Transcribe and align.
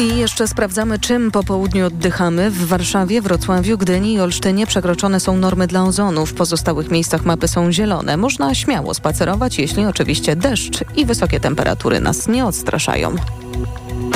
I 0.00 0.16
jeszcze 0.16 0.48
sprawdzamy, 0.48 0.98
czym 0.98 1.30
po 1.30 1.42
południu 1.42 1.86
oddychamy. 1.86 2.50
W 2.50 2.66
Warszawie, 2.66 3.22
Wrocławiu, 3.22 3.78
Gdyni 3.78 4.12
i 4.12 4.20
Olsztynie 4.20 4.66
przekroczone 4.66 5.20
są 5.20 5.36
normy 5.36 5.66
dla 5.66 5.84
ozonu. 5.84 6.26
W 6.26 6.34
pozostałych 6.34 6.90
miejscach 6.90 7.24
mapy 7.24 7.48
są 7.48 7.72
zielone. 7.72 8.16
Można 8.16 8.54
śmiało 8.54 8.94
spacerować, 8.94 9.58
jeśli 9.58 9.86
oczywiście 9.86 10.36
deszcz 10.36 10.84
i 10.96 11.06
wysokie 11.06 11.40
temperatury 11.40 12.00
nas 12.00 12.28
nie 12.28 12.46
odstraszają. 12.46 13.16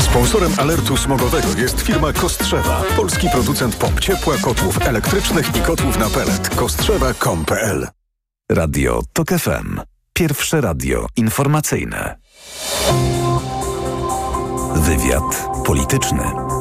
Sponsorem 0.01 0.53
alertu 0.59 0.97
smogowego 0.97 1.49
jest 1.59 1.81
firma 1.81 2.13
Kostrzewa, 2.13 2.83
polski 2.97 3.29
producent 3.29 3.77
pomp 3.77 4.01
ciepła, 4.01 4.35
kotłów 4.43 4.89
elektrycznych 4.89 5.57
i 5.57 5.61
kotłów 5.61 5.99
na 5.99 6.11
pelet. 6.11 6.49
Kostrzewa.com.pl 6.49 7.89
Radio 8.51 9.03
TOK 9.13 9.29
FM. 9.29 9.81
Pierwsze 10.13 10.61
radio 10.61 11.07
informacyjne. 11.17 12.17
Wywiad 14.75 15.54
polityczny. 15.65 16.54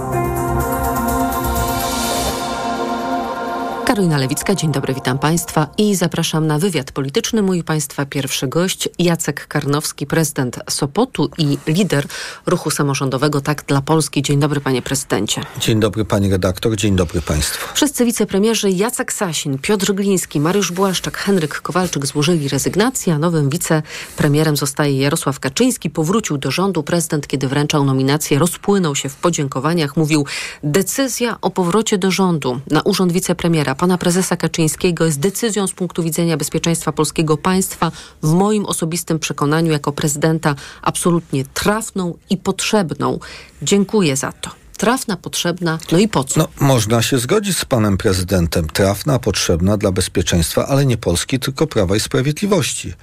Karolina 3.93 4.17
Lewicka, 4.17 4.55
dzień 4.55 4.71
dobry, 4.71 4.93
witam 4.93 5.19
Państwa 5.19 5.67
i 5.77 5.95
zapraszam 5.95 6.47
na 6.47 6.59
wywiad 6.59 6.91
polityczny. 6.91 7.41
Mój 7.41 7.63
Państwa 7.63 8.05
pierwszy 8.05 8.47
gość 8.47 8.89
Jacek 8.99 9.47
Karnowski, 9.47 10.07
prezydent 10.07 10.59
Sopotu 10.69 11.29
i 11.37 11.57
lider 11.67 12.05
ruchu 12.45 12.71
samorządowego 12.71 13.41
Tak 13.41 13.63
dla 13.67 13.81
Polski. 13.81 14.21
Dzień 14.21 14.39
dobry, 14.39 14.61
panie 14.61 14.81
prezydencie. 14.81 15.41
Dzień 15.59 15.79
dobry, 15.79 16.05
pani 16.05 16.29
redaktor, 16.29 16.75
dzień 16.75 16.95
dobry 16.95 17.21
państwu. 17.21 17.75
Wszyscy 17.75 18.05
wicepremierzy 18.05 18.71
Jacek 18.71 19.13
Sasin, 19.13 19.57
Piotr 19.57 19.93
Gliński, 19.93 20.39
Mariusz 20.39 20.71
Błaszczak, 20.71 21.17
Henryk 21.17 21.61
Kowalczyk 21.61 22.05
złożyli 22.05 22.49
rezygnację, 22.49 23.13
a 23.13 23.19
nowym 23.19 23.49
wicepremierem 23.49 24.57
zostaje 24.57 24.97
Jarosław 24.99 25.39
Kaczyński. 25.39 25.89
Powrócił 25.89 26.37
do 26.37 26.51
rządu. 26.51 26.83
Prezydent, 26.83 27.27
kiedy 27.27 27.47
wręczał 27.47 27.83
nominację, 27.83 28.39
rozpłynął 28.39 28.95
się 28.95 29.09
w 29.09 29.15
podziękowaniach. 29.15 29.97
Mówił, 29.97 30.25
decyzja 30.63 31.37
o 31.41 31.49
powrocie 31.49 31.97
do 31.97 32.11
rządu 32.11 32.59
na 32.71 32.81
urząd 32.81 33.11
wicepremiera 33.11 33.75
pana 33.83 33.97
prezesa 33.97 34.37
Kaczyńskiego 34.37 35.05
jest 35.05 35.19
decyzją 35.19 35.67
z 35.67 35.73
punktu 35.73 36.03
widzenia 36.03 36.37
bezpieczeństwa 36.37 36.91
polskiego 36.91 37.37
państwa 37.37 37.91
w 38.23 38.33
moim 38.33 38.65
osobistym 38.65 39.19
przekonaniu 39.19 39.71
jako 39.71 39.91
prezydenta 39.91 40.55
absolutnie 40.81 41.45
trafną 41.45 42.17
i 42.29 42.37
potrzebną. 42.37 43.19
Dziękuję 43.61 44.15
za 44.15 44.31
to 44.31 44.49
trafna, 44.77 45.17
potrzebna, 45.17 45.79
no 45.91 45.97
i 45.97 46.07
po 46.07 46.23
co? 46.23 46.39
No, 46.39 46.47
można 46.59 47.01
się 47.01 47.17
zgodzić 47.19 47.57
z 47.57 47.65
panem 47.65 47.97
prezydentem. 47.97 48.67
Trafna, 48.67 49.19
potrzebna 49.19 49.77
dla 49.77 49.91
bezpieczeństwa, 49.91 50.67
ale 50.67 50.85
nie 50.85 50.97
Polski, 50.97 51.39
tylko 51.39 51.67
Prawa 51.67 51.95
i 51.95 51.99
Sprawiedliwości. 51.99 52.93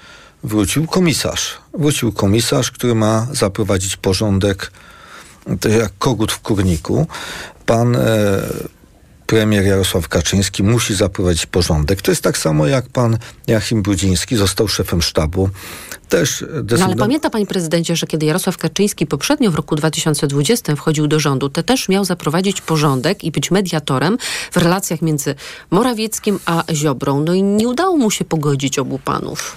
Wrócił 0.45 0.86
komisarz. 0.86 1.58
Wrócił 1.78 2.12
komisarz, 2.12 2.70
który 2.70 2.95
ma 2.95 3.27
zaprowadzić 3.33 3.97
porządek 3.97 4.73
jak 5.81 5.92
kogut 5.98 6.33
w 6.33 6.41
kurniku. 6.41 7.06
Pan 7.67 7.97
e, 7.97 8.01
premier 9.31 9.64
Jarosław 9.64 10.09
Kaczyński 10.09 10.62
musi 10.62 10.95
zaprowadzić 10.95 11.47
porządek. 11.47 12.03
To 12.03 12.11
jest 12.11 12.23
tak 12.23 12.39
samo 12.39 12.67
jak 12.67 12.89
pan 12.89 13.19
Jachim 13.47 13.83
Brudziński 13.83 14.36
został 14.36 14.69
szefem 14.69 15.03
sztabu. 15.03 15.50
Też 16.09 16.45
no 16.78 16.84
ale 16.84 16.97
pamięta 16.97 17.31
panie 17.31 17.47
prezydencie, 17.47 17.97
że 17.97 18.06
kiedy 18.06 18.27
Jarosław 18.27 18.56
Kaczyński 18.56 19.06
poprzednio 19.06 19.51
w 19.51 19.55
roku 19.55 19.77
2020 19.77 20.77
wchodził 20.77 21.06
do 21.06 21.20
rządu, 21.20 21.48
to 21.48 21.62
też 21.62 21.89
miał 21.89 22.05
zaprowadzić 22.05 22.61
porządek 22.61 23.25
i 23.25 23.31
być 23.31 23.51
mediatorem 23.51 24.19
w 24.53 24.56
relacjach 24.56 25.03
między 25.03 25.34
Morawieckim 25.70 26.39
a 26.47 26.64
Ziobrą. 26.73 27.25
No 27.25 27.34
i 27.34 27.42
nie 27.42 27.69
udało 27.69 27.97
mu 27.97 28.11
się 28.11 28.25
pogodzić 28.25 28.78
obu 28.78 28.98
panów. 28.98 29.56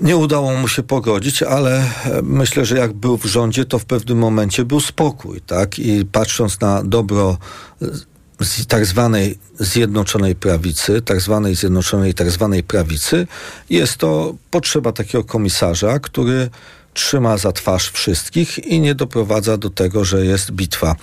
Nie 0.00 0.16
udało 0.16 0.56
mu 0.56 0.68
się 0.68 0.82
pogodzić, 0.82 1.42
ale 1.42 1.78
e, 1.78 1.84
myślę, 2.22 2.64
że 2.64 2.78
jak 2.78 2.92
był 2.92 3.18
w 3.18 3.24
rządzie, 3.24 3.64
to 3.64 3.78
w 3.78 3.84
pewnym 3.84 4.18
momencie 4.18 4.64
był 4.64 4.80
spokój, 4.80 5.40
tak? 5.40 5.78
I 5.78 6.04
patrząc 6.04 6.60
na 6.60 6.82
dobro 6.82 7.38
z 8.40 8.66
tak 8.66 8.86
zwanej 8.86 9.38
zjednoczonej 9.58 10.34
prawicy, 10.34 11.02
tak 11.02 11.20
zwanej 11.20 11.54
zjednoczonej 11.54 12.14
tak 12.14 12.30
zwanej 12.30 12.62
prawicy, 12.62 13.26
jest 13.70 13.96
to 13.96 14.34
potrzeba 14.50 14.92
takiego 14.92 15.24
komisarza, 15.24 15.98
który 15.98 16.50
trzyma 16.94 17.38
za 17.38 17.52
twarz 17.52 17.90
wszystkich 17.90 18.58
i 18.58 18.80
nie 18.80 18.94
doprowadza 18.94 19.56
do 19.56 19.70
tego, 19.70 20.04
że 20.04 20.24
jest 20.24 20.50
bitwa. 20.50 20.96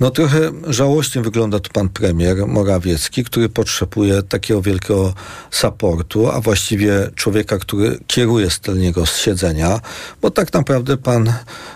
No 0.00 0.10
trochę 0.10 0.50
żałośnie 0.66 1.22
wygląda 1.22 1.60
tu 1.60 1.70
pan 1.72 1.88
premier 1.88 2.46
Morawiecki, 2.46 3.24
który 3.24 3.48
potrzebuje 3.48 4.22
takiego 4.22 4.62
wielkiego 4.62 5.14
supportu, 5.50 6.30
a 6.30 6.40
właściwie 6.40 7.10
człowieka, 7.14 7.58
który 7.58 7.98
kieruje 8.06 8.50
z 8.50 8.60
tylniego 8.60 9.06
siedzenia, 9.06 9.80
bo 10.22 10.30
tak 10.30 10.52
naprawdę 10.52 10.96
pan 10.96 11.32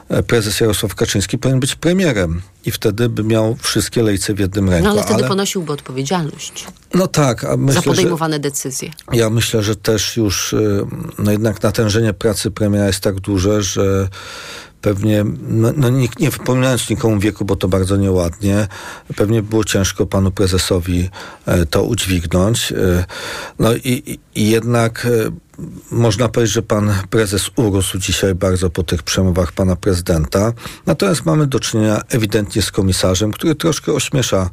e, 0.08 0.22
prezes 0.22 0.60
Jarosław 0.60 0.94
Kaczyński 0.94 1.38
powinien 1.38 1.60
być 1.60 1.74
premierem 1.74 2.42
i 2.66 2.70
wtedy 2.70 3.08
by 3.08 3.24
miał 3.24 3.56
wszystkie 3.60 4.02
lejce 4.02 4.34
w 4.34 4.38
jednym 4.38 4.70
ręku. 4.70 4.84
No 4.84 4.90
ale 4.90 5.02
wtedy 5.02 5.14
ale... 5.14 5.28
ponosiłby 5.28 5.72
odpowiedzialność. 5.72 6.66
No 6.94 7.06
tak. 7.06 7.44
A 7.44 7.56
myślę, 7.56 7.82
za 7.82 7.90
podejmowane 7.90 8.36
że, 8.36 8.40
decyzje. 8.40 8.90
Ja 9.12 9.30
myślę, 9.30 9.62
że 9.62 9.76
też 9.76 10.16
już 10.16 10.52
y, 10.52 10.86
no 11.18 11.32
jednak 11.32 11.62
natężenie 11.62 12.12
pracy 12.12 12.50
premiera 12.50 12.86
jest 12.86 13.00
tak 13.00 13.20
duże, 13.20 13.62
że 13.62 14.08
pewnie, 14.80 15.24
no, 15.48 15.72
no 15.76 15.88
nie, 15.88 16.08
nie 16.20 16.30
wypominając 16.30 16.90
nikomu 16.90 17.18
wieku, 17.18 17.44
bo 17.44 17.56
to 17.56 17.68
bardzo 17.68 17.96
nieładnie, 17.96 18.68
pewnie 19.16 19.42
było 19.42 19.64
ciężko 19.64 20.06
panu 20.06 20.30
prezesowi 20.30 21.10
e, 21.46 21.66
to 21.66 21.82
udźwignąć. 21.82 22.72
E, 22.72 23.04
no 23.58 23.74
i, 23.74 24.18
i 24.34 24.50
jednak 24.50 25.06
e, 25.06 25.30
można 25.90 26.28
powiedzieć, 26.28 26.54
że 26.54 26.62
pan 26.62 26.94
prezes 27.10 27.50
urósł 27.56 27.98
dzisiaj 27.98 28.34
bardzo 28.34 28.70
po 28.70 28.82
tych 28.82 29.02
przemowach 29.02 29.52
pana 29.52 29.76
prezydenta. 29.76 30.52
Natomiast 30.86 31.24
mamy 31.24 31.46
do 31.46 31.60
czynienia 31.60 32.00
ewidentnie 32.08 32.62
z 32.62 32.70
komisarzem, 32.70 33.32
który 33.32 33.54
troszkę 33.54 33.92
ośmiesza 33.92 34.50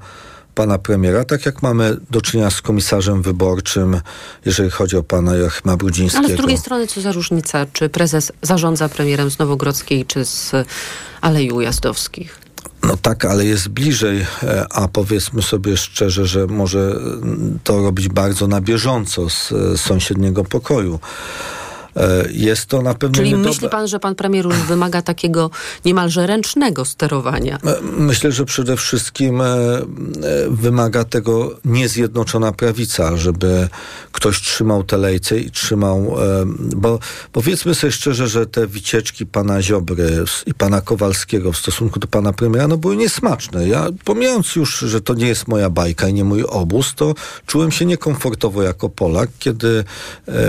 pana 0.55 0.77
premiera, 0.77 1.25
tak 1.25 1.45
jak 1.45 1.61
mamy 1.61 1.97
do 2.11 2.21
czynienia 2.21 2.49
z 2.49 2.61
komisarzem 2.61 3.21
wyborczym, 3.21 4.01
jeżeli 4.45 4.69
chodzi 4.69 4.97
o 4.97 5.03
pana 5.03 5.35
Joachima 5.35 5.77
Brudzińskiego. 5.77 6.25
Ale 6.25 6.33
z 6.33 6.37
drugiej 6.37 6.57
strony, 6.57 6.87
co 6.87 7.01
za 7.01 7.11
różnica, 7.11 7.65
czy 7.73 7.89
prezes 7.89 8.31
zarządza 8.41 8.89
premierem 8.89 9.31
z 9.31 9.39
Nowogrodzkiej, 9.39 10.05
czy 10.05 10.25
z 10.25 10.51
Alei 11.21 11.51
Ujazdowskich? 11.51 12.43
No 12.83 12.97
tak, 12.97 13.25
ale 13.25 13.45
jest 13.45 13.67
bliżej, 13.67 14.25
e, 14.43 14.65
a 14.69 14.87
powiedzmy 14.87 15.41
sobie 15.41 15.77
szczerze, 15.77 16.25
że 16.25 16.47
może 16.47 16.95
to 17.63 17.81
robić 17.81 18.09
bardzo 18.09 18.47
na 18.47 18.61
bieżąco 18.61 19.29
z 19.29 19.53
sąsiedniego 19.81 20.43
pokoju. 20.43 20.99
E, 21.95 22.27
jest 22.31 22.65
to 22.65 22.81
na 22.81 22.93
pewno 22.93 23.17
Czyli 23.17 23.35
myśli 23.35 23.69
pan, 23.69 23.87
że 23.87 23.99
pan 23.99 24.15
premier 24.15 24.45
już 24.45 24.55
wymaga 24.55 25.01
takiego 25.01 25.49
niemalże 25.85 26.27
ręcznego 26.27 26.85
sterowania? 26.85 27.59
E, 27.65 27.81
myślę, 27.81 28.31
że 28.31 28.45
przede 28.45 28.77
wszystkim 28.77 29.41
e, 29.41 29.81
wymaga 30.49 31.03
tego 31.03 31.57
niezjednoczona 31.65 32.51
prawica, 32.51 33.17
żeby 33.17 33.69
ktoś 34.11 34.41
trzymał 34.41 34.83
te 34.83 34.97
lejce 34.97 35.39
i 35.39 35.51
trzymał, 35.51 36.15
bo 36.75 36.99
powiedzmy 37.31 37.75
sobie 37.75 37.91
szczerze, 37.91 38.27
że 38.27 38.45
te 38.45 38.67
wycieczki 38.67 39.25
pana 39.25 39.61
Ziobry 39.61 40.23
i 40.45 40.53
pana 40.53 40.81
Kowalskiego 40.81 41.51
w 41.51 41.57
stosunku 41.57 41.99
do 41.99 42.07
pana 42.07 42.33
premiera, 42.33 42.67
no 42.67 42.77
były 42.77 42.95
niesmaczne. 42.95 43.67
Ja, 43.67 43.87
pomijając 44.03 44.55
już, 44.55 44.79
że 44.79 45.01
to 45.01 45.13
nie 45.13 45.27
jest 45.27 45.47
moja 45.47 45.69
bajka 45.69 46.07
i 46.07 46.13
nie 46.13 46.23
mój 46.23 46.43
obóz, 46.43 46.93
to 46.95 47.15
czułem 47.45 47.71
się 47.71 47.85
niekomfortowo 47.85 48.63
jako 48.63 48.89
Polak, 48.89 49.29
kiedy 49.39 49.83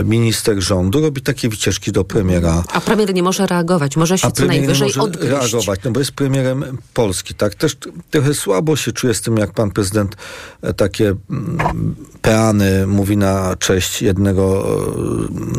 minister 0.04 0.60
rządu 0.60 1.00
robi 1.00 1.22
tak 1.22 1.33
takie 1.34 1.48
wycieczki 1.48 1.92
do 1.92 2.04
premiera. 2.04 2.64
A 2.72 2.80
premier 2.80 3.14
nie 3.14 3.22
może 3.22 3.46
reagować, 3.46 3.96
może 3.96 4.18
się 4.18 4.32
co 4.32 4.46
najwyżej 4.46 4.88
nie 4.88 4.94
może 4.94 5.00
odgryźć. 5.00 5.32
reagować, 5.32 5.80
no 5.84 5.90
bo 5.90 6.00
jest 6.00 6.12
premierem 6.12 6.78
Polski, 6.94 7.34
tak? 7.34 7.54
Też 7.54 7.76
trochę 8.10 8.34
słabo 8.34 8.76
się 8.76 8.92
czuję 8.92 9.14
z 9.14 9.20
tym, 9.20 9.36
jak 9.36 9.52
pan 9.52 9.70
prezydent 9.70 10.16
e, 10.62 10.74
takie 10.74 11.14
mm, 11.30 11.94
peany 12.22 12.86
mówi 12.86 13.16
na 13.16 13.56
cześć 13.56 14.02
jednego 14.02 14.66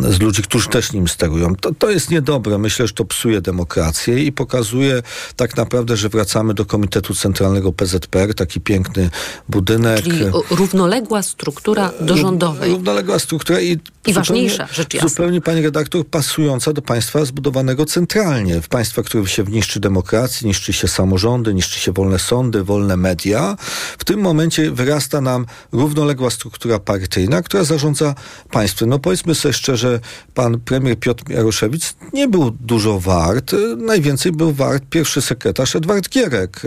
e, 0.07 0.11
z 0.11 0.19
ludzi, 0.19 0.43
którzy 0.43 0.69
też 0.69 0.93
nim 0.93 1.07
sterują. 1.07 1.55
To, 1.55 1.73
to 1.73 1.89
jest 1.89 2.09
niedobre. 2.11 2.57
Myślę, 2.57 2.87
że 2.87 2.93
to 2.93 3.05
psuje 3.05 3.41
demokrację 3.41 4.23
i 4.23 4.31
pokazuje 4.31 5.03
tak 5.35 5.57
naprawdę, 5.57 5.97
że 5.97 6.09
wracamy 6.09 6.53
do 6.53 6.65
Komitetu 6.65 7.15
Centralnego 7.15 7.71
PZPR, 7.71 8.33
taki 8.35 8.61
piękny 8.61 9.09
budynek. 9.49 10.03
Czyli 10.03 10.25
równoległa 10.49 11.23
struktura 11.23 11.91
do 12.01 12.17
rządowej. 12.17 12.71
Równoległa 12.71 13.19
struktura 13.19 13.61
i, 13.61 13.79
I 14.07 14.13
ważniejsza, 14.13 14.67
rzecz 14.73 14.93
jasna. 14.93 15.09
Zupełnie, 15.09 15.41
panie 15.41 15.61
redaktor, 15.65 16.07
pasująca 16.07 16.73
do 16.73 16.81
państwa 16.81 17.25
zbudowanego 17.25 17.85
centralnie. 17.85 18.61
W 18.61 18.67
państwa, 18.67 19.01
w 19.03 19.27
się 19.27 19.43
niszczy 19.43 19.79
demokrację, 19.79 20.47
niszczy 20.47 20.73
się 20.73 20.87
samorządy, 20.87 21.53
niszczy 21.53 21.79
się 21.79 21.91
wolne 21.91 22.19
sądy, 22.19 22.63
wolne 22.63 22.97
media. 22.97 23.57
W 23.97 24.03
tym 24.03 24.19
momencie 24.19 24.71
wyrasta 24.71 25.21
nam 25.21 25.45
równoległa 25.71 26.29
struktura 26.29 26.79
partyjna, 26.79 27.41
która 27.41 27.63
zarządza 27.63 28.15
państwem. 28.51 28.89
No 28.89 28.99
powiedzmy 28.99 29.35
sobie 29.35 29.53
szczerze, 29.53 29.99
pan 30.33 30.59
premier 30.59 30.99
Piotr 30.99 31.29
Jaroszewicz 31.29 31.93
nie 32.13 32.27
był 32.27 32.51
dużo 32.51 32.99
wart. 32.99 33.51
Najwięcej 33.77 34.31
był 34.31 34.53
wart 34.53 34.83
pierwszy 34.89 35.21
sekretarz 35.21 35.75
Edward 35.75 36.09
Gierek. 36.09 36.61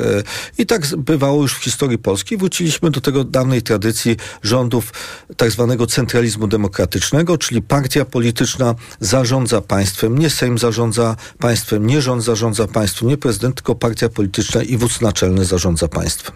I 0.59 0.67
tak 0.67 0.97
bywało 0.97 1.43
już 1.43 1.55
w 1.55 1.63
historii 1.65 1.99
Polski. 1.99 2.37
Wróciliśmy 2.37 2.91
do 2.91 3.01
tego 3.01 3.25
dawnej 3.25 3.63
tradycji 3.63 4.17
rządów 4.43 4.93
tak 5.37 5.51
zwanego 5.51 5.87
centralizmu 5.87 6.47
demokratycznego, 6.47 7.39
czyli 7.39 7.63
partia 7.63 8.05
polityczna 8.05 8.75
zarządza 9.01 9.61
państwem, 9.61 10.19
nie 10.19 10.31
Sejm 10.31 10.59
zarządza 10.59 11.17
państwem, 11.39 11.87
nie 11.87 12.03
rząd 12.03 12.25
zarządza 12.25 12.67
państwem, 12.67 13.09
nie 13.09 13.17
prezydent, 13.17 13.55
tylko 13.55 13.75
partia 13.75 14.09
polityczna 14.09 14.63
i 14.63 14.77
wódz 14.77 15.01
naczelny 15.01 15.45
zarządza 15.45 15.89
państwem. 15.89 16.33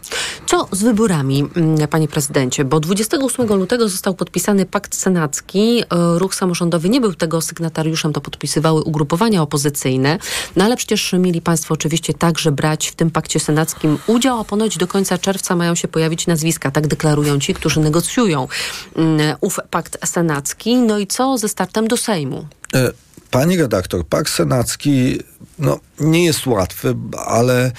Co 0.46 0.69
z 0.72 0.82
wyborami, 0.82 1.49
mm, 1.56 1.88
panie 1.88 2.08
prezydencie? 2.08 2.64
Bo 2.64 2.81
28 2.81 3.56
lutego 3.56 3.88
został 3.88 4.14
podpisany 4.14 4.66
pakt 4.66 4.94
senacki. 4.94 5.81
E, 5.81 5.84
ruch 6.19 6.34
samorządowy 6.34 6.88
nie 6.88 7.00
był 7.00 7.14
tego 7.14 7.40
sygnatariuszem, 7.40 8.12
to 8.12 8.20
podpisywały 8.20 8.82
ugrupowania 8.82 9.43
opozycyjne. 9.43 10.19
No 10.56 10.64
ale 10.64 10.76
przecież 10.76 11.12
mieli 11.12 11.43
państwo 11.43 11.75
oczywiście 11.75 12.14
także 12.14 12.52
brać 12.52 12.88
w 12.88 12.94
tym 12.94 13.10
pakcie 13.10 13.40
senackim 13.40 13.99
udział, 14.06 14.40
a 14.40 14.44
ponoć 14.44 14.78
do 14.78 14.87
końca 14.87 15.19
czerwca 15.19 15.56
mają 15.56 15.75
się 15.75 15.88
pojawić 15.88 16.26
nazwiska. 16.26 16.70
Tak 16.70 16.87
deklarują 16.87 17.38
ci, 17.38 17.54
którzy 17.54 17.81
negocjują 17.81 18.49
mm, 18.96 19.37
ów 19.40 19.60
pakt 19.70 20.08
senacki. 20.08 20.76
No 20.76 20.99
i 20.99 21.06
co 21.06 21.38
ze 21.38 21.49
startem 21.49 21.88
do 21.88 21.96
Sejmu? 21.96 22.42
E, 22.73 22.93
pani 23.31 23.56
redaktor, 23.56 24.05
pakt 24.05 24.29
senacki 24.29 25.21
no, 25.62 25.81
nie 26.00 26.25
jest 26.25 26.47
łatwy, 26.47 26.94
ale 27.26 27.73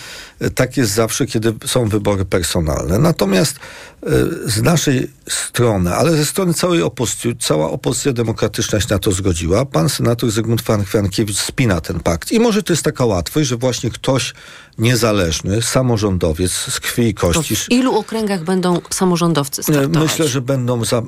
tak 0.56 0.78
jest 0.78 0.92
zawsze, 0.92 1.26
kiedy 1.26 1.54
są 1.66 1.90
wybory 1.90 2.26
personalne. 2.26 3.00
Natomiast 3.00 3.56
e, 4.04 4.10
z 4.46 4.62
naszej 4.62 5.12
strony, 5.30 5.96
ale 5.96 6.12
ze 6.12 6.26
strony 6.26 6.54
całej 6.54 6.82
opozycji, 6.82 7.36
cała 7.40 7.70
opozycja 7.70 8.14
demokratyczna 8.14 8.80
się 8.80 8.88
na 8.90 9.00
to 9.00 9.12
zgodziła. 9.12 9.66
Pan 9.66 9.90
senator 9.90 10.32
Zygmunt 10.32 10.62
Frankiewicz 10.86 11.38
spina 11.38 11.82
ten 11.82 12.00
pakt. 12.00 12.32
I 12.32 12.40
może 12.40 12.64
to 12.64 12.74
jest 12.74 12.84
taka 12.84 13.06
łatwość, 13.06 13.50
że 13.50 13.58
właśnie 13.58 13.92
ktoś 13.92 14.34
niezależny, 14.78 15.62
samorządowiec 15.62 16.52
z 16.52 16.80
krwi 16.80 17.08
i 17.08 17.14
kości. 17.14 17.56
w 17.56 17.72
ilu 17.72 17.98
okręgach 17.98 18.44
będą 18.44 18.82
samorządowcy 18.90 19.64
startować? 19.64 20.04
Myślę, 20.04 20.28
że 20.28 20.42
będą 20.42 20.86
za, 20.86 21.02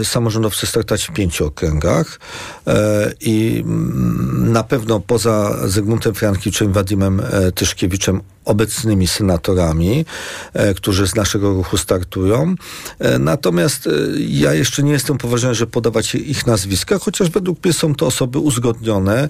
e, 0.00 0.04
samorządowcy 0.04 0.66
startować 0.66 1.04
w 1.04 1.12
pięciu 1.12 1.46
okręgach 1.46 2.20
e, 2.66 3.12
i 3.20 3.62
mm, 3.64 4.52
na 4.52 4.64
pewno 4.64 5.00
poza 5.00 5.58
Zygmuntem 5.68 6.14
Frankiewiczem, 6.22 6.72
Wadimem 6.72 7.22
Tyszkiewiczem 7.54 8.20
obecnymi 8.44 9.06
senatorami, 9.06 10.04
e, 10.52 10.74
którzy 10.74 11.06
z 11.06 11.14
naszego 11.14 11.54
ruchu 11.54 11.76
startują. 11.76 12.54
E, 12.98 13.18
natomiast 13.18 13.86
e, 13.86 13.90
ja 14.18 14.54
jeszcze 14.54 14.82
nie 14.82 14.92
jestem 14.92 15.18
poważny, 15.18 15.54
że 15.54 15.66
podawać 15.66 16.14
ich 16.14 16.46
nazwiska, 16.46 16.98
chociaż 16.98 17.30
według 17.30 17.64
mnie 17.64 17.72
są 17.72 17.94
to 17.94 18.06
osoby 18.06 18.38
uzgodnione. 18.38 19.28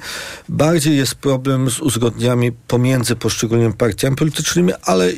Bardziej 0.48 0.96
jest 0.96 1.14
problem 1.14 1.70
z 1.70 1.80
uzgodniami 1.80 2.52
pomiędzy 2.52 3.16
poszczególnymi 3.16 3.72
partiami 3.72 4.16
politycznymi, 4.16 4.72
ale 4.82 5.12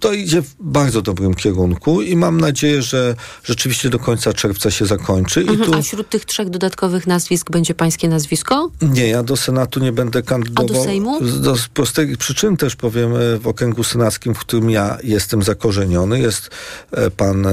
to 0.00 0.12
idzie 0.12 0.42
w 0.42 0.54
bardzo 0.60 1.02
dobrym 1.02 1.34
kierunku 1.34 2.02
i 2.02 2.16
mam 2.16 2.40
nadzieję, 2.40 2.82
że 2.82 3.14
rzeczywiście 3.44 3.90
do 3.90 3.98
końca 3.98 4.32
czerwca 4.32 4.70
się 4.70 4.86
zakończy. 4.86 5.40
Mhm, 5.40 5.62
I 5.62 5.64
tu... 5.64 5.74
A 5.74 5.82
wśród 5.82 6.08
tych 6.08 6.24
trzech 6.24 6.50
dodatkowych 6.50 7.06
nazwisk 7.06 7.50
będzie 7.50 7.74
pańskie 7.74 8.08
nazwisko? 8.08 8.70
Nie, 8.82 9.08
ja 9.08 9.22
do 9.22 9.36
Senatu 9.36 9.80
nie 9.80 9.92
będę 9.92 10.22
kandydował. 10.22 10.70
A 10.70 10.78
do 10.78 10.84
Sejmu? 10.84 11.18
Z 11.56 11.68
prostej 11.68 12.16
przyczyn 12.16 12.56
też 12.56 12.76
powiem, 12.76 13.12
w 13.38 13.46
okręgu 13.46 13.84
senackim, 13.84 14.34
w 14.34 14.38
którym 14.38 14.70
ja 14.70 14.98
jestem 15.02 15.42
zakorzeniony, 15.42 16.20
jest 16.20 16.50
e, 16.92 17.10
pan 17.10 17.46
e, 17.46 17.50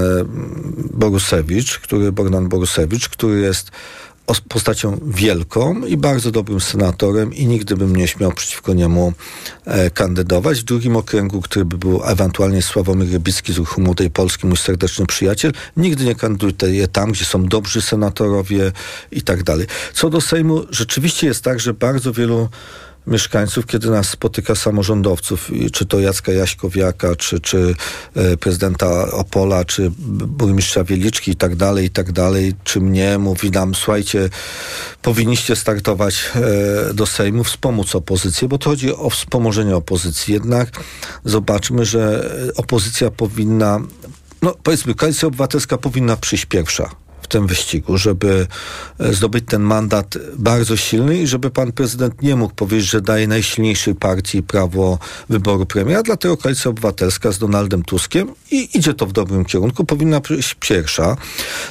Borusewicz, 0.94 1.79
który, 1.79 2.12
Bogdan 2.12 2.50
Borusewicz, 2.50 3.09
który 3.09 3.39
jest 3.39 3.71
postacią 4.50 5.00
wielką 5.06 5.85
i 5.85 5.97
bardzo 5.97 6.31
dobrym 6.31 6.62
senatorem 6.62 7.33
i 7.33 7.47
nigdy 7.47 7.75
bym 7.75 7.95
nie 7.95 8.07
śmiał 8.07 8.31
przeciwko 8.31 8.74
niemu 8.74 9.13
e, 9.65 9.89
kandydować. 9.89 10.59
W 10.59 10.63
drugim 10.63 10.95
okręgu, 10.95 11.41
który 11.41 11.65
by 11.65 11.77
był 11.77 12.01
ewentualnie 12.06 12.62
Sławomir 12.62 13.12
Rybicki 13.12 13.53
z 13.53 13.57
Ruchu 13.57 13.81
Młodej 13.81 14.12
Polski, 14.12 14.47
mój 14.47 14.57
serdeczny 14.57 15.06
przyjaciel, 15.06 15.51
nigdy 15.77 16.06
nie 16.06 16.15
kandyduję 16.15 16.88
tam, 16.88 17.12
gdzie 17.12 17.25
są 17.25 17.45
dobrzy 17.45 17.81
senatorowie 17.81 18.71
i 19.12 19.21
tak 19.21 19.44
dalej. 19.44 19.68
Co 19.94 20.09
do 20.09 20.21
Sejmu, 20.21 20.65
rzeczywiście 20.69 21.27
jest 21.27 21.44
tak, 21.44 21.59
że 21.59 21.74
bardzo 21.74 22.13
wielu 22.13 22.50
mieszkańców, 23.07 23.65
kiedy 23.65 23.89
nas 23.89 24.09
spotyka 24.09 24.56
samorządowców, 24.56 25.51
czy 25.74 25.86
to 25.86 26.00
Jacka 26.00 26.31
Jaśkowiaka, 26.31 27.15
czy, 27.15 27.39
czy 27.39 27.75
e, 28.15 28.38
prezydenta 28.38 29.12
Opola, 29.12 29.65
czy 29.65 29.92
burmistrza 30.27 30.83
Wieliczki 30.83 31.31
i 31.31 31.36
tak 31.36 31.56
dalej, 31.56 31.86
i 31.86 31.89
tak 31.89 32.12
dalej, 32.12 32.54
czy 32.63 32.81
mnie, 32.81 33.18
mówi 33.18 33.51
nam, 33.51 33.75
słuchajcie, 33.75 34.30
powinniście 35.01 35.56
startować 35.56 36.31
e, 36.89 36.94
do 36.94 37.06
Sejmu, 37.06 37.44
wspomóc 37.44 37.95
opozycję, 37.95 38.48
bo 38.48 38.57
to 38.57 38.69
chodzi 38.69 38.95
o 38.95 39.10
wspomożenie 39.10 39.75
opozycji. 39.75 40.33
Jednak 40.33 40.69
zobaczmy, 41.25 41.86
że 41.86 42.31
opozycja 42.56 43.12
powinna, 43.12 43.80
no 44.42 44.56
powiedzmy, 44.63 44.95
koalicja 44.95 45.27
obywatelska 45.27 45.77
powinna 45.77 46.18
przyjść 46.18 46.45
pierwsza 46.45 47.06
w 47.21 47.27
tym 47.27 47.47
wyścigu, 47.47 47.97
żeby 47.97 48.47
e, 48.99 49.13
zdobyć 49.13 49.43
ten 49.47 49.61
mandat 49.61 50.17
bardzo 50.37 50.77
silny 50.77 51.17
i 51.17 51.27
żeby 51.27 51.49
pan 51.49 51.71
prezydent 51.71 52.21
nie 52.21 52.35
mógł 52.35 52.55
powiedzieć, 52.55 52.89
że 52.89 53.01
daje 53.01 53.27
najsilniejszej 53.27 53.95
partii 53.95 54.43
prawo 54.43 54.99
wyboru 55.29 55.65
premiera. 55.65 56.03
Dlatego 56.03 56.37
Koalicja 56.37 56.71
Obywatelska 56.71 57.31
z 57.31 57.39
Donaldem 57.39 57.83
Tuskiem 57.83 58.33
i 58.51 58.77
idzie 58.77 58.93
to 58.93 59.05
w 59.05 59.13
dobrym 59.13 59.45
kierunku, 59.45 59.85
powinna 59.85 60.19
być 60.19 60.55
pierwsza. 60.59 61.17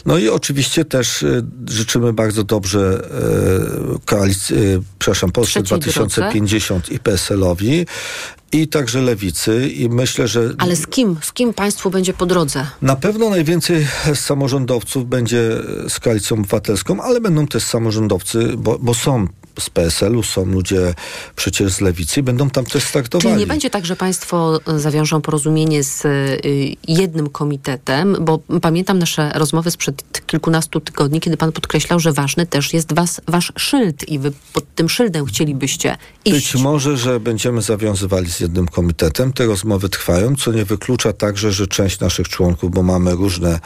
No 0.07 0.19
i 0.19 0.29
oczywiście 0.29 0.85
też 0.85 1.23
e, 1.23 1.43
życzymy 1.69 2.13
bardzo 2.13 2.45
dobrze 2.45 3.09
e, 3.95 3.99
koalicji, 4.05 4.57
przepraszam, 4.99 5.33
Polsce 5.33 5.63
2050 5.63 6.93
i 6.93 6.99
PSL-owi 6.99 7.87
i 8.53 8.69
także 8.69 9.03
lewicy 9.03 9.69
i 9.69 9.89
myślę, 9.89 10.29
że... 10.29 10.55
Ale 10.59 10.77
z 10.77 10.87
kim? 10.87 11.17
Z 11.23 11.33
kim 11.33 11.55
państwu 11.55 11.91
będzie 11.91 12.13
po 12.13 12.27
drodze? 12.27 12.67
Na 12.83 12.97
pewno 12.97 13.31
najwięcej 13.31 13.87
samorządowców 14.15 15.09
będzie 15.09 15.51
z 15.89 16.01
koalicją 16.01 16.37
obywatelską, 16.37 17.01
ale 17.01 17.21
będą 17.21 17.47
też 17.47 17.63
samorządowcy, 17.63 18.53
bo, 18.57 18.79
bo 18.79 18.95
są 18.95 19.29
z 19.59 19.71
PSL-u, 19.71 20.23
są 20.23 20.45
ludzie 20.45 20.95
przecież 21.37 21.73
z 21.73 21.81
lewicy 21.81 22.21
i 22.21 22.23
będą 22.23 22.51
tam 22.51 22.65
też 22.65 22.85
startowali. 22.85 23.31
Czyli 23.31 23.41
nie 23.41 23.47
będzie 23.47 23.71
tak, 23.71 23.87
że 23.87 23.97
państwo 23.97 24.61
zawiążą 24.77 25.21
porozumienie 25.21 25.85
z 25.85 26.05
y, 26.05 26.77
jednym 26.89 27.29
komitetem, 27.29 28.17
bo 28.21 28.39
pamiętam 28.63 28.99
nasze 28.99 29.33
rozmowy 29.35 29.71
sprzed 29.71 30.27
kilkunastu 30.27 30.81
tygodni, 30.81 31.21
kiedy 31.21 31.37
pan 31.37 31.53
podkreślał, 31.53 32.01
że 32.01 32.13
ważny 32.13 32.47
też 32.47 32.73
jest 32.73 32.95
was, 32.95 33.21
wasz 33.29 33.53
szyld 33.57 34.09
i 34.09 34.19
wy 34.19 34.33
pod 34.53 34.75
tym 34.75 34.89
szyldem 34.89 35.27
chcielibyście 35.27 35.97
iść. 36.25 36.53
Być 36.53 36.63
może, 36.63 36.97
że 36.97 37.21
będziemy 37.21 37.63
zawiązywali 37.63 38.31
z 38.31 38.41
jednym 38.41 38.69
komitetem. 38.69 39.33
Te 39.33 39.47
rozmowy 39.47 39.89
trwają, 39.89 40.37
co 40.37 40.53
nie 40.53 40.65
wyklucza 40.65 41.13
także, 41.13 41.53
że 41.53 41.67
część 41.67 42.01
naszych 42.01 42.29
członków, 42.29 42.71
bo 42.71 42.83
mamy 42.83 43.15
różne, 43.15 43.61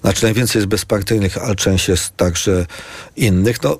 znaczy 0.00 0.22
najwięcej 0.22 0.58
jest 0.60 0.68
bezpartyjnych, 0.68 1.38
ale 1.38 1.54
część 1.54 1.88
jest 1.88 2.16
także 2.16 2.66
innych. 3.16 3.62
No, 3.62 3.78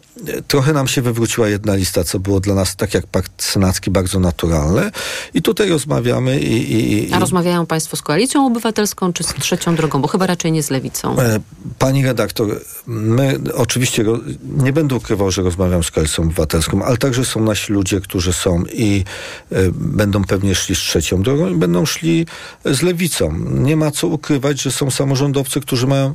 trochę 0.48 0.72
nam 0.72 0.88
się 0.88 1.02
wywróciła 1.02 1.48
jedna 1.56 1.74
lista, 1.74 2.04
co 2.04 2.18
było 2.18 2.40
dla 2.40 2.54
nas, 2.54 2.76
tak 2.76 2.94
jak 2.94 3.06
pakt 3.06 3.32
senacki, 3.38 3.90
bardzo 3.90 4.20
naturalne. 4.20 4.90
I 5.34 5.42
tutaj 5.42 5.68
rozmawiamy 5.68 6.40
i... 6.40 6.72
i, 6.72 7.08
i 7.08 7.12
A 7.12 7.18
rozmawiają 7.18 7.66
państwo 7.66 7.96
z 7.96 8.02
Koalicją 8.02 8.46
Obywatelską, 8.46 9.12
czy 9.12 9.24
z 9.24 9.34
Trzecią 9.34 9.76
Drogą? 9.76 10.00
Bo 10.00 10.08
chyba 10.08 10.26
raczej 10.26 10.52
nie 10.52 10.62
z 10.62 10.70
Lewicą. 10.70 11.18
E, 11.18 11.40
pani 11.78 12.06
redaktor, 12.06 12.60
my 12.86 13.38
oczywiście 13.54 14.04
nie 14.42 14.72
będę 14.72 14.94
ukrywał, 14.94 15.30
że 15.30 15.42
rozmawiam 15.42 15.82
z 15.84 15.90
Koalicją 15.90 16.24
Obywatelską, 16.24 16.84
ale 16.84 16.96
także 16.96 17.24
są 17.24 17.40
nasi 17.40 17.72
ludzie, 17.72 18.00
którzy 18.00 18.32
są 18.32 18.64
i 18.72 19.04
y, 19.52 19.72
będą 19.72 20.24
pewnie 20.24 20.54
szli 20.54 20.74
z 20.74 20.78
Trzecią 20.78 21.22
Drogą 21.22 21.48
i 21.48 21.54
będą 21.54 21.86
szli 21.86 22.26
z 22.64 22.82
Lewicą. 22.82 23.38
Nie 23.50 23.76
ma 23.76 23.90
co 23.90 24.06
ukrywać, 24.06 24.62
że 24.62 24.70
są 24.70 24.90
samorządowcy, 24.90 25.60
którzy 25.60 25.86
mają 25.86 26.14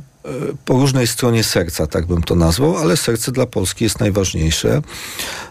po 0.64 0.74
różnej 0.74 1.06
stronie 1.06 1.44
serca, 1.44 1.86
tak 1.86 2.06
bym 2.06 2.22
to 2.22 2.34
nazwał, 2.34 2.76
ale 2.76 2.96
serce 2.96 3.32
dla 3.32 3.46
Polski 3.46 3.84
jest 3.84 4.00
najważniejsze 4.00 4.82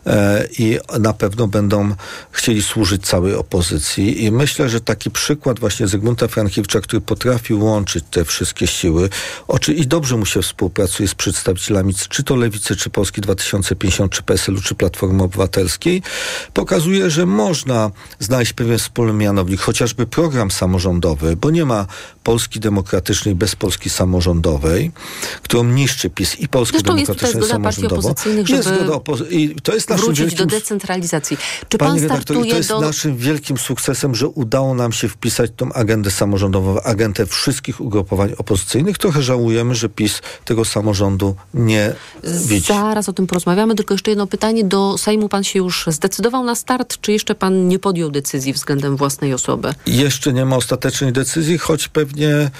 e, 0.05 0.47
i 0.59 0.77
na 0.99 1.13
pewno 1.13 1.47
będą 1.47 1.95
chcieli 2.31 2.63
służyć 2.63 3.05
całej 3.05 3.35
opozycji. 3.35 4.23
I 4.23 4.31
myślę, 4.31 4.69
że 4.69 4.81
taki 4.81 5.11
przykład 5.11 5.59
właśnie 5.59 5.87
Zygmunta 5.87 6.27
Frankiewicza, 6.27 6.81
który 6.81 7.01
potrafił 7.01 7.65
łączyć 7.65 8.05
te 8.11 8.25
wszystkie 8.25 8.67
siły 8.67 9.09
oczy 9.47 9.73
i 9.73 9.87
dobrze 9.87 10.17
mu 10.17 10.25
się 10.25 10.41
współpracuje 10.41 11.09
z 11.09 11.15
przedstawicielami 11.15 11.93
czy 12.09 12.23
to 12.23 12.35
Lewicy, 12.35 12.75
czy 12.75 12.89
Polski 12.89 13.21
2050, 13.21 14.11
czy 14.11 14.23
PSL-u, 14.23 14.61
czy 14.61 14.75
Platformy 14.75 15.23
Obywatelskiej, 15.23 16.01
pokazuje, 16.53 17.09
że 17.09 17.25
można 17.25 17.91
znaleźć 18.19 18.53
pewien 18.53 18.77
wspólny 18.77 19.13
mianownik, 19.13 19.61
chociażby 19.61 20.07
program 20.07 20.51
samorządowy, 20.51 21.35
bo 21.35 21.49
nie 21.49 21.65
ma 21.65 21.85
Polski 22.23 22.59
demokratycznej 22.59 23.35
bez 23.35 23.55
Polski 23.55 23.89
samorządowej, 23.89 24.60
którą 25.43 25.63
niszczy 25.63 26.09
PiS 26.09 26.39
i 26.39 26.47
Polskę 26.47 26.77
Zresztą 26.77 26.95
demokratyczną 26.95 27.39
jest 27.39 27.77
zgoda 27.77 28.01
jest 28.47 28.69
opo- 28.69 29.31
i 29.31 29.55
to 29.63 29.73
jest 29.73 29.89
naszym 29.89 30.05
wrócić 30.05 30.25
wielkim... 30.25 30.47
do 30.47 30.55
decentralizacji. 30.55 31.37
Czy 31.69 31.77
Panie 31.77 31.91
pan 31.91 32.01
redaktor, 32.01 32.37
to 32.37 32.43
jest 32.43 32.69
do... 32.69 32.81
naszym 32.81 33.17
wielkim 33.17 33.57
sukcesem, 33.57 34.15
że 34.15 34.27
udało 34.27 34.75
nam 34.75 34.91
się 34.91 35.09
wpisać 35.09 35.51
tą 35.55 35.73
agendę 35.73 36.11
samorządową, 36.11 36.81
agendę 36.81 37.25
wszystkich 37.25 37.81
ugrupowań 37.81 38.33
opozycyjnych. 38.37 38.97
Trochę 38.97 39.21
żałujemy, 39.21 39.75
że 39.75 39.89
PiS 39.89 40.21
tego 40.45 40.65
samorządu 40.65 41.35
nie 41.53 41.93
widzi. 42.23 42.67
Zaraz 42.67 43.09
o 43.09 43.13
tym 43.13 43.27
porozmawiamy, 43.27 43.75
tylko 43.75 43.93
jeszcze 43.93 44.11
jedno 44.11 44.27
pytanie. 44.27 44.63
Do 44.63 44.97
Sejmu 44.97 45.29
pan 45.29 45.43
się 45.43 45.59
już 45.59 45.85
zdecydował 45.87 46.43
na 46.43 46.55
start, 46.55 46.97
czy 47.01 47.11
jeszcze 47.11 47.35
pan 47.35 47.67
nie 47.67 47.79
podjął 47.79 48.11
decyzji 48.11 48.53
względem 48.53 48.97
własnej 48.97 49.33
osoby? 49.33 49.73
Jeszcze 49.85 50.33
nie 50.33 50.45
ma 50.45 50.55
ostatecznej 50.55 51.13
decyzji, 51.13 51.57
choć 51.57 51.87
pewnie 51.87 52.51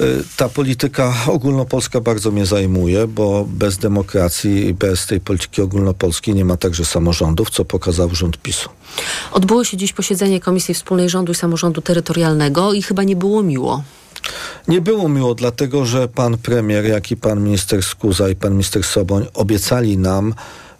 y, 0.00 0.24
ta 0.36 0.48
polityka 0.48 1.14
ogólnopolska 1.32 2.00
bardzo 2.00 2.30
mnie 2.30 2.46
zajmuje, 2.46 3.06
bo 3.06 3.44
bez 3.48 3.78
demokracji 3.78 4.66
i 4.66 4.74
bez 4.74 5.06
tej 5.06 5.20
polityki 5.20 5.62
ogólnopolskiej 5.62 6.34
nie 6.34 6.44
ma 6.44 6.56
także 6.56 6.84
samorządów, 6.84 7.50
co 7.50 7.64
pokazał 7.64 8.14
rząd 8.14 8.38
PiSu. 8.38 8.68
Odbyło 9.32 9.64
się 9.64 9.76
dziś 9.76 9.92
posiedzenie 9.92 10.40
Komisji 10.40 10.74
Wspólnej 10.74 11.08
Rządu 11.08 11.32
i 11.32 11.34
Samorządu 11.34 11.82
Terytorialnego 11.82 12.72
i 12.72 12.82
chyba 12.82 13.02
nie 13.02 13.16
było 13.16 13.42
miło. 13.42 13.82
Nie 14.68 14.80
było 14.80 15.08
miło, 15.08 15.34
dlatego 15.34 15.86
że 15.86 16.08
pan 16.08 16.38
premier, 16.38 16.84
jak 16.84 17.10
i 17.10 17.16
pan 17.16 17.44
minister 17.44 17.82
Skuza 17.82 18.28
i 18.28 18.36
pan 18.36 18.52
minister 18.52 18.84
Soboń 18.84 19.26
obiecali 19.34 19.98
nam 19.98 20.34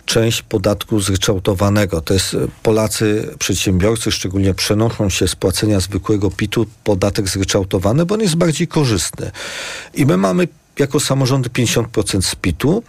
część 0.06 0.42
podatku 0.42 1.00
zryczałtowanego. 1.00 2.00
To 2.00 2.14
jest 2.14 2.34
e, 2.34 2.38
Polacy, 2.62 3.34
przedsiębiorcy 3.38 4.12
szczególnie 4.12 4.54
przenoszą 4.54 5.08
się 5.08 5.28
z 5.28 5.34
płacenia 5.34 5.80
zwykłego 5.80 6.30
PIT-u 6.30 6.66
podatek 6.84 7.28
zryczałtowany, 7.28 8.06
bo 8.06 8.14
on 8.14 8.20
jest 8.20 8.36
bardziej 8.36 8.68
korzystny. 8.68 9.30
I 9.94 10.06
my 10.06 10.16
mamy 10.16 10.48
jako 10.78 11.00
samorządy 11.00 11.48
50% 11.48 12.22
z 12.22 12.34
PIT-u, 12.34 12.82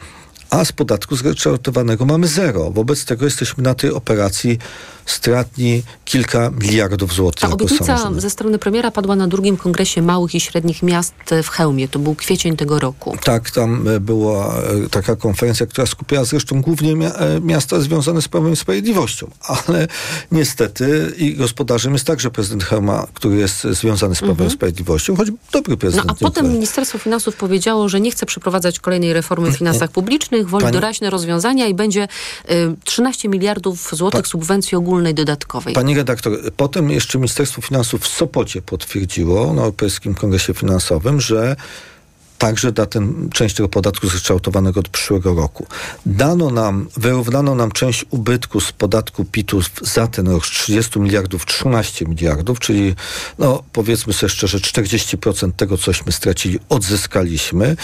a 0.54 0.66
z 0.66 0.72
podatku 0.72 1.16
zryczałtowanego 1.16 2.06
mamy 2.06 2.28
zero. 2.28 2.72
Wobec 2.72 3.06
tego 3.06 3.26
jesteśmy 3.26 3.64
na 3.64 3.74
tej 3.76 3.92
operacji 3.92 4.60
stratni 5.06 5.84
kilka 6.06 6.50
miliardów 6.50 7.14
złotych. 7.14 7.42
Ta 7.42 7.50
obietnica 7.50 8.12
ze 8.18 8.30
strony 8.30 8.60
premiera 8.60 8.92
padła 8.92 9.16
na 9.16 9.28
drugim 9.28 9.58
kongresie 9.58 10.02
małych 10.02 10.36
i 10.36 10.40
średnich 10.40 10.84
miast 10.84 11.14
w 11.44 11.48
Chełmie. 11.48 11.88
To 11.88 12.00
był 12.00 12.16
kwiecień 12.16 12.58
tego 12.58 12.80
roku. 12.80 13.18
Tak, 13.24 13.52
tam 13.52 13.88
e, 13.88 14.00
była 14.00 14.56
e, 14.56 14.90
taka 14.90 15.16
konferencja, 15.16 15.66
która 15.66 15.88
skupiała 15.88 16.26
zresztą 16.26 16.62
głównie 16.62 16.92
e, 16.92 17.40
miasta 17.42 17.80
związane 17.80 18.22
z 18.22 18.28
Prawem 18.28 18.54
i 18.54 18.56
Sprawiedliwością. 18.56 19.28
Ale 19.48 19.88
niestety 20.32 21.14
i 21.18 21.36
gospodarzem 21.36 21.94
jest 21.94 22.06
także 22.06 22.32
prezydent 22.32 22.64
Chełma, 22.64 23.08
który 23.14 23.36
jest 23.36 23.64
związany 23.64 24.16
z 24.16 24.20
Prawem 24.20 24.34
mhm. 24.34 24.50
i 24.50 24.54
Sprawiedliwością, 24.54 25.16
choć 25.16 25.28
dobry 25.52 25.78
prezydent. 25.78 26.08
No 26.08 26.14
a 26.14 26.24
potem 26.24 26.54
Ministerstwo 26.54 26.98
Finansów 26.98 27.36
powiedziało, 27.36 27.90
że 27.90 28.02
nie 28.02 28.12
chce 28.12 28.26
przeprowadzać 28.26 28.80
kolejnej 28.80 29.14
reformy 29.14 29.52
w 29.52 29.58
finansach 29.64 29.92
publicznych, 29.92 30.43
woli 30.46 30.64
Pani... 30.64 30.74
doraźne 30.74 31.10
rozwiązania 31.10 31.68
i 31.68 31.74
będzie 31.74 32.08
y, 32.52 32.76
13 32.84 33.30
miliardów 33.30 33.90
złotych 33.96 34.22
pa... 34.22 34.28
subwencji 34.28 34.78
ogólnej 34.78 34.94
ogólnej 34.94 35.14
dodatkowej. 35.14 35.74
Pani 35.74 35.96
redaktor, 35.96 36.40
potem 36.58 36.90
jeszcze 36.90 37.18
Ministerstwo 37.18 37.62
Finansów 37.62 38.02
w 38.02 38.08
Sopocie 38.08 38.62
potwierdziło 38.62 39.54
na 39.54 39.62
Europejskim 39.62 40.16
Kongresie 40.16 40.54
Finansowym, 40.54 41.22
że 41.22 41.56
także 42.44 42.72
da 42.72 42.86
ten, 42.86 43.30
część 43.34 43.56
tego 43.56 43.70
podatku 43.70 44.08
zryczałtowanego 44.08 44.80
od 44.80 44.90
przyszłego 44.90 45.36
roku. 45.36 45.68
Dano 46.06 46.50
nam, 46.50 46.88
wyrównano 46.98 47.56
nam 47.56 47.72
część 47.72 48.06
ubytku 48.10 48.60
z 48.60 48.72
podatku 48.72 49.26
PIT-u 49.26 49.62
za 49.82 50.08
ten 50.08 50.28
rok 50.28 50.46
z 50.46 50.50
30 50.50 51.00
miliardów 51.00 51.46
13 51.46 52.06
miliardów, 52.06 52.60
czyli 52.60 52.96
no 53.40 53.64
powiedzmy 53.74 54.14
sobie 54.14 54.30
szczerze 54.30 54.58
40% 54.58 55.52
tego, 55.52 55.78
cośmy 55.78 56.12
stracili, 56.12 56.60
odzyskaliśmy, 56.70 57.76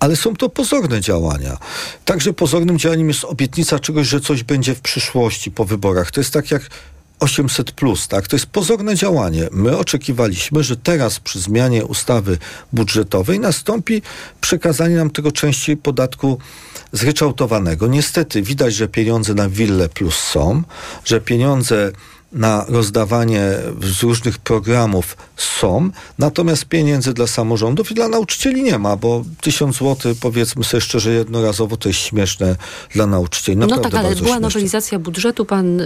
ale 0.00 0.16
są 0.16 0.36
to 0.36 0.48
pozorne 0.48 1.00
działania. 1.00 1.58
Także 2.04 2.32
pozornym 2.32 2.78
działaniem 2.78 3.08
jest 3.08 3.24
obietnica 3.24 3.78
czegoś, 3.78 4.06
że 4.06 4.20
coś 4.20 4.42
będzie 4.42 4.74
w 4.74 4.80
przyszłości 4.80 5.50
po 5.50 5.64
wyborach. 5.64 6.10
To 6.10 6.20
jest 6.20 6.32
tak 6.32 6.50
jak 6.50 6.62
800, 7.22 7.72
plus, 7.72 8.08
tak? 8.08 8.28
To 8.28 8.36
jest 8.36 8.46
pozorne 8.46 8.94
działanie. 8.94 9.48
My 9.52 9.78
oczekiwaliśmy, 9.78 10.62
że 10.62 10.76
teraz 10.76 11.20
przy 11.20 11.40
zmianie 11.40 11.84
ustawy 11.84 12.38
budżetowej 12.72 13.40
nastąpi 13.40 14.02
przekazanie 14.40 14.96
nam 14.96 15.10
tego 15.10 15.32
części 15.32 15.76
podatku 15.76 16.38
zryczałtowanego. 16.92 17.86
Niestety 17.86 18.42
widać, 18.42 18.74
że 18.74 18.88
pieniądze 18.88 19.34
na 19.34 19.48
Wille 19.48 19.88
Plus 19.88 20.16
są, 20.16 20.62
że 21.04 21.20
pieniądze 21.20 21.92
na 22.32 22.64
rozdawanie 22.68 23.42
z 23.82 24.02
różnych 24.02 24.38
programów 24.38 25.16
są, 25.36 25.90
natomiast 26.18 26.64
pieniędzy 26.64 27.14
dla 27.14 27.26
samorządów 27.26 27.90
i 27.90 27.94
dla 27.94 28.08
nauczycieli 28.08 28.62
nie 28.62 28.78
ma, 28.78 28.96
bo 28.96 29.24
tysiąc 29.40 29.76
złotych, 29.76 30.18
powiedzmy 30.20 30.64
sobie 30.64 30.80
szczerze, 30.80 31.12
jednorazowo 31.12 31.76
to 31.76 31.88
jest 31.88 32.00
śmieszne 32.00 32.56
dla 32.94 33.06
nauczycieli. 33.06 33.58
No 33.58 33.66
Naprawdę 33.66 33.88
no 33.88 33.90
tak, 33.90 34.06
ale 34.06 34.14
była 34.16 34.28
śmieszne. 34.28 34.40
nowelizacja 34.40 34.98
budżetu, 34.98 35.44
pan 35.44 35.80
y, 35.80 35.84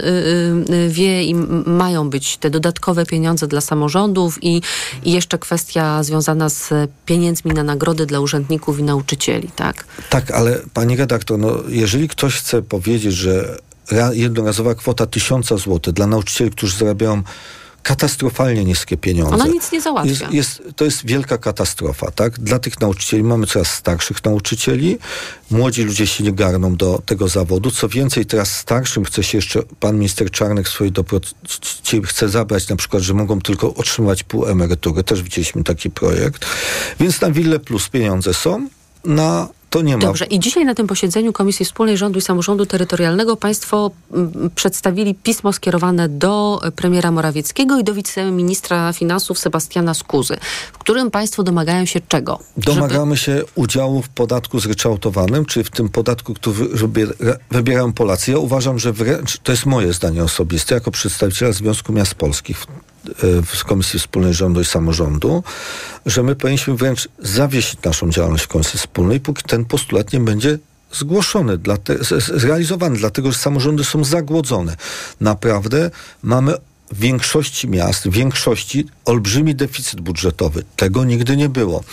y, 0.69 0.89
wie 0.89 1.23
i 1.23 1.35
mają 1.65 2.09
być 2.09 2.37
te 2.37 2.49
dodatkowe 2.49 3.05
pieniądze 3.05 3.47
dla 3.47 3.61
samorządów 3.61 4.43
i, 4.43 4.61
i 5.03 5.11
jeszcze 5.11 5.37
kwestia 5.37 6.03
związana 6.03 6.49
z 6.49 6.73
pieniędzmi 7.05 7.51
na 7.53 7.63
nagrody 7.63 8.05
dla 8.05 8.19
urzędników 8.19 8.79
i 8.79 8.83
nauczycieli, 8.83 9.49
tak? 9.55 9.85
Tak, 10.09 10.31
ale 10.31 10.59
pani 10.73 10.95
redaktor, 10.95 11.39
no, 11.39 11.57
jeżeli 11.67 12.07
ktoś 12.07 12.35
chce 12.35 12.61
powiedzieć, 12.61 13.13
że 13.13 13.57
jednorazowa 14.11 14.75
kwota 14.75 15.05
tysiąca 15.05 15.57
złotych 15.57 15.93
dla 15.93 16.07
nauczycieli, 16.07 16.51
którzy 16.51 16.77
zarabiają 16.77 17.23
katastrofalnie 17.87 18.65
niskie 18.65 18.97
pieniądze. 18.97 19.35
Ona 19.35 19.47
nic 19.47 19.71
nie 19.71 19.81
załatwia. 19.81 20.11
Jest, 20.11 20.33
jest, 20.33 20.63
to 20.75 20.85
jest 20.85 21.05
wielka 21.05 21.37
katastrofa, 21.37 22.11
tak? 22.11 22.39
Dla 22.39 22.59
tych 22.59 22.81
nauczycieli 22.81 23.23
mamy 23.23 23.47
coraz 23.47 23.73
starszych 23.73 24.23
nauczycieli. 24.23 24.97
Młodzi 25.51 25.83
ludzie 25.83 26.07
się 26.07 26.23
nie 26.23 26.33
garną 26.33 26.75
do 26.75 27.01
tego 27.05 27.27
zawodu. 27.27 27.71
Co 27.71 27.89
więcej, 27.89 28.25
teraz 28.25 28.57
starszym 28.57 29.05
chce 29.05 29.23
się 29.23 29.37
jeszcze, 29.37 29.63
pan 29.79 29.95
minister 29.95 30.31
Czarnek 30.31 30.67
swojej 30.67 30.91
dobroci 30.91 31.33
chce 32.05 32.29
zabrać 32.29 32.69
na 32.69 32.75
przykład, 32.75 33.03
że 33.03 33.13
mogą 33.13 33.41
tylko 33.41 33.73
otrzymywać 33.73 34.23
pół 34.23 34.45
emerytury. 34.45 35.03
Też 35.03 35.23
widzieliśmy 35.23 35.63
taki 35.63 35.89
projekt. 35.89 36.45
Więc 36.99 37.21
na 37.21 37.31
Wille 37.31 37.59
Plus 37.59 37.89
pieniądze 37.89 38.33
są. 38.33 38.69
Na 39.05 39.47
to 39.69 39.81
nie 39.81 39.97
ma. 39.97 40.03
Dobrze. 40.03 40.25
I 40.25 40.39
dzisiaj 40.39 40.65
na 40.65 40.75
tym 40.75 40.87
posiedzeniu 40.87 41.33
Komisji 41.33 41.65
Wspólnej 41.65 41.97
Rządu 41.97 42.19
i 42.19 42.21
Samorządu 42.21 42.65
Terytorialnego 42.65 43.37
Państwo 43.37 43.91
m, 44.13 44.49
przedstawili 44.55 45.15
pismo 45.15 45.53
skierowane 45.53 46.09
do 46.09 46.61
premiera 46.75 47.11
Morawieckiego 47.11 47.79
i 47.79 47.83
do 47.83 47.93
wiceministra 47.93 48.93
finansów 48.93 49.39
Sebastiana 49.39 49.93
Skuzy, 49.93 50.37
w 50.73 50.77
którym 50.77 51.11
Państwo 51.11 51.43
domagają 51.43 51.85
się 51.85 52.01
czego? 52.07 52.39
Domagamy 52.57 53.15
Żeby... 53.15 53.39
się 53.39 53.45
udziału 53.55 54.01
w 54.01 54.09
podatku 54.09 54.59
zryczałtowanym, 54.59 55.45
czyli 55.45 55.63
w 55.63 55.69
tym 55.69 55.89
podatku, 55.89 56.33
który 56.33 56.67
wybierają 57.51 57.93
Polacy. 57.93 58.31
Ja 58.31 58.37
uważam, 58.37 58.79
że 58.79 58.93
wręcz, 58.93 59.37
to 59.37 59.51
jest 59.51 59.65
moje 59.65 59.93
zdanie 59.93 60.23
osobiste, 60.23 60.75
jako 60.75 60.91
przedstawiciela 60.91 61.51
Związku 61.51 61.93
Miast 61.93 62.15
Polskich, 62.15 62.65
w 63.45 63.63
Komisji 63.63 63.99
Wspólnej 63.99 64.33
Rządu 64.33 64.61
i 64.61 64.65
Samorządu, 64.65 65.43
że 66.05 66.23
my 66.23 66.35
powinniśmy 66.35 66.75
wręcz 66.75 67.09
zawiesić 67.19 67.81
naszą 67.83 68.09
działalność 68.09 68.43
w 68.43 68.47
Komisji 68.47 68.79
Wspólnej, 68.79 69.19
póki 69.19 69.43
ten 69.43 69.65
postulat 69.65 70.13
nie 70.13 70.19
będzie 70.19 70.59
zgłoszony, 70.91 71.59
zrealizowany, 72.17 72.97
dlatego 72.97 73.31
że 73.31 73.37
samorządy 73.37 73.83
są 73.83 74.03
zagłodzone. 74.03 74.75
Naprawdę 75.21 75.91
mamy 76.23 76.53
w 76.91 76.99
większości 76.99 77.67
miast, 77.67 78.07
w 78.07 78.11
większości 78.11 78.85
olbrzymi 79.05 79.55
deficyt 79.55 80.01
budżetowy. 80.01 80.63
Tego 80.75 81.05
nigdy 81.05 81.37
nie 81.37 81.49
było. 81.49 81.83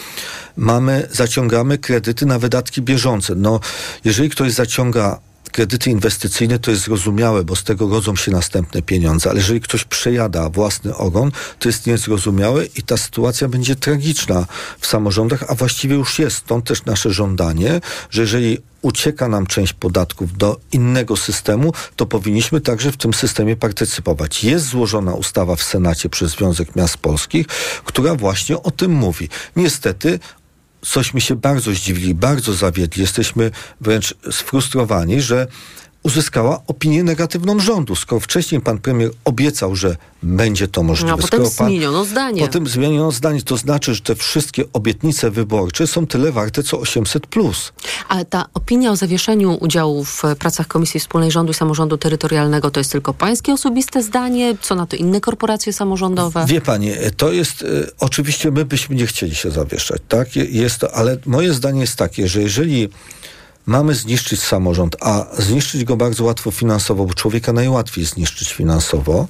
Mamy, 0.57 1.09
zaciągamy 1.13 1.79
kredyty 1.79 2.27
na 2.27 2.39
wydatki 2.39 2.83
bieżące. 2.83 3.35
No, 3.35 3.61
jeżeli 4.05 4.31
ktoś 4.31 4.53
zaciąga 4.53 5.19
kredyty 5.55 5.91
inwestycyjne 5.91 6.59
to 6.59 6.71
jest 6.71 6.83
zrozumiałe, 6.83 7.45
bo 7.45 7.57
z 7.57 7.65
tego 7.65 7.89
rodzą 7.89 8.17
się 8.17 8.31
następne 8.31 8.83
pieniądze, 8.83 9.31
ale 9.31 9.39
jeżeli 9.39 9.61
ktoś 9.61 9.85
przejada 9.85 10.51
własny 10.51 10.97
ogon, 10.97 11.33
to 11.59 11.69
jest 11.69 11.87
niezrozumiałe 11.87 12.65
i 12.65 12.83
ta 12.83 12.97
sytuacja 12.97 13.49
będzie 13.49 13.77
tragiczna 13.77 14.47
w 14.81 14.87
samorządach, 14.87 15.45
a 15.49 15.55
właściwie 15.55 15.97
już 15.97 16.19
jest. 16.19 16.37
Stąd 16.37 16.65
też 16.65 16.85
nasze 16.85 17.11
żądanie, 17.11 17.81
że 18.11 18.23
jeżeli 18.23 18.59
ucieka 18.83 19.29
nam 19.29 19.47
część 19.47 19.73
podatków 19.73 20.37
do 20.37 20.61
innego 20.73 21.17
systemu, 21.17 21.73
to 21.97 22.07
powinniśmy 22.07 22.61
także 22.61 22.93
w 22.93 22.97
tym 22.97 23.15
systemie 23.15 23.57
partycypować. 23.57 24.45
Jest 24.45 24.67
złożona 24.67 25.15
ustawa 25.15 25.57
w 25.57 25.63
Senacie 25.63 26.09
przez 26.09 26.31
Związek 26.31 26.77
Miast 26.77 26.97
Polskich, 26.97 27.47
która 27.85 28.15
właśnie 28.15 28.63
o 28.63 28.71
tym 28.71 28.93
mówi. 28.93 29.29
Niestety 29.57 30.19
cośmy 30.85 31.21
się 31.21 31.37
bardzo 31.37 31.73
zdziwili, 31.73 32.15
bardzo 32.15 32.55
zawiedli. 32.55 33.03
Jesteśmy 33.03 33.51
wręcz 33.81 34.15
sfrustrowani, 34.31 35.21
że 35.21 35.47
uzyskała 36.05 36.63
opinię 36.67 37.03
negatywną 37.03 37.61
rządu. 37.61 37.97
Skoro 37.97 38.21
wcześniej 38.21 38.61
pan 38.61 38.79
premier 38.79 39.11
obiecał, 39.25 39.77
że 39.77 39.97
będzie 40.23 40.69
to 40.69 40.83
możliwe. 40.83 41.13
A 41.13 41.17
potem 41.17 41.43
pan, 41.59 41.69
zmieniono 41.69 42.05
zdanie. 42.05 42.43
Potem 42.43 42.67
zmieniono 42.67 43.13
zdanie. 43.13 43.43
To 43.43 43.57
znaczy, 43.57 43.95
że 43.95 44.01
te 44.01 44.15
wszystkie 44.15 44.65
obietnice 44.73 45.31
wyborcze 45.31 45.87
są 45.87 46.07
tyle 46.07 46.33
warte, 46.33 46.63
co 46.63 46.77
800+. 46.77 47.21
Plus. 47.21 47.73
Ale 48.09 48.25
ta 48.25 48.47
opinia 48.55 48.91
o 48.91 48.97
zawieszeniu 48.97 49.59
udziału 49.61 50.05
w 50.05 50.23
pracach 50.39 50.67
Komisji 50.67 51.01
Wspólnej 51.01 51.31
Rządu 51.31 51.53
i 51.53 51.55
Samorządu 51.55 51.99
Terytorialnego 51.99 52.71
to 52.71 52.81
jest 52.81 52.93
tylko 52.93 53.15
pańskie 53.15 53.53
osobiste 53.53 54.03
zdanie? 54.03 54.57
Co 54.61 54.75
na 54.75 54.87
to 54.87 54.97
inne 54.97 55.21
korporacje 55.21 55.73
samorządowe? 55.73 56.45
Wie 56.49 56.61
pani, 56.61 56.91
to 57.17 57.33
jest... 57.33 57.63
Y, 57.63 57.91
oczywiście 58.01 58.51
my 58.51 58.65
byśmy 58.65 58.97
nie 58.97 59.07
chcieli 59.07 59.35
się 59.35 59.51
zawieszać, 59.51 60.03
tak? 60.09 60.37
Jest 60.37 60.79
to, 60.79 60.95
ale 60.95 61.17
moje 61.27 61.55
zdanie 61.55 61.81
jest 61.81 61.97
takie, 61.97 62.29
że 62.29 62.43
jeżeli 62.43 62.89
mamy 63.67 63.95
zniszczyć 63.95 64.43
samorząd, 64.43 64.97
a 65.01 65.27
zniszczyć 65.39 65.85
go 65.85 65.97
bardzo 65.97 66.25
łatwo 66.25 66.51
finansowo, 66.51 67.05
bo 67.05 67.15
człowieka 67.15 67.53
najłatwiej 67.53 68.05
zniszczyć 68.05 68.53
finansowo, 68.53 69.29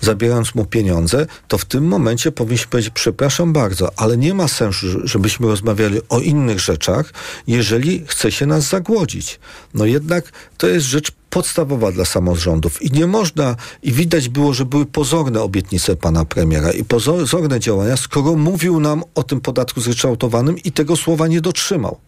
zabierając 0.00 0.54
mu 0.54 0.64
pieniądze, 0.64 1.26
to 1.48 1.58
w 1.58 1.64
tym 1.64 1.84
momencie 1.84 2.32
powinniśmy 2.32 2.70
powiedzieć, 2.70 2.92
przepraszam 2.94 3.52
bardzo, 3.52 3.90
ale 3.96 4.16
nie 4.16 4.34
ma 4.34 4.48
sensu, 4.48 4.86
żebyśmy 5.04 5.46
rozmawiali 5.46 6.00
o 6.08 6.20
innych 6.20 6.60
rzeczach, 6.60 7.12
jeżeli 7.46 8.04
chce 8.06 8.32
się 8.32 8.46
nas 8.46 8.68
zagłodzić. 8.68 9.40
No 9.74 9.86
jednak 9.86 10.32
to 10.58 10.66
jest 10.66 10.86
rzecz 10.86 11.17
podstawowa 11.30 11.92
dla 11.92 12.04
samorządów 12.04 12.82
i 12.82 12.90
nie 12.92 13.06
można, 13.06 13.56
i 13.82 13.92
widać 13.92 14.28
było, 14.28 14.54
że 14.54 14.64
były 14.64 14.86
pozorne 14.86 15.42
obietnice 15.42 15.96
pana 15.96 16.24
premiera 16.24 16.70
i 16.70 16.84
pozorne 16.84 17.60
działania, 17.60 17.96
skoro 17.96 18.34
mówił 18.34 18.80
nam 18.80 19.02
o 19.14 19.22
tym 19.22 19.40
podatku 19.40 19.80
zryczałtowanym 19.80 20.58
i 20.58 20.72
tego 20.72 20.96
słowa 20.96 21.26
nie 21.26 21.40
dotrzymał. 21.40 21.98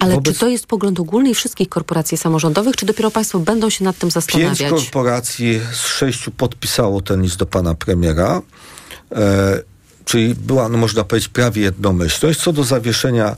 Ale 0.00 0.14
Wobec... 0.14 0.34
czy 0.34 0.40
to 0.40 0.48
jest 0.48 0.66
pogląd 0.66 1.00
ogólny 1.00 1.30
i 1.30 1.34
wszystkich 1.34 1.68
korporacji 1.68 2.18
samorządowych, 2.18 2.76
czy 2.76 2.86
dopiero 2.86 3.10
państwo 3.10 3.38
będą 3.38 3.70
się 3.70 3.84
nad 3.84 3.98
tym 3.98 4.10
zastanawiać? 4.10 4.58
Pięć 4.58 4.70
korporacji 4.70 5.60
z 5.72 5.86
sześciu 5.86 6.30
podpisało 6.30 7.00
ten 7.00 7.22
list 7.22 7.36
do 7.36 7.46
pana 7.46 7.74
premiera. 7.74 8.42
E, 9.12 9.62
czyli 10.04 10.34
była, 10.34 10.68
no 10.68 10.78
można 10.78 11.04
powiedzieć, 11.04 11.28
prawie 11.28 11.62
jednomyślność. 11.62 12.40
Co 12.40 12.52
do 12.52 12.64
zawieszenia 12.64 13.36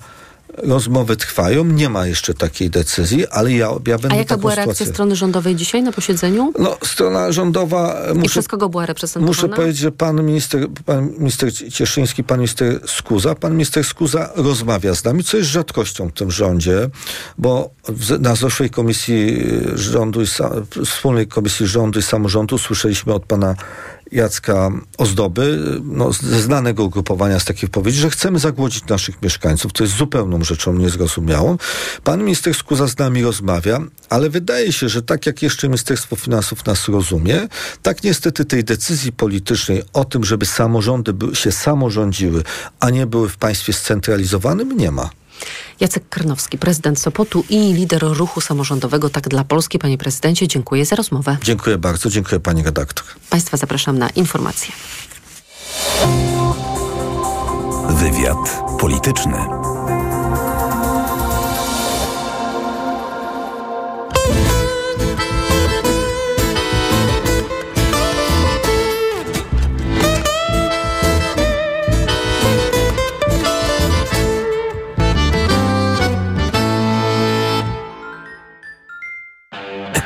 rozmowy 0.57 1.17
trwają, 1.17 1.65
nie 1.65 1.89
ma 1.89 2.07
jeszcze 2.07 2.35
takiej 2.35 2.71
decyzji, 2.71 3.27
ale 3.27 3.53
ja, 3.53 3.71
ja 3.87 3.99
będę 3.99 4.11
A 4.11 4.15
jaka 4.15 4.37
była 4.37 4.55
reakcja 4.55 4.75
sytuację... 4.75 4.95
strony 4.95 5.17
rządowej 5.17 5.57
dzisiaj 5.57 5.83
na 5.83 5.93
posiedzeniu? 5.93 6.53
No, 6.59 6.77
strona 6.85 7.33
rządowa... 7.33 8.03
Muszę, 8.15 8.27
I 8.27 8.29
przez 8.29 8.49
kogo 8.49 8.69
była 8.69 8.87
reprezentowana? 8.87 9.27
Muszę 9.27 9.49
powiedzieć, 9.49 9.77
że 9.77 9.93
pan 9.93 10.25
minister, 10.25 10.69
pan 10.85 11.11
minister 11.19 11.53
Cieszyński, 11.73 12.25
pan 12.25 12.39
minister 12.39 12.81
Skuza, 12.87 13.35
pan 13.35 13.53
minister 13.53 13.85
Skuza 13.85 14.31
rozmawia 14.37 14.95
z 14.95 15.05
nami, 15.05 15.25
co 15.25 15.37
jest 15.37 15.51
rzadkością 15.51 16.09
w 16.09 16.13
tym 16.13 16.31
rządzie, 16.31 16.89
bo 17.39 17.71
na 18.21 18.35
zeszłej 18.35 18.71
komisji 18.71 19.47
rządu 19.75 20.23
i 20.23 20.27
wspólnej 20.85 21.27
komisji 21.27 21.67
rządu 21.67 21.99
i 21.99 22.03
samorządu 22.03 22.59
słyszeliśmy 22.59 23.15
od 23.15 23.25
pana 23.25 23.55
Jacka 24.13 24.71
Ozdoby, 24.99 25.59
no, 25.85 26.13
ze 26.13 26.43
znanego 26.43 26.85
ugrupowania 26.85 27.41
z 27.41 27.45
takich 27.45 27.63
wypowiedzi, 27.63 28.01
że 28.01 28.11
chcemy 28.11 28.39
zagłodzić 28.39 28.87
naszych 28.87 29.23
mieszkańców. 29.23 29.73
To 29.73 29.85
jest 29.85 29.97
zupełną 29.97 30.45
rzeczą 30.45 30.73
niezrozumiałą. 30.73 31.57
Pan 32.05 32.23
minister 32.23 32.55
Skuza 32.55 32.89
z 32.89 32.99
nami 32.99 33.23
rozmawia, 33.23 33.81
ale 34.09 34.31
wydaje 34.31 34.73
się, 34.73 34.89
że 34.89 35.03
tak 35.03 35.27
jak 35.27 35.43
jeszcze 35.43 35.69
Ministerstwo 35.69 36.17
Finansów 36.17 36.67
nas 36.67 36.89
rozumie, 36.89 37.49
tak 37.83 38.03
niestety 38.03 38.45
tej 38.45 38.65
decyzji 38.65 39.13
politycznej 39.13 39.83
o 39.93 40.05
tym, 40.05 40.25
żeby 40.25 40.47
samorządy 40.47 41.13
się 41.33 41.53
samorządziły, 41.53 42.43
a 42.81 42.91
nie 42.91 43.07
były 43.07 43.29
w 43.29 43.37
państwie 43.37 43.73
scentralizowanym, 43.73 44.77
nie 44.77 44.91
ma. 44.91 45.11
Jacek 45.81 46.09
Karnowski, 46.09 46.59
prezydent 46.59 47.01
Sopotu 47.01 47.45
i 47.49 47.73
lider 47.73 48.03
ruchu 48.03 48.41
samorządowego 48.41 49.11
Tak 49.11 49.29
dla 49.29 49.45
Polski. 49.45 49.79
Panie 49.79 49.99
prezydencie, 49.99 50.49
dziękuję 50.49 50.85
za 50.85 50.97
rozmowę. 50.97 51.37
Dziękuję 51.43 51.79
bardzo, 51.79 52.11
dziękuję 52.11 52.41
pani 52.41 52.63
redaktor. 52.63 53.07
Państwa 53.31 53.57
zapraszam 53.57 53.99
na 53.99 54.09
informacje. 54.09 54.73
Wywiad 57.89 58.63
polityczny. 58.81 59.37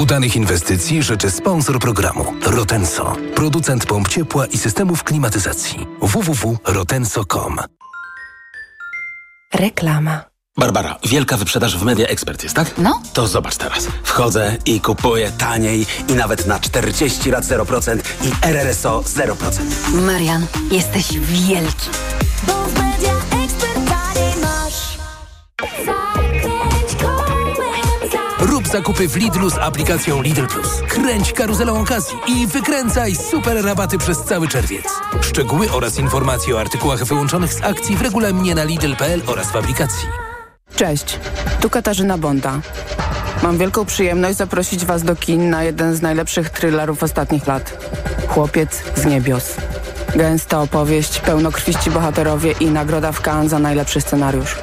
Udanych 0.00 0.36
inwestycji 0.36 1.02
życzy 1.02 1.30
sponsor 1.30 1.78
programu 1.78 2.34
Rotenso, 2.46 3.16
producent 3.34 3.86
pomp 3.86 4.08
ciepła 4.08 4.46
i 4.46 4.58
systemów 4.58 5.04
klimatyzacji. 5.04 5.86
www.rotenso.com 6.02 7.56
Reklama. 9.54 10.24
Barbara, 10.58 10.98
wielka 11.04 11.36
wyprzedaż 11.36 11.78
w 11.78 11.82
Media 11.82 12.06
Expert 12.06 12.42
jest, 12.42 12.56
tak? 12.56 12.70
No. 12.78 13.02
To 13.12 13.26
zobacz 13.28 13.56
teraz. 13.56 13.88
Wchodzę 14.04 14.56
i 14.66 14.80
kupuję 14.80 15.30
taniej 15.38 15.86
i 16.08 16.12
nawet 16.12 16.46
na 16.46 16.58
40 16.60 17.30
lat 17.30 17.44
0% 17.44 17.98
i 18.22 18.46
RRSO 18.46 19.00
0%. 19.00 19.34
Marian, 19.94 20.46
jesteś 20.70 21.18
wielki. 21.18 21.88
Zakupy 28.70 29.08
w 29.08 29.16
Lidlu 29.16 29.50
z 29.50 29.58
aplikacją 29.58 30.22
Lidl 30.22 30.46
Plus. 30.46 30.82
Kręć 30.88 31.32
karuzelą 31.32 31.80
okazji 31.80 32.16
i 32.26 32.46
wykręcaj 32.46 33.16
super 33.16 33.64
rabaty 33.64 33.98
przez 33.98 34.22
cały 34.22 34.48
czerwiec. 34.48 34.84
Szczegóły 35.20 35.70
oraz 35.70 35.98
informacje 35.98 36.56
o 36.56 36.60
artykułach 36.60 37.04
wyłączonych 37.04 37.54
z 37.54 37.62
akcji 37.62 37.96
w 37.96 38.02
regulaminie 38.02 38.54
na 38.54 38.64
Lidl.pl 38.64 39.22
oraz 39.26 39.50
w 39.50 39.56
aplikacji. 39.56 40.08
Cześć, 40.76 41.18
tu 41.60 41.70
Katarzyna 41.70 42.18
Bonda. 42.18 42.60
Mam 43.42 43.58
wielką 43.58 43.84
przyjemność 43.84 44.38
zaprosić 44.38 44.84
Was 44.84 45.02
do 45.02 45.16
kin 45.16 45.50
na 45.50 45.62
jeden 45.62 45.94
z 45.94 46.02
najlepszych 46.02 46.50
thrillerów 46.50 47.02
ostatnich 47.02 47.46
lat. 47.46 47.90
Chłopiec 48.28 48.82
z 48.96 49.04
niebios. 49.04 49.54
Gęsta 50.16 50.60
opowieść, 50.60 51.20
pełnokrwiści 51.20 51.90
bohaterowie 51.90 52.54
i 52.60 52.66
nagroda 52.66 53.12
w 53.12 53.20
Cannes 53.20 53.50
za 53.50 53.58
najlepszy 53.58 54.00
scenariusz. 54.00 54.56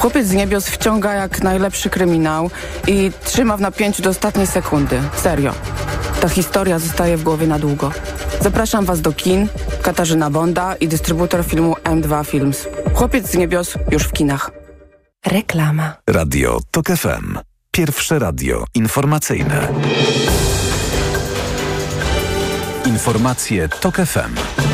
Chłopiec 0.00 0.26
z 0.26 0.32
niebios 0.32 0.66
wciąga 0.66 1.12
jak 1.12 1.42
najlepszy 1.42 1.90
kryminał 1.90 2.50
i 2.86 3.10
trzyma 3.24 3.56
w 3.56 3.60
napięciu 3.60 4.02
do 4.02 4.10
ostatniej 4.10 4.46
sekundy. 4.46 5.02
Serio. 5.16 5.54
Ta 6.20 6.28
historia 6.28 6.78
zostaje 6.78 7.16
w 7.16 7.22
głowie 7.22 7.46
na 7.46 7.58
długo. 7.58 7.92
Zapraszam 8.40 8.84
Was 8.84 9.00
do 9.00 9.12
kin. 9.12 9.48
Katarzyna 9.82 10.30
Bonda 10.30 10.76
i 10.76 10.88
dystrybutor 10.88 11.44
filmu 11.44 11.74
M2 11.84 12.24
Films. 12.24 12.68
Chłopiec 12.94 13.30
z 13.30 13.34
niebios 13.34 13.74
już 13.90 14.02
w 14.02 14.12
kinach. 14.12 14.50
Reklama. 15.26 15.96
Radio 16.06 16.60
TOK 16.70 16.86
FM. 16.86 17.38
Pierwsze 17.70 18.18
radio 18.18 18.64
informacyjne. 18.74 19.68
Informacje 22.86 23.68
TOK 23.68 23.96
FM. 23.96 24.69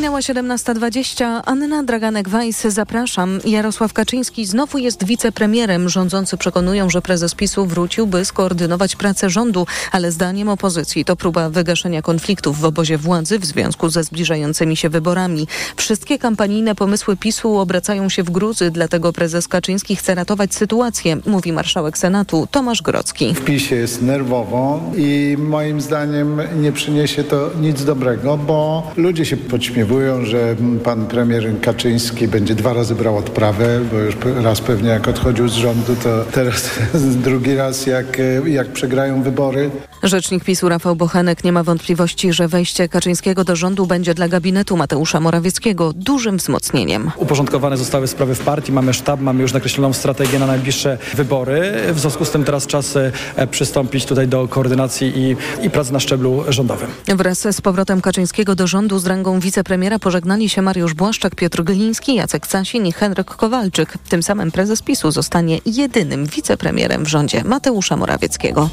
Minęła 0.00 0.20
17.20. 0.20 1.42
Anna 1.46 1.84
Draganek-Weiss, 1.84 2.70
zapraszam. 2.70 3.38
Jarosław 3.44 3.92
Kaczyński 3.92 4.46
znowu 4.46 4.78
jest 4.78 5.04
wicepremierem. 5.04 5.88
Rządzący 5.88 6.36
przekonują, 6.36 6.90
że 6.90 7.02
prezes 7.02 7.34
PiSu 7.34 7.66
wrócił, 7.66 8.06
by 8.06 8.24
skoordynować 8.24 8.96
pracę 8.96 9.30
rządu, 9.30 9.66
ale 9.92 10.12
zdaniem 10.12 10.48
opozycji 10.48 11.04
to 11.04 11.16
próba 11.16 11.50
wygaszenia 11.50 12.02
konfliktów 12.02 12.60
w 12.60 12.64
obozie 12.64 12.98
władzy 12.98 13.38
w 13.38 13.44
związku 13.44 13.88
ze 13.88 14.04
zbliżającymi 14.04 14.76
się 14.76 14.88
wyborami. 14.88 15.46
Wszystkie 15.76 16.18
kampanijne 16.18 16.74
pomysły 16.74 17.16
PiSu 17.16 17.58
obracają 17.58 18.08
się 18.08 18.22
w 18.22 18.30
gruzy, 18.30 18.70
dlatego 18.70 19.12
prezes 19.12 19.48
Kaczyński 19.48 19.96
chce 19.96 20.14
ratować 20.14 20.54
sytuację, 20.54 21.16
mówi 21.26 21.52
marszałek 21.52 21.98
Senatu 21.98 22.48
Tomasz 22.50 22.82
Grocki. 22.82 23.34
W 23.34 23.44
PiSie 23.44 23.76
jest 23.76 24.02
nerwowo 24.02 24.80
i 24.96 25.36
moim 25.38 25.80
zdaniem 25.80 26.40
nie 26.60 26.72
przyniesie 26.72 27.24
to 27.24 27.50
nic 27.60 27.84
dobrego, 27.84 28.36
bo 28.36 28.90
ludzie 28.96 29.24
się 29.24 29.36
podśmiewają 29.36 29.89
że 30.22 30.56
pan 30.84 31.06
premier 31.06 31.60
Kaczyński 31.60 32.28
będzie 32.28 32.54
dwa 32.54 32.72
razy 32.72 32.94
brał 32.94 33.16
odprawę, 33.16 33.80
bo 33.92 33.98
już 33.98 34.16
raz 34.42 34.60
pewnie 34.60 34.88
jak 34.88 35.08
odchodził 35.08 35.48
z 35.48 35.54
rządu, 35.54 35.96
to 36.02 36.24
teraz 36.24 36.70
drugi 37.24 37.56
raz 37.56 37.86
jak, 37.86 38.18
jak 38.46 38.68
przegrają 38.68 39.22
wybory. 39.22 39.70
Rzecznik 40.02 40.44
PiSu 40.44 40.68
Rafał 40.68 40.96
Bochenek 40.96 41.44
nie 41.44 41.52
ma 41.52 41.62
wątpliwości, 41.62 42.32
że 42.32 42.48
wejście 42.48 42.88
Kaczyńskiego 42.88 43.44
do 43.44 43.56
rządu 43.56 43.86
będzie 43.86 44.14
dla 44.14 44.28
gabinetu 44.28 44.76
Mateusza 44.76 45.20
Morawieckiego 45.20 45.92
dużym 45.92 46.36
wzmocnieniem. 46.36 47.10
Uporządkowane 47.16 47.76
zostały 47.76 48.06
sprawy 48.06 48.34
w 48.34 48.40
partii, 48.40 48.72
mamy 48.72 48.94
sztab, 48.94 49.20
mamy 49.20 49.42
już 49.42 49.52
nakreśloną 49.52 49.92
strategię 49.92 50.38
na 50.38 50.46
najbliższe 50.46 50.98
wybory. 51.14 51.72
W 51.92 52.00
związku 52.00 52.24
z 52.24 52.30
tym 52.30 52.44
teraz 52.44 52.66
czas 52.66 52.96
e, 52.96 53.46
przystąpić 53.46 54.06
tutaj 54.06 54.28
do 54.28 54.48
koordynacji 54.48 55.12
i, 55.16 55.36
i 55.66 55.70
pracy 55.70 55.92
na 55.92 56.00
szczeblu 56.00 56.44
rządowym. 56.48 56.90
Wraz 57.08 57.46
z 57.50 57.60
powrotem 57.60 58.00
Kaczyńskiego 58.00 58.54
do 58.54 58.66
rządu 58.66 58.98
z 58.98 59.06
rangą 59.06 59.40
wicepremiera 59.40 59.98
pożegnali 59.98 60.48
się 60.48 60.62
Mariusz 60.62 60.94
Błaszczak, 60.94 61.34
Piotr 61.34 61.62
Gliński, 61.62 62.14
Jacek 62.14 62.46
Sasin 62.46 62.86
i 62.86 62.92
Henryk 62.92 63.30
Kowalczyk. 63.30 63.98
Tym 64.08 64.22
samym 64.22 64.50
prezes 64.50 64.82
PiSu 64.82 65.10
zostanie 65.10 65.58
jedynym 65.66 66.26
wicepremierem 66.26 67.04
w 67.04 67.08
rządzie 67.08 67.44
Mateusza 67.44 67.96
Morawieckiego. 67.96 68.70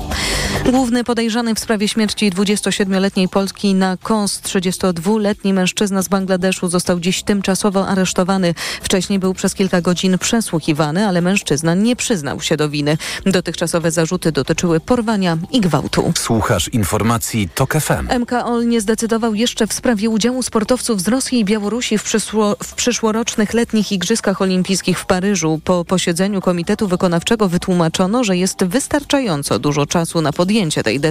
Główny 0.72 1.04
podejrzany 1.18 1.56
w 1.56 1.60
sprawie 1.60 1.88
śmierci 1.88 2.32
27-letniej 2.32 3.30
Polki 3.30 3.74
na 3.74 3.98
KOS 3.98 4.42
32-letni 4.42 5.54
mężczyzna 5.54 6.02
z 6.02 6.08
Bangladeszu 6.08 6.68
został 6.68 7.00
dziś 7.00 7.24
tymczasowo 7.24 7.88
aresztowany. 7.88 8.54
Wcześniej 8.82 9.20
był 9.20 9.34
przez 9.34 9.56
kilka 9.56 9.82
godzin 9.82 10.18
przesłuchiwany, 10.18 11.08
ale 11.08 11.22
mężczyzna 11.22 11.76
nie 11.76 11.96
przyznał 11.96 12.42
się 12.42 12.58
do 12.58 12.70
winy. 12.70 12.98
Dotychczasowe 13.26 13.92
zarzuty 13.92 14.32
dotyczyły 14.32 14.80
porwania 14.80 15.38
i 15.52 15.62
gwałtu. 15.62 16.14
Słuchasz 16.18 16.68
informacji 16.68 17.50
TOK 17.56 17.74
FM. 17.74 18.20
MKOL 18.20 18.68
nie 18.68 18.82
zdecydował 18.82 19.36
jeszcze 19.36 19.68
w 19.68 19.74
sprawie 19.74 20.10
udziału 20.10 20.44
sportowców 20.44 21.02
z 21.02 21.08
Rosji 21.08 21.40
i 21.40 21.46
Białorusi 21.46 21.98
w, 21.98 22.04
przyszło, 22.04 22.56
w 22.64 22.74
przyszłorocznych 22.74 23.54
letnich 23.54 23.92
Igrzyskach 23.92 24.42
Olimpijskich 24.42 25.00
w 25.00 25.06
Paryżu. 25.06 25.62
Po 25.64 25.86
posiedzeniu 25.86 26.42
Komitetu 26.42 26.88
Wykonawczego 26.88 27.50
wytłumaczono, 27.50 28.24
że 28.24 28.38
jest 28.38 28.64
wystarczająco 28.64 29.60
dużo 29.60 29.86
czasu 29.86 30.22
na 30.22 30.34
podjęcie 30.34 30.84
tej 30.84 31.00
decyzji. 31.00 31.07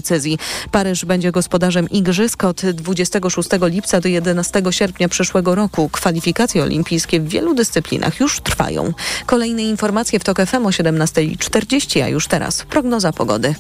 Paryż 0.70 1.04
będzie 1.04 1.32
gospodarzem 1.32 1.90
Igrzysk 1.90 2.44
od 2.44 2.66
26 2.66 3.48
lipca 3.62 4.00
do 4.00 4.09
11 4.09 4.62
sierpnia 4.70 5.09
przyszłego 5.09 5.54
roku. 5.54 5.88
Kwalifikacje 5.92 6.62
olimpijskie 6.62 7.20
w 7.20 7.28
wielu 7.28 7.54
dyscyplinach 7.54 8.20
już 8.20 8.40
trwają. 8.40 8.92
Kolejne 9.26 9.62
informacje 9.62 10.18
w 10.18 10.24
TOK 10.24 10.38
FM 10.46 10.66
o 10.66 10.70
17.40, 10.70 12.02
a 12.02 12.09
już 12.09 12.26
teraz 12.26 12.62
prognoza 12.62 13.12
pogody. 13.12 13.54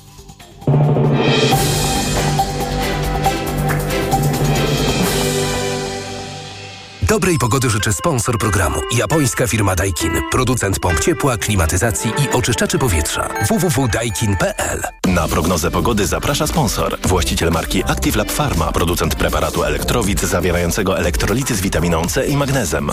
Dobrej 7.08 7.38
pogody 7.38 7.70
życzy 7.70 7.92
sponsor 7.92 8.38
programu. 8.38 8.80
Japońska 8.96 9.46
firma 9.46 9.74
Daikin. 9.74 10.22
Producent 10.30 10.78
pomp 10.78 11.00
ciepła, 11.00 11.36
klimatyzacji 11.36 12.10
i 12.10 12.36
oczyszczaczy 12.36 12.78
powietrza. 12.78 13.28
www.daikin.pl 13.48 14.82
Na 15.06 15.28
prognozę 15.28 15.70
pogody 15.70 16.06
zaprasza 16.06 16.46
sponsor. 16.46 16.98
Właściciel 17.04 17.50
marki 17.50 17.84
Active 17.84 18.16
Lab 18.16 18.32
Pharma. 18.32 18.72
Producent 18.72 19.14
preparatu 19.14 19.64
elektrowid 19.64 20.20
zawierającego 20.20 20.98
elektrolity 20.98 21.54
z 21.54 21.60
witaminą 21.60 22.06
C 22.06 22.26
i 22.26 22.36
magnezem. 22.36 22.90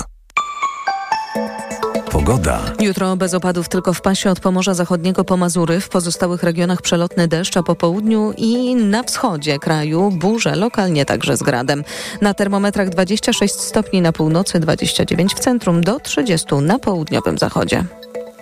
Pogoda. 2.25 2.62
Jutro 2.79 3.15
bez 3.15 3.33
opadów 3.33 3.69
tylko 3.69 3.93
w 3.93 4.01
pasie 4.01 4.29
od 4.29 4.39
Pomorza 4.39 4.73
Zachodniego 4.73 5.23
po 5.23 5.38
Mazury, 5.38 5.79
w 5.79 5.89
pozostałych 5.89 6.43
regionach 6.43 6.81
przelotny 6.81 7.27
deszcz, 7.27 7.57
a 7.57 7.63
po 7.63 7.75
południu 7.75 8.33
i 8.38 8.75
na 8.75 9.03
wschodzie 9.03 9.59
kraju 9.59 10.12
burze, 10.12 10.55
lokalnie 10.55 11.05
także 11.05 11.38
z 11.38 11.43
gradem. 11.43 11.83
Na 12.21 12.33
termometrach 12.33 12.89
26 12.89 13.53
stopni 13.53 14.01
na 14.01 14.12
północy, 14.12 14.59
29 14.59 15.36
w 15.36 15.39
centrum, 15.39 15.81
do 15.81 15.99
30 15.99 16.55
na 16.55 16.79
południowym 16.79 17.38
zachodzie. 17.38 17.83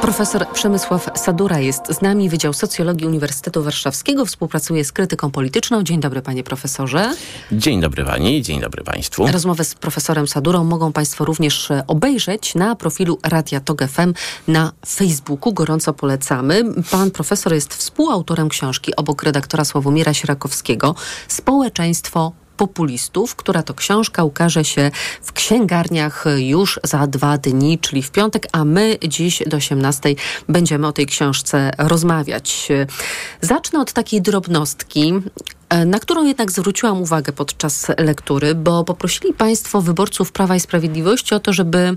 Profesor 0.00 0.46
Przemysław 0.52 1.10
Sadura 1.14 1.58
jest 1.58 1.82
z 1.90 2.02
nami, 2.02 2.28
Wydział 2.28 2.52
Socjologii 2.52 3.06
Uniwersytetu 3.06 3.62
Warszawskiego, 3.62 4.26
współpracuje 4.26 4.84
z 4.84 4.92
krytyką 4.92 5.30
polityczną. 5.30 5.82
Dzień 5.82 6.00
dobry 6.00 6.22
panie 6.22 6.44
profesorze. 6.44 7.14
Dzień 7.52 7.80
dobry 7.80 8.04
pani, 8.04 8.42
dzień 8.42 8.60
dobry 8.60 8.84
państwu. 8.84 9.26
Rozmowę 9.26 9.64
z 9.64 9.74
profesorem 9.74 10.28
Sadurą 10.28 10.64
mogą 10.64 10.92
państwo 10.92 11.24
również 11.24 11.68
obejrzeć 11.86 12.54
na 12.54 12.76
profilu 12.76 13.18
Radia 13.22 13.60
Tok 13.60 13.82
FM 13.88 14.14
na 14.48 14.72
Facebooku. 14.86 15.52
Gorąco 15.52 15.92
polecamy. 15.92 16.64
Pan 16.90 17.10
profesor 17.10 17.54
jest 17.54 17.74
współautorem 17.74 18.48
książki 18.48 18.96
obok 18.96 19.22
redaktora 19.22 19.64
Sławomira 19.64 20.14
Sierakowskiego 20.14 20.94
Społeczeństwo 21.28 22.32
populistów, 22.58 23.36
która 23.36 23.62
to 23.62 23.74
książka 23.74 24.24
ukaże 24.24 24.64
się 24.64 24.90
w 25.22 25.32
księgarniach 25.32 26.24
już 26.36 26.80
za 26.84 27.06
dwa 27.06 27.38
dni, 27.38 27.78
czyli 27.78 28.02
w 28.02 28.10
piątek, 28.10 28.46
a 28.52 28.64
my 28.64 28.98
dziś 29.08 29.42
do 29.46 29.56
18 29.56 30.14
będziemy 30.48 30.86
o 30.86 30.92
tej 30.92 31.06
książce 31.06 31.70
rozmawiać. 31.78 32.68
Zacznę 33.40 33.80
od 33.80 33.92
takiej 33.92 34.22
drobnostki, 34.22 35.12
na 35.86 36.00
którą 36.00 36.24
jednak 36.24 36.50
zwróciłam 36.50 37.02
uwagę 37.02 37.32
podczas 37.32 37.86
lektury, 37.98 38.54
bo 38.54 38.84
poprosili 38.84 39.34
Państwo 39.34 39.82
wyborców 39.82 40.32
Prawa 40.32 40.56
i 40.56 40.60
Sprawiedliwości 40.60 41.34
o 41.34 41.40
to, 41.40 41.52
żeby 41.52 41.96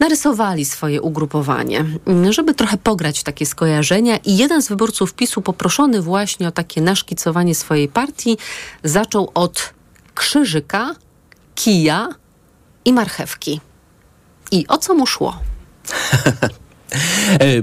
narysowali 0.00 0.64
swoje 0.64 1.02
ugrupowanie, 1.02 1.84
żeby 2.30 2.54
trochę 2.54 2.76
pograć 2.76 3.22
takie 3.22 3.46
skojarzenia. 3.46 4.16
I 4.16 4.36
jeden 4.36 4.62
z 4.62 4.68
wyborców 4.68 5.14
PiSu, 5.14 5.42
poproszony 5.42 6.02
właśnie 6.02 6.48
o 6.48 6.50
takie 6.50 6.80
naszkicowanie 6.80 7.54
swojej 7.54 7.88
partii, 7.88 8.38
zaczął 8.84 9.30
od 9.34 9.74
krzyżyka, 10.14 10.94
kija 11.54 12.08
i 12.84 12.92
marchewki. 12.92 13.60
I 14.50 14.66
o 14.68 14.78
co 14.78 14.94
mu 14.94 15.06
szło? 15.06 15.38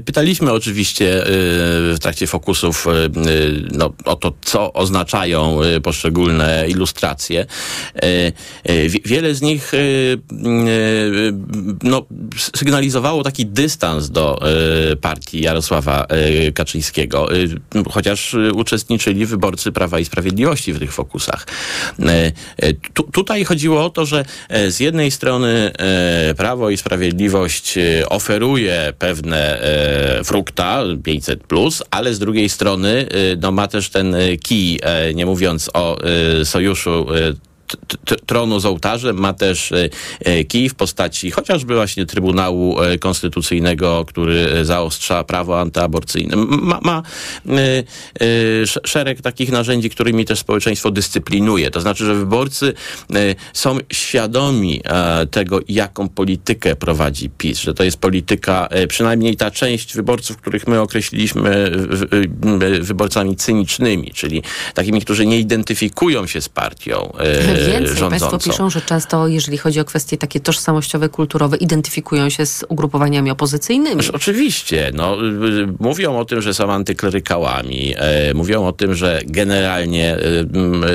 Pytaliśmy 0.05 0.51
oczywiście 0.51 1.23
w 1.93 1.95
trakcie 2.01 2.27
fokusów 2.27 2.87
no, 3.71 3.93
o 4.05 4.15
to, 4.15 4.33
co 4.41 4.73
oznaczają 4.73 5.59
poszczególne 5.83 6.65
ilustracje. 6.69 7.45
Wiele 9.05 9.35
z 9.35 9.41
nich 9.41 9.71
no, 11.83 12.05
sygnalizowało 12.55 13.23
taki 13.23 13.45
dystans 13.45 14.09
do 14.09 14.39
partii 15.01 15.41
Jarosława 15.41 16.07
Kaczyńskiego, 16.53 17.27
chociaż 17.89 18.35
uczestniczyli 18.53 19.25
wyborcy 19.25 19.71
Prawa 19.71 19.99
i 19.99 20.05
Sprawiedliwości 20.05 20.73
w 20.73 20.79
tych 20.79 20.93
fokusach. 20.93 21.47
Tu, 22.93 23.03
tutaj 23.03 23.45
chodziło 23.45 23.85
o 23.85 23.89
to, 23.89 24.05
że 24.05 24.25
z 24.69 24.79
jednej 24.79 25.11
strony 25.11 25.71
Prawo 26.37 26.69
i 26.69 26.77
Sprawiedliwość 26.77 27.75
oferuje 28.09 28.93
pewne 28.99 29.20
pewne 29.21 29.61
e, 29.61 30.23
frukta 30.23 30.83
500, 31.03 31.43
plus, 31.43 31.83
ale 31.91 32.13
z 32.13 32.19
drugiej 32.19 32.49
strony 32.49 32.89
e, 32.89 33.35
no, 33.41 33.51
ma 33.51 33.67
też 33.67 33.89
ten 33.89 34.15
kij, 34.43 34.79
e, 34.81 35.13
nie 35.13 35.25
mówiąc 35.25 35.69
o 35.73 35.97
sojuszu 36.43 37.05
tronu 38.25 38.59
z 38.59 38.65
ołtarzem, 38.65 39.17
ma 39.17 39.33
też 39.33 39.73
kij 40.47 40.69
w 40.69 40.75
postaci 40.75 41.31
chociażby 41.31 41.75
właśnie 41.75 42.05
Trybunału 42.05 42.77
Konstytucyjnego, 42.99 44.05
który 44.07 44.65
zaostrza 44.65 45.23
prawo 45.23 45.59
antyaborcyjne. 45.59 46.35
Ma, 46.35 46.79
ma 46.81 47.03
szereg 48.85 49.21
takich 49.21 49.51
narzędzi, 49.51 49.89
którymi 49.89 50.25
też 50.25 50.39
społeczeństwo 50.39 50.91
dyscyplinuje. 50.91 51.71
To 51.71 51.81
znaczy, 51.81 52.05
że 52.05 52.15
wyborcy 52.15 52.73
są 53.53 53.77
świadomi 53.93 54.81
tego, 55.31 55.59
jaką 55.69 56.09
politykę 56.09 56.75
prowadzi 56.75 57.29
PiS, 57.29 57.59
że 57.59 57.73
to 57.73 57.83
jest 57.83 57.97
polityka, 57.97 58.69
przynajmniej 58.87 59.37
ta 59.37 59.51
część 59.51 59.95
wyborców, 59.95 60.37
których 60.37 60.67
my 60.67 60.81
określiliśmy 60.81 61.71
wyborcami 62.81 63.35
cynicznymi, 63.35 64.11
czyli 64.11 64.43
takimi, 64.73 65.01
którzy 65.01 65.25
nie 65.25 65.39
identyfikują 65.39 66.27
się 66.27 66.41
z 66.41 66.49
partią 66.49 67.13
Więcej 67.67 67.97
rządzącą. 67.97 68.09
Państwo 68.09 68.51
piszą, 68.51 68.69
że 68.69 68.81
często, 68.81 69.27
jeżeli 69.27 69.57
chodzi 69.57 69.79
o 69.79 69.85
kwestie 69.85 70.17
takie 70.17 70.39
tożsamościowe, 70.39 71.09
kulturowe, 71.09 71.57
identyfikują 71.57 72.29
się 72.29 72.45
z 72.45 72.65
ugrupowaniami 72.69 73.31
opozycyjnymi. 73.31 74.01
Oczywiście. 74.13 74.91
No, 74.93 75.17
mówią 75.79 76.17
o 76.19 76.25
tym, 76.25 76.41
że 76.41 76.53
są 76.53 76.71
antyklerykałami. 76.71 77.93
E, 77.97 78.33
mówią 78.33 78.67
o 78.67 78.71
tym, 78.71 78.95
że 78.95 79.21
generalnie 79.25 80.15
e, 80.15 80.19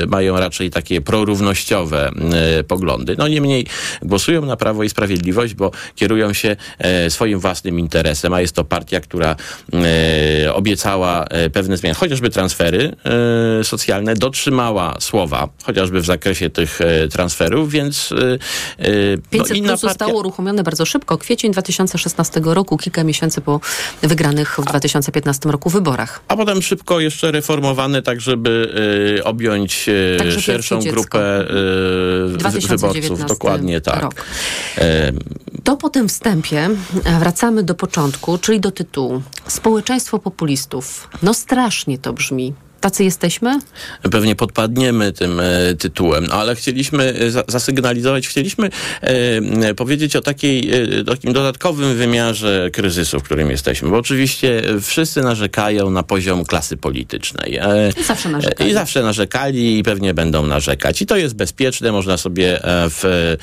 mają 0.07 0.39
raczej 0.39 0.69
takie 0.69 1.01
prorównościowe 1.01 2.11
e, 2.59 2.63
poglądy. 2.63 3.15
No 3.17 3.27
niemniej 3.27 3.65
głosują 4.01 4.45
na 4.45 4.57
Prawo 4.57 4.83
i 4.83 4.89
Sprawiedliwość, 4.89 5.53
bo 5.53 5.71
kierują 5.95 6.33
się 6.33 6.55
e, 6.79 7.09
swoim 7.09 7.39
własnym 7.39 7.79
interesem, 7.79 8.33
a 8.33 8.41
jest 8.41 8.55
to 8.55 8.63
partia, 8.63 8.99
która 8.99 9.35
e, 10.45 10.53
obiecała 10.53 11.25
e, 11.25 11.49
pewne 11.49 11.77
zmiany, 11.77 11.95
chociażby 11.95 12.29
transfery 12.29 12.95
socjalne, 13.63 14.13
dotrzymała 14.13 14.95
słowa, 14.99 15.49
chociażby 15.63 16.01
w 16.01 16.05
zakresie 16.05 16.49
tych 16.57 16.79
transferów, 17.11 17.71
więc... 17.71 18.13
500 19.29 19.49
no, 19.49 19.55
inna 19.55 19.67
plus 19.67 19.81
zostało 19.81 20.09
partia... 20.09 20.19
uruchomione 20.19 20.63
bardzo 20.63 20.85
szybko, 20.85 21.17
kwiecień 21.17 21.51
2016 21.51 22.41
roku, 22.43 22.77
kilka 22.77 23.03
miesięcy 23.03 23.41
po 23.41 23.59
wygranych 24.01 24.59
w 24.59 24.65
2015 24.65 25.49
roku 25.49 25.69
wyborach. 25.69 26.21
A 26.27 26.35
potem 26.35 26.61
szybko 26.61 26.99
jeszcze 26.99 27.31
reformowane, 27.31 28.01
tak 28.01 28.21
żeby 28.21 28.73
objąć 29.23 29.89
Także 30.17 30.41
szerszą 30.41 30.79
grupę 30.79 31.45
wyborców. 32.67 33.25
Dokładnie 33.25 33.81
tak. 33.81 34.01
Rok. 34.01 34.25
To 35.63 35.77
po 35.77 35.89
tym 35.89 36.09
wstępie 36.09 36.69
wracamy 37.19 37.63
do 37.63 37.75
początku, 37.75 38.37
czyli 38.37 38.59
do 38.59 38.71
tytułu. 38.71 39.21
Społeczeństwo 39.47 40.19
populistów. 40.19 41.09
No 41.23 41.33
strasznie 41.33 41.97
to 41.97 42.13
brzmi. 42.13 42.53
Tacy 42.81 43.03
jesteśmy? 43.03 43.59
Pewnie 44.11 44.35
podpadniemy 44.35 45.13
tym 45.13 45.39
e, 45.39 45.75
tytułem, 45.75 46.25
no, 46.25 46.33
ale 46.33 46.55
chcieliśmy 46.55 47.03
e, 47.03 47.31
za, 47.31 47.43
zasygnalizować, 47.47 48.27
chcieliśmy 48.27 48.69
e, 49.01 49.73
powiedzieć 49.73 50.15
o 50.15 50.21
takiej, 50.21 50.71
takim 51.05 51.33
dodatkowym 51.33 51.95
wymiarze 51.95 52.69
kryzysu, 52.73 53.19
w 53.19 53.23
którym 53.23 53.51
jesteśmy, 53.51 53.89
bo 53.89 53.97
oczywiście 53.97 54.63
wszyscy 54.81 55.21
narzekają 55.21 55.89
na 55.89 56.03
poziom 56.03 56.45
klasy 56.45 56.77
politycznej. 56.77 57.59
I 57.99 58.03
zawsze 58.03 58.29
narzekali. 58.29 58.69
I 58.69 58.73
zawsze 58.73 59.03
narzekali 59.03 59.79
i 59.79 59.83
pewnie 59.83 60.13
będą 60.13 60.45
narzekać. 60.45 61.01
I 61.01 61.05
to 61.05 61.17
jest 61.17 61.35
bezpieczne, 61.35 61.91
można 61.91 62.17
sobie 62.17 62.59
w, 62.63 63.35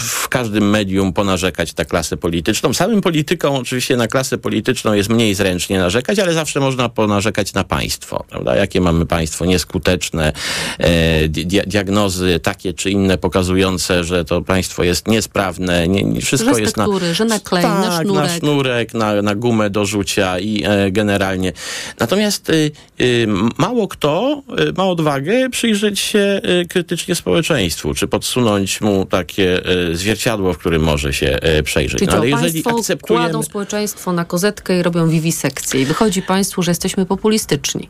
w 0.00 0.28
każdym 0.28 0.70
medium 0.70 1.12
ponarzekać 1.12 1.76
na 1.76 1.84
klasę 1.84 2.16
polityczną. 2.16 2.74
Samym 2.74 3.00
politykom 3.00 3.54
oczywiście 3.54 3.96
na 3.96 4.08
klasę 4.08 4.38
polityczną 4.38 4.92
jest 4.92 5.08
mniej 5.08 5.34
zręcznie 5.34 5.78
narzekać, 5.78 6.18
ale 6.18 6.32
zawsze 6.32 6.60
można 6.60 6.88
ponarzekać 6.88 7.15
na 7.54 7.64
państwo. 7.64 8.24
Prawda? 8.30 8.56
Jakie 8.56 8.80
mamy 8.80 9.06
państwo 9.06 9.44
nieskuteczne, 9.44 10.32
e, 10.78 11.28
di 11.28 11.46
diagnozy 11.46 12.40
takie 12.42 12.72
czy 12.74 12.90
inne 12.90 13.18
pokazujące, 13.18 14.04
że 14.04 14.24
to 14.24 14.42
państwo 14.42 14.84
jest 14.84 15.08
niesprawne, 15.08 15.88
nie, 15.88 16.02
nie, 16.04 16.20
wszystko 16.20 16.54
że 16.54 16.60
jest 16.60 16.76
na... 16.76 16.86
że 17.12 17.24
na 17.24 17.40
klej, 17.40 17.62
tak, 17.62 17.84
na 17.84 18.02
sznurek. 18.02 18.22
na 18.22 18.28
sznurek, 18.28 18.94
na, 18.94 19.22
na 19.22 19.34
gumę 19.34 19.70
do 19.70 19.86
rzucia 19.86 20.38
i 20.38 20.64
e, 20.64 20.90
generalnie. 20.90 21.52
Natomiast 22.00 22.50
y, 22.50 22.70
y, 23.00 23.26
mało 23.58 23.88
kto 23.88 24.42
y, 24.60 24.72
ma 24.72 24.84
odwagę 24.84 25.50
przyjrzeć 25.50 26.00
się 26.00 26.40
y, 26.62 26.66
krytycznie 26.68 27.14
społeczeństwu, 27.14 27.94
czy 27.94 28.08
podsunąć 28.08 28.80
mu 28.80 29.06
takie 29.06 29.70
y, 29.90 29.96
zwierciadło, 29.96 30.52
w 30.52 30.58
którym 30.58 30.82
może 30.82 31.12
się 31.12 31.38
y, 31.58 31.62
przejrzeć. 31.62 31.98
Czyli 31.98 32.10
No, 32.10 32.16
ale 32.16 32.28
jeżeli 32.28 32.62
akceptujemy... 32.66 33.24
kładą 33.24 33.42
społeczeństwo 33.42 34.12
na 34.12 34.24
kozetkę 34.24 34.78
i 34.78 34.82
robią 34.82 35.08
wiwisekcję. 35.08 35.82
I 35.82 35.84
wychodzi 35.84 36.22
państwu, 36.22 36.62
że 36.62 36.70
jesteśmy 36.70 37.05
populistyczni. 37.06 37.88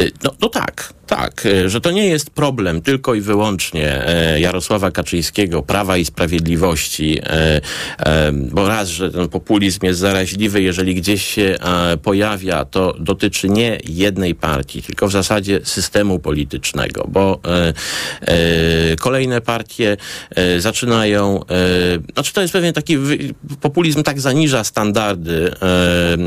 Y, 0.00 0.12
No, 0.24 0.30
no 0.40 0.48
tak, 0.48 0.92
tak, 1.06 1.46
y, 1.46 1.68
że 1.70 1.80
to 1.80 1.90
nie 1.90 2.06
jest 2.06 2.30
problem 2.30 2.82
tylko 2.82 3.14
i 3.14 3.20
wyłącznie 3.20 4.06
e, 4.08 4.40
Jarosława 4.40 4.90
Kaczyńskiego, 4.90 5.62
Prawa 5.62 5.96
i 5.96 6.04
Sprawiedliwości, 6.04 7.20
bo 8.50 8.68
raz, 8.68 8.88
że 8.88 9.10
ten 9.10 9.28
populizm 9.28 9.86
jest 9.86 10.00
zaraźliwy, 10.00 10.62
jeżeli 10.62 10.94
gdzieś 10.94 11.24
się 11.24 11.56
pojawia, 12.02 12.64
to 12.64 12.94
dotyczy 13.00 13.48
nie 13.48 13.78
jednej 13.84 14.34
partii, 14.34 14.82
tylko 14.82 15.08
w 15.08 15.12
zasadzie 15.12 15.60
systemu 15.64 16.18
politycznego, 16.18 17.06
bo 17.08 17.40
kolejne 19.00 19.40
partie 19.40 19.96
zaczynają, 20.58 21.40
znaczy 22.12 22.32
to 22.32 22.40
jest 22.40 22.52
pewien 22.52 22.72
taki, 22.72 22.96
populizm 23.60 24.02
tak 24.02 24.20
zaniża 24.20 24.64
standardy 24.64 25.50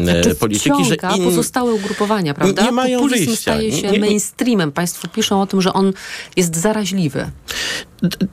Znaczy 0.04 0.36
polityki, 0.36 0.86
że 0.86 0.96
in- 1.18 1.24
pozostałe 1.24 1.74
ugrupowania, 1.74 2.34
prawda? 2.34 2.64
nie 2.64 2.72
mają 2.72 3.00
Populizm 3.00 3.26
wyjścia. 3.26 3.59
Staje 3.60 3.82
się 3.82 3.88
Nie- 3.88 3.92
nie- 3.94 4.00
mainstreamem. 4.00 4.72
Państwo 4.72 5.08
piszą 5.08 5.42
o 5.42 5.48
tym, 5.48 5.62
że 5.62 5.74
on 5.74 5.94
jest 6.36 6.56
zaraźliwy. 6.56 7.32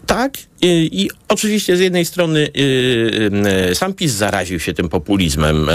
Tak. 0.06 0.32
I, 0.62 1.02
I 1.02 1.10
oczywiście 1.28 1.76
z 1.76 1.80
jednej 1.80 2.04
strony 2.04 2.40
y, 2.40 2.60
y, 2.60 3.70
y, 3.70 3.74
sam 3.74 3.94
PiS 3.94 4.12
zaraził 4.12 4.60
się 4.60 4.74
tym 4.74 4.88
populizmem, 4.88 5.68
e, 5.68 5.72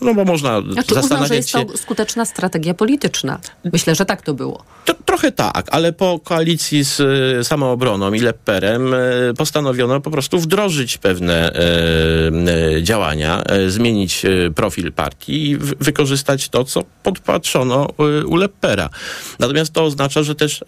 no 0.00 0.14
bo 0.14 0.24
można 0.24 0.60
Znaczy 0.60 0.70
uznał, 0.72 0.84
że 0.86 0.94
zastanawiać 0.94 1.36
jest 1.36 1.48
się... 1.48 1.66
to 1.66 1.76
skuteczna 1.76 2.24
strategia 2.24 2.74
polityczna. 2.74 3.40
Myślę, 3.72 3.94
że 3.94 4.04
tak 4.04 4.22
to 4.22 4.34
było. 4.34 4.64
To, 4.84 4.94
trochę 5.04 5.32
tak, 5.32 5.66
ale 5.70 5.92
po 5.92 6.20
koalicji 6.24 6.84
z 6.84 7.00
e, 7.00 7.44
samoobroną 7.44 8.12
i 8.12 8.20
Lepperem 8.20 8.94
e, 8.94 8.98
postanowiono 9.36 10.00
po 10.00 10.10
prostu 10.10 10.38
wdrożyć 10.38 10.98
pewne 10.98 11.52
e, 11.52 12.82
działania, 12.82 13.42
zmienić 13.68 14.26
profil 14.54 14.92
partii 14.92 15.50
i 15.50 15.56
w, 15.56 15.84
wykorzystać 15.84 16.48
to, 16.48 16.64
co 16.64 16.82
podpatrzono 17.02 17.88
u 18.26 18.36
Leppera. 18.36 18.90
Natomiast 19.38 19.72
to 19.72 19.84
oznacza, 19.84 20.22
że 20.22 20.34
też 20.34 20.64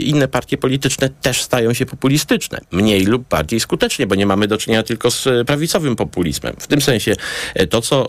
inne 0.00 0.28
partie 0.28 0.56
polityczne 0.56 1.08
też 1.08 1.42
stają 1.42 1.59
się 1.72 1.86
populistyczne. 1.86 2.60
Mniej 2.72 3.04
lub 3.04 3.28
bardziej 3.28 3.60
skutecznie, 3.60 4.06
bo 4.06 4.14
nie 4.14 4.26
mamy 4.26 4.48
do 4.48 4.58
czynienia 4.58 4.82
tylko 4.82 5.10
z 5.10 5.26
e, 5.26 5.44
prawicowym 5.44 5.96
populizmem. 5.96 6.54
W 6.58 6.66
tym 6.66 6.80
sensie 6.80 7.14
e, 7.54 7.66
to, 7.66 7.80
co 7.80 8.08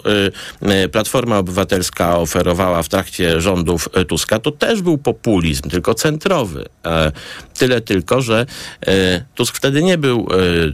e, 0.62 0.90
Platforma 0.90 1.38
Obywatelska 1.38 2.18
oferowała 2.18 2.84
w 2.84 2.90
trakcie 2.90 3.42
rządów 3.42 3.90
Tuska, 4.08 4.40
to 4.40 4.52
też 4.52 4.82
był 4.82 4.98
populizm, 4.98 5.70
tylko 5.70 5.94
centrowy. 5.94 6.66
Tyle 7.58 7.82
tylko, 7.82 8.22
że 8.22 8.46
Tusk 9.36 9.58
wtedy 9.58 9.84
nie 9.84 9.98
był 9.98 10.28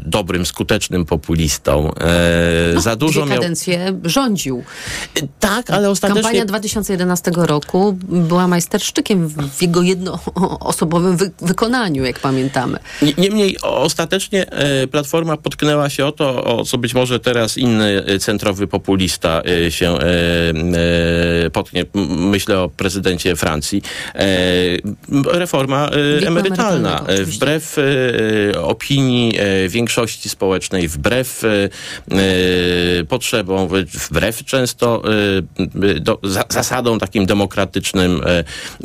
dobrym, 0.05 0.45
skutecznym 0.45 1.05
populistą. 1.05 1.93
E, 1.93 2.81
Za 2.81 2.95
dużo 2.95 3.25
miał... 3.25 3.37
kadencje 3.37 3.99
rządził. 4.03 4.63
Tak, 5.39 5.69
ale 5.69 5.89
ostatecznie... 5.89 6.23
Kampania 6.23 6.45
2011 6.45 7.31
roku 7.35 7.97
była 8.09 8.47
majstersztykiem 8.47 9.27
w 9.29 9.61
jego 9.61 9.81
jednoosobowym 9.81 11.17
wy 11.17 11.31
wykonaniu, 11.41 12.05
jak 12.05 12.19
pamiętamy. 12.19 12.66
Nie- 13.01 13.13
Niemniej 13.17 13.57
ostatecznie 13.61 14.51
e, 14.51 14.87
Platforma 14.87 15.37
potknęła 15.37 15.89
się 15.89 16.05
o 16.05 16.11
to, 16.11 16.43
o 16.43 16.63
co 16.65 16.77
być 16.77 16.93
może 16.93 17.19
teraz 17.19 17.57
inny 17.57 18.03
centrowy 18.19 18.67
populista 18.67 19.41
e, 19.65 19.71
się 19.71 19.97
e, 19.99 21.49
potknie. 21.49 21.85
Myślę 22.17 22.59
o 22.59 22.69
prezydencie 22.69 23.35
Francji. 23.35 23.81
Reforma 25.25 25.89
emerytalna. 26.27 27.03
Wbrew 27.23 27.77
opinii 28.61 29.33
większości 29.69 30.29
społecznej, 30.29 30.87
wbrew 30.87 31.41
potrzebom, 33.09 33.69
wbrew 34.09 34.45
często 34.45 35.01
do, 35.99 36.19
za, 36.23 36.43
zasadom 36.49 36.99
takim 36.99 37.25
demokratycznym, 37.25 38.21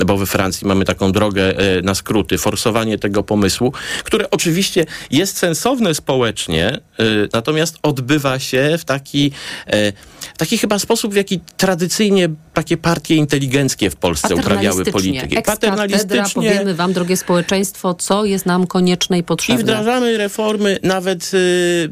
bo 0.05 0.17
we 0.17 0.25
Francji 0.25 0.67
mamy 0.67 0.85
taką 0.85 1.11
drogę 1.11 1.53
na 1.83 1.95
skróty, 1.95 2.37
forsowanie 2.37 2.97
tego 2.97 3.23
pomysłu, 3.23 3.72
które 4.03 4.29
oczywiście 4.29 4.85
jest 5.11 5.37
sensowne 5.37 5.93
społecznie, 5.95 6.67
e, 6.67 6.79
natomiast 7.33 7.77
odbywa 7.83 8.39
się 8.39 8.77
w 8.79 8.85
taki, 8.85 9.31
e, 9.67 9.93
taki 10.37 10.57
chyba 10.57 10.79
sposób, 10.79 11.13
w 11.13 11.15
jaki 11.15 11.39
tradycyjnie 11.57 12.29
takie 12.53 12.77
partie 12.77 13.15
inteligenckie 13.15 13.89
w 13.89 13.95
Polsce 13.95 14.35
uprawiały 14.35 14.85
politykę. 14.85 15.41
Paternalistyczna, 15.41 16.29
powiemy 16.35 16.75
wam, 16.75 16.93
drogie 16.93 17.17
społeczeństwo, 17.17 17.93
co 17.93 18.25
jest 18.25 18.45
nam 18.45 18.67
konieczne 18.67 19.17
i 19.17 19.19
I 19.19 19.23
potrzebne. 19.23 19.63
wdrażamy 19.63 20.17
reformy 20.17 20.79
nawet, 20.83 21.31
y, 21.33 21.89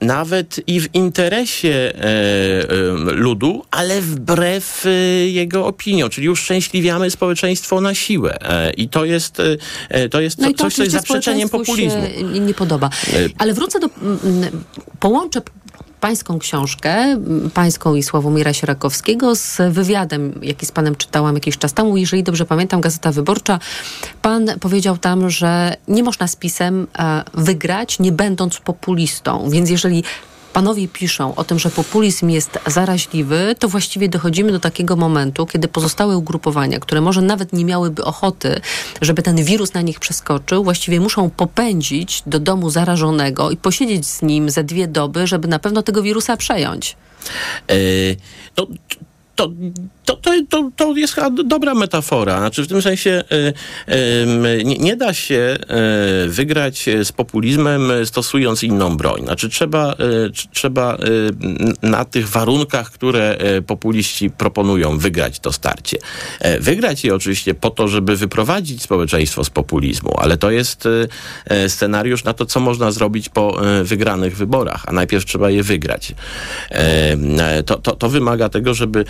nawet 0.00 0.60
i 0.66 0.80
w 0.80 0.94
interesie 0.94 1.68
e, 1.68 1.92
e, 1.92 2.66
ludu, 3.12 3.64
ale 3.70 4.00
wbrew 4.00 4.86
e, 4.86 4.90
jego 5.28 5.66
opiniom, 5.66 6.10
czyli 6.10 6.28
uszczęśliwiamy 6.28 7.10
społeczeństwo 7.10 7.80
na 7.80 7.94
siłę. 7.94 8.38
I 8.76 8.88
to 8.88 9.04
jest, 9.04 9.36
to 10.10 10.20
jest 10.20 10.38
No 10.38 10.48
i 10.48 10.54
to 10.54 10.64
coś, 10.64 10.74
co 10.74 10.82
jest 10.82 10.94
zaprzeczeniem 10.94 11.48
populizmu. 11.48 12.02
się 12.02 12.40
nie 12.40 12.54
podoba. 12.54 12.90
Ale 13.38 13.54
wrócę 13.54 13.80
do... 13.80 13.90
Połączę 15.00 15.40
pańską 16.00 16.38
książkę, 16.38 17.20
pańską 17.54 17.94
i 17.94 18.02
Sławomira 18.02 18.52
Sierakowskiego 18.52 19.36
z 19.36 19.58
wywiadem, 19.70 20.40
jaki 20.42 20.66
z 20.66 20.72
panem 20.72 20.96
czytałam 20.96 21.34
jakiś 21.34 21.58
czas 21.58 21.72
temu. 21.72 21.96
Jeżeli 21.96 22.22
dobrze 22.22 22.46
pamiętam, 22.46 22.80
Gazeta 22.80 23.12
Wyborcza, 23.12 23.58
pan 24.22 24.46
powiedział 24.60 24.98
tam, 24.98 25.30
że 25.30 25.76
nie 25.88 26.02
można 26.02 26.26
z 26.26 26.36
PiSem 26.36 26.86
e, 26.98 27.22
wygrać, 27.34 27.98
nie 27.98 28.12
będąc 28.12 28.58
populistą. 28.58 29.50
Więc 29.50 29.70
jeżeli 29.70 30.04
panowie 30.52 30.88
piszą 30.88 31.34
o 31.34 31.44
tym, 31.44 31.58
że 31.58 31.70
populizm 31.70 32.28
jest 32.28 32.58
zaraźliwy, 32.66 33.54
to 33.58 33.68
właściwie 33.68 34.08
dochodzimy 34.08 34.52
do 34.52 34.60
takiego 34.60 34.96
momentu, 34.96 35.46
kiedy 35.46 35.68
pozostałe 35.68 36.16
ugrupowania, 36.16 36.80
które 36.80 37.00
może 37.00 37.22
nawet 37.22 37.52
nie 37.52 37.64
miałyby 37.64 38.04
ochoty, 38.04 38.60
żeby 39.00 39.22
ten 39.22 39.36
wirus 39.44 39.74
na 39.74 39.80
nich 39.80 40.00
przeskoczył, 40.00 40.64
właściwie 40.64 41.00
muszą 41.00 41.30
popędzić 41.30 42.22
do 42.26 42.38
domu 42.38 42.70
zarażonego 42.70 43.50
i 43.50 43.56
posiedzieć 43.56 44.06
z 44.06 44.22
nim 44.22 44.50
ze 44.50 44.64
dwie 44.64 44.88
doby, 44.88 45.26
żeby 45.26 45.48
na 45.48 45.58
pewno 45.58 45.82
tego 45.82 46.02
wirusa 46.02 46.36
przejąć. 46.36 46.96
E, 47.68 47.74
no, 48.56 48.66
to, 50.04 50.16
to, 50.16 50.32
to, 50.48 50.70
to, 50.76 50.96
jest 50.96 51.14
chyba 51.14 51.30
dobra 51.30 51.74
metafora. 51.74 52.38
Znaczy 52.38 52.62
w 52.62 52.68
tym 52.68 52.82
sensie 52.82 53.24
em, 53.86 54.42
nie, 54.64 54.78
nie 54.78 54.96
da 54.96 55.14
się 55.14 55.36
e, 55.36 55.58
wygrać 56.28 56.86
z 57.04 57.12
populizmem 57.12 57.82
stosując 58.04 58.62
inną 58.62 58.96
broń. 58.96 59.22
Znaczy 59.24 59.48
trzeba, 59.48 59.92
tr- 59.92 60.48
trzeba 60.52 60.98
na 61.82 62.04
tych 62.04 62.28
warunkach, 62.28 62.90
które 62.90 63.38
populiści 63.66 64.30
proponują, 64.30 64.98
wygrać 64.98 65.40
to 65.40 65.52
starcie. 65.52 65.98
E, 66.40 66.60
Wygrać 66.60 67.04
je 67.04 67.14
oczywiście 67.14 67.54
po 67.54 67.70
to, 67.70 67.88
żeby 67.88 68.16
wyprowadzić 68.16 68.82
społeczeństwo 68.82 69.44
z 69.44 69.50
populizmu, 69.50 70.14
ale 70.18 70.36
to 70.36 70.50
jest 70.50 70.88
e, 71.46 71.68
scenariusz 71.68 72.24
na 72.24 72.34
to, 72.34 72.46
co 72.46 72.60
można 72.60 72.90
zrobić 72.90 73.28
po 73.28 73.66
e, 73.66 73.84
wygranych 73.84 74.36
wyborach, 74.36 74.84
a 74.86 74.92
najpierw 74.92 75.24
trzeba 75.24 75.50
je 75.50 75.62
wygrać. 75.62 76.14
To, 77.66 77.78
to, 77.78 77.96
to 77.96 78.08
wymaga 78.08 78.48
tego, 78.48 78.74
żeby 78.74 79.04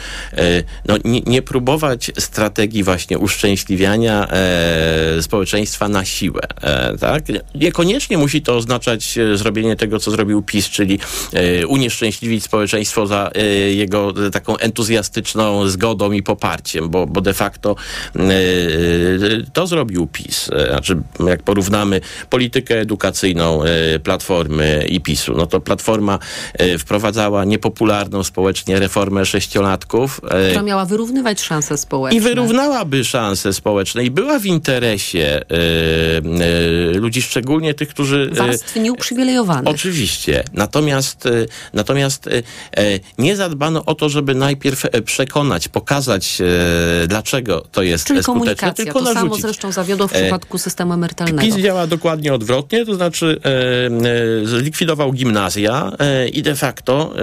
no, 0.86 0.96
nie, 1.04 1.20
nie 1.20 1.42
próbować 1.42 2.10
strategii 2.18 2.82
właśnie 2.82 3.18
uszczęśliwiania 3.18 4.28
e, 4.30 5.22
społeczeństwa 5.22 5.88
na 5.88 6.04
siłę. 6.04 6.40
E, 6.62 6.98
tak? 6.98 7.24
Niekoniecznie 7.54 8.18
musi 8.18 8.42
to 8.42 8.56
oznaczać 8.56 9.18
e, 9.18 9.36
zrobienie 9.36 9.76
tego, 9.76 9.98
co 9.98 10.10
zrobił 10.10 10.42
PiS, 10.42 10.68
czyli 10.68 10.98
e, 11.32 11.66
unieszczęśliwić 11.66 12.44
społeczeństwo 12.44 13.06
za 13.06 13.30
e, 13.34 13.44
jego 13.74 14.14
e, 14.26 14.30
taką 14.30 14.56
entuzjastyczną 14.56 15.68
zgodą 15.68 16.12
i 16.12 16.22
poparciem, 16.22 16.90
bo, 16.90 17.06
bo 17.06 17.20
de 17.20 17.34
facto 17.34 17.76
e, 18.16 18.20
to 19.52 19.66
zrobił 19.66 20.06
PiS. 20.06 20.50
E, 20.52 20.70
Znaczy, 20.70 21.02
jak 21.26 21.42
porównamy 21.42 22.00
politykę 22.30 22.80
edukacyjną 22.80 23.62
e, 23.64 23.98
Platformy 23.98 24.86
i 24.88 25.00
PiSu, 25.00 25.34
no 25.36 25.46
to 25.46 25.60
Platforma 25.60 26.18
e, 26.54 26.78
wprowadzała 26.78 27.44
niepopularną 27.44 28.24
społecznie 28.24 28.78
reformę 28.78 29.26
sześciolatków. 29.26 30.09
E, 30.18 30.48
Która 30.48 30.62
miała 30.62 30.84
wyrównywać 30.84 31.40
szanse 31.40 31.78
społeczne. 31.78 32.18
i 32.18 32.20
wyrównałaby 32.20 33.04
szanse 33.04 33.52
społeczne 33.52 34.04
i 34.04 34.10
była 34.10 34.38
w 34.38 34.46
interesie 34.46 35.26
e, 35.26 35.42
e, 36.94 36.98
ludzi, 36.98 37.22
szczególnie 37.22 37.74
tych, 37.74 37.88
którzy... 37.88 38.30
Warstwy 38.32 38.80
nieuprzywilejowanych. 38.80 39.74
Oczywiście. 39.74 40.44
Natomiast, 40.52 41.28
natomiast 41.72 42.28
nie 43.18 43.36
zadbano 43.36 43.84
o 43.84 43.94
to, 43.94 44.08
żeby 44.08 44.34
najpierw 44.34 44.82
przekonać, 45.04 45.68
pokazać, 45.68 46.38
dlaczego 47.08 47.60
to 47.72 47.82
jest 47.82 48.04
Czyli 48.06 48.22
skuteczne, 48.22 48.34
komunikacja. 48.34 48.84
tylko 48.84 48.98
To 48.98 49.06
samo 49.06 49.14
narzucić. 49.14 49.42
zresztą 49.42 49.72
zawiodło 49.72 50.08
w 50.08 50.12
przypadku 50.12 50.58
systemu 50.58 50.92
emerytalnego. 50.92 51.40
PiS 51.42 51.64
działa 51.64 51.86
dokładnie 51.86 52.34
odwrotnie, 52.34 52.86
to 52.86 52.94
znaczy 52.94 53.40
zlikwidował 54.44 55.12
gimnazja 55.12 55.92
i 56.32 56.42
de 56.42 56.54
facto 56.56 57.14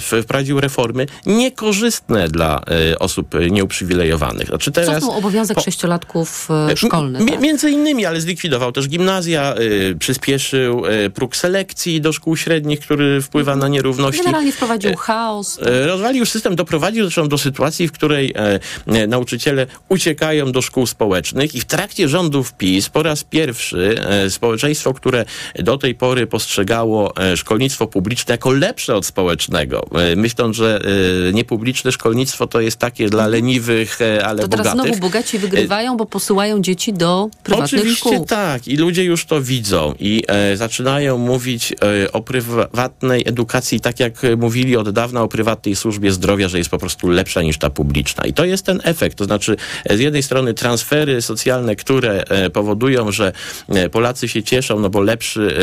wprowadził 0.00 0.60
reformy 0.60 1.06
niekorzystne 1.48 2.28
dla 2.28 2.60
e, 2.92 2.98
osób 2.98 3.34
nieuprzywilejowanych. 3.50 4.48
Znaczy 4.48 4.72
teraz, 4.72 5.00
Cofnął 5.00 5.18
obowiązek 5.18 5.54
po- 5.54 5.62
sześciolatków 5.62 6.48
e, 6.50 6.70
M- 6.70 6.76
szkolnych. 6.76 7.28
tak? 7.30 7.40
Między 7.40 7.70
innymi, 7.70 8.06
ale 8.06 8.20
zlikwidował 8.20 8.72
też 8.72 8.88
gimnazja, 8.88 9.54
przyspieszył 9.98 10.82
próg 11.14 11.36
selekcji 11.36 12.00
do 12.00 12.12
szkół 12.12 12.36
średnich, 12.36 12.80
który 12.80 13.22
wpływa 13.22 13.56
na 13.56 13.68
nierówności. 13.68 14.22
Generalnie 14.22 14.52
wprowadził 14.52 14.96
chaos. 14.96 15.58
E, 15.62 15.86
Rozwalił 15.86 16.26
system, 16.26 16.56
doprowadził 16.56 17.04
zresztą 17.04 17.28
do 17.28 17.38
sytuacji, 17.38 17.88
w 17.88 17.92
której 17.92 18.32
e, 18.36 18.60
e, 18.86 19.06
nauczyciele 19.06 19.66
uciekają 19.88 20.52
do 20.52 20.62
szkół 20.62 20.86
społecznych 20.86 21.54
i 21.54 21.60
w 21.60 21.64
trakcie 21.64 22.08
rządów 22.08 22.52
PiS 22.52 22.88
po 22.88 23.02
raz 23.02 23.24
pierwszy 23.24 23.96
e, 24.00 24.30
społeczeństwo, 24.30 24.94
które 24.94 25.24
do 25.58 25.78
tej 25.78 25.94
pory 25.94 26.26
postrzegało 26.26 27.16
e, 27.16 27.36
szkolnictwo 27.36 27.86
publiczne 27.86 28.34
jako 28.34 28.52
lepsze 28.52 28.96
od 28.96 29.06
społecznego, 29.06 29.86
e, 29.92 30.16
myśląc, 30.16 30.56
że 30.56 30.80
e, 31.28 31.32
niepubliczne 31.38 31.92
szkolnictwo 31.92 32.46
to 32.46 32.60
jest 32.60 32.76
takie 32.76 33.08
dla 33.08 33.26
leniwych, 33.26 34.00
e, 34.02 34.26
ale 34.26 34.42
To 34.42 34.48
teraz 34.48 34.66
bogatych. 34.66 34.84
znowu 34.94 35.00
bogaci 35.00 35.38
wygrywają, 35.38 35.96
bo 35.96 36.06
posyłają 36.06 36.62
dzieci 36.62 36.92
do 36.92 37.28
prywatnych 37.42 37.80
Oczywiście 37.80 38.10
szkół. 38.10 38.26
tak 38.26 38.68
i 38.68 38.76
ludzie 38.76 39.04
już 39.04 39.24
to 39.24 39.42
widzą 39.42 39.94
i 40.00 40.22
e, 40.28 40.56
zaczynają 40.56 41.18
mówić 41.18 41.72
e, 41.72 42.12
o 42.12 42.20
prywatnej 42.22 43.22
edukacji 43.26 43.80
tak 43.80 44.00
jak 44.00 44.24
e, 44.24 44.36
mówili 44.36 44.76
od 44.76 44.90
dawna 44.90 45.22
o 45.22 45.28
prywatnej 45.28 45.76
służbie 45.76 46.12
zdrowia, 46.12 46.48
że 46.48 46.58
jest 46.58 46.70
po 46.70 46.78
prostu 46.78 47.08
lepsza 47.08 47.42
niż 47.42 47.58
ta 47.58 47.70
publiczna. 47.70 48.24
I 48.24 48.32
to 48.32 48.44
jest 48.44 48.66
ten 48.66 48.80
efekt, 48.84 49.18
to 49.18 49.24
znaczy 49.24 49.56
e, 49.84 49.96
z 49.96 50.00
jednej 50.00 50.22
strony 50.22 50.54
transfery 50.54 51.22
socjalne, 51.22 51.76
które 51.76 52.22
e, 52.24 52.50
powodują, 52.50 53.12
że 53.12 53.32
e, 53.68 53.88
Polacy 53.88 54.28
się 54.28 54.42
cieszą, 54.42 54.80
no 54.80 54.90
bo 54.90 55.00
lepszy 55.00 55.56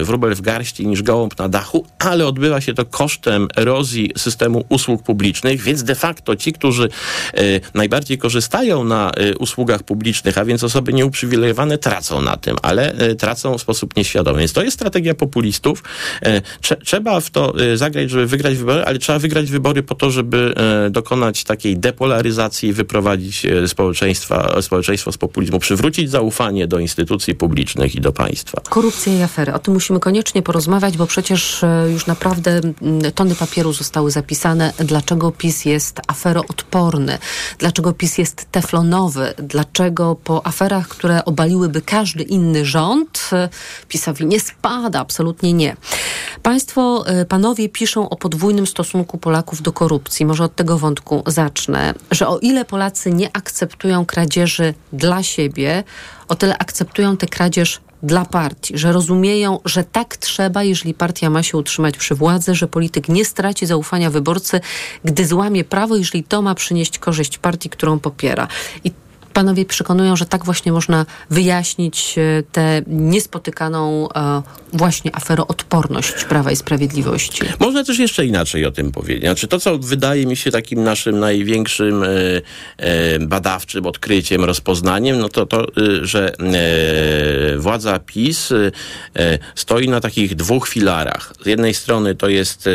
e, 0.00 0.04
wróbel 0.04 0.34
w 0.34 0.40
garści 0.40 0.86
niż 0.86 1.02
gołąb 1.02 1.38
na 1.38 1.48
dachu, 1.48 1.86
ale 1.98 2.26
odbywa 2.26 2.60
się 2.60 2.74
to 2.74 2.84
kosztem 2.84 3.48
erozji 3.56 4.10
systemu 4.16 4.64
usług 4.68 4.97
publicznych, 5.02 5.60
więc 5.62 5.82
de 5.82 5.94
facto 5.94 6.36
ci, 6.36 6.52
którzy 6.52 6.88
e, 7.34 7.40
najbardziej 7.74 8.18
korzystają 8.18 8.84
na 8.84 9.10
e, 9.10 9.36
usługach 9.36 9.82
publicznych, 9.82 10.38
a 10.38 10.44
więc 10.44 10.64
osoby 10.64 10.92
nieuprzywilejowane 10.92 11.78
tracą 11.78 12.22
na 12.22 12.36
tym, 12.36 12.56
ale 12.62 12.92
e, 12.92 13.14
tracą 13.14 13.58
w 13.58 13.60
sposób 13.60 13.96
nieświadomy. 13.96 14.38
Więc 14.38 14.52
to 14.52 14.62
jest 14.62 14.76
strategia 14.76 15.14
populistów. 15.14 15.82
Trze- 16.62 16.76
Trzeba 16.84 17.20
w 17.20 17.30
to 17.30 17.54
zagrać, 17.74 18.10
żeby 18.10 18.26
wygrać 18.26 18.56
wybory, 18.56 18.84
ale 18.84 18.98
trzeba 18.98 19.18
wygrać 19.18 19.50
wybory 19.50 19.82
po 19.82 19.94
to, 19.94 20.10
żeby 20.10 20.54
dokonać 20.90 21.44
takiej 21.44 21.76
depolaryzacji 21.76 22.68
i 22.68 22.72
wyprowadzić 22.72 23.46
społeczeństwa, 23.66 24.62
społeczeństwo 24.62 25.12
z 25.12 25.18
populizmu, 25.18 25.58
przywrócić 25.58 26.10
zaufanie 26.10 26.66
do 26.66 26.78
instytucji 26.78 27.34
publicznych 27.34 27.94
i 27.94 28.00
do 28.00 28.12
państwa. 28.12 28.60
Korupcja 28.68 29.14
i 29.18 29.22
afery. 29.22 29.54
O 29.54 29.58
tym 29.58 29.74
musimy 29.74 30.00
koniecznie 30.00 30.42
porozmawiać, 30.42 30.96
bo 30.96 31.06
przecież 31.06 31.64
już 31.92 32.06
naprawdę 32.06 32.50
mm, 32.50 33.12
tony 33.14 33.34
papieru 33.34 33.72
zostały 33.72 34.10
zapisane. 34.10 34.72
Dlaczego 34.88 35.32
PiS 35.32 35.64
jest 35.64 36.00
aferoodporny? 36.06 37.18
Dlaczego 37.58 37.92
PiS 37.92 38.18
jest 38.18 38.46
teflonowy? 38.50 39.34
Dlaczego 39.38 40.16
po 40.24 40.46
aferach, 40.46 40.88
które 40.88 41.24
obaliłyby 41.24 41.82
każdy 41.82 42.22
inny 42.22 42.64
rząd, 42.64 43.30
PiSowi 43.88 44.26
nie 44.26 44.40
spada? 44.40 45.00
Absolutnie 45.00 45.52
nie. 45.52 45.76
Państwo, 46.42 47.04
e, 47.06 47.24
panowie 47.24 47.68
piszą 47.68 48.08
o 48.08 48.16
podwójnym 48.16 48.66
stosunku 48.66 49.18
Polaków 49.18 49.62
do 49.62 49.72
korupcji. 49.72 50.26
Może 50.26 50.44
od 50.44 50.54
tego 50.54 50.78
wątku 50.78 51.22
zacznę, 51.26 51.94
że 52.10 52.28
o 52.28 52.38
ile 52.38 52.64
Polacy 52.64 53.10
nie 53.10 53.36
akceptują 53.36 54.06
kradzieży 54.06 54.74
dla 54.92 55.22
siebie, 55.22 55.84
o 56.28 56.34
tyle 56.34 56.58
akceptują 56.58 57.16
tę 57.16 57.26
kradzież 57.26 57.80
dla 58.02 58.24
partii, 58.24 58.78
że 58.78 58.92
rozumieją, 58.92 59.60
że 59.64 59.84
tak 59.84 60.16
trzeba, 60.16 60.62
jeżeli 60.62 60.94
partia 60.94 61.30
ma 61.30 61.42
się 61.42 61.58
utrzymać 61.58 61.96
przy 61.96 62.14
władzy, 62.14 62.54
że 62.54 62.68
polityk 62.68 63.08
nie 63.08 63.24
straci 63.24 63.66
zaufania 63.66 64.10
wyborcy, 64.10 64.60
gdy 65.04 65.26
złamie 65.26 65.64
prawo, 65.64 65.96
jeżeli 65.96 66.24
to 66.24 66.42
ma 66.42 66.54
przynieść 66.54 66.98
korzyść 66.98 67.38
partii, 67.38 67.70
którą 67.70 67.98
popiera. 67.98 68.48
I 68.84 68.92
panowie 69.38 69.64
przekonują, 69.64 70.16
że 70.16 70.26
tak 70.26 70.44
właśnie 70.44 70.72
można 70.72 71.06
wyjaśnić 71.30 72.14
e, 72.18 72.42
tę 72.52 72.82
niespotykaną 72.86 74.08
e, 74.08 74.42
właśnie 74.72 75.16
aferoodporność 75.16 76.24
Prawa 76.24 76.52
i 76.52 76.56
Sprawiedliwości. 76.56 77.42
Można 77.60 77.84
też 77.84 77.98
jeszcze 77.98 78.26
inaczej 78.26 78.66
o 78.66 78.70
tym 78.70 78.92
powiedzieć. 78.92 79.22
Znaczy 79.22 79.48
to, 79.48 79.60
co 79.60 79.78
wydaje 79.78 80.26
mi 80.26 80.36
się 80.36 80.50
takim 80.50 80.84
naszym 80.84 81.18
największym 81.18 82.04
e, 82.04 83.18
badawczym 83.20 83.86
odkryciem, 83.86 84.44
rozpoznaniem, 84.44 85.18
no 85.18 85.28
to 85.28 85.46
to, 85.46 85.66
że 86.02 86.32
władza 87.56 87.98
PiS 87.98 88.52
stoi 89.54 89.88
na 89.88 90.00
takich 90.00 90.34
dwóch 90.34 90.68
filarach. 90.68 91.32
Z 91.42 91.46
jednej 91.46 91.74
strony 91.74 92.14
to 92.14 92.28
jest 92.28 92.68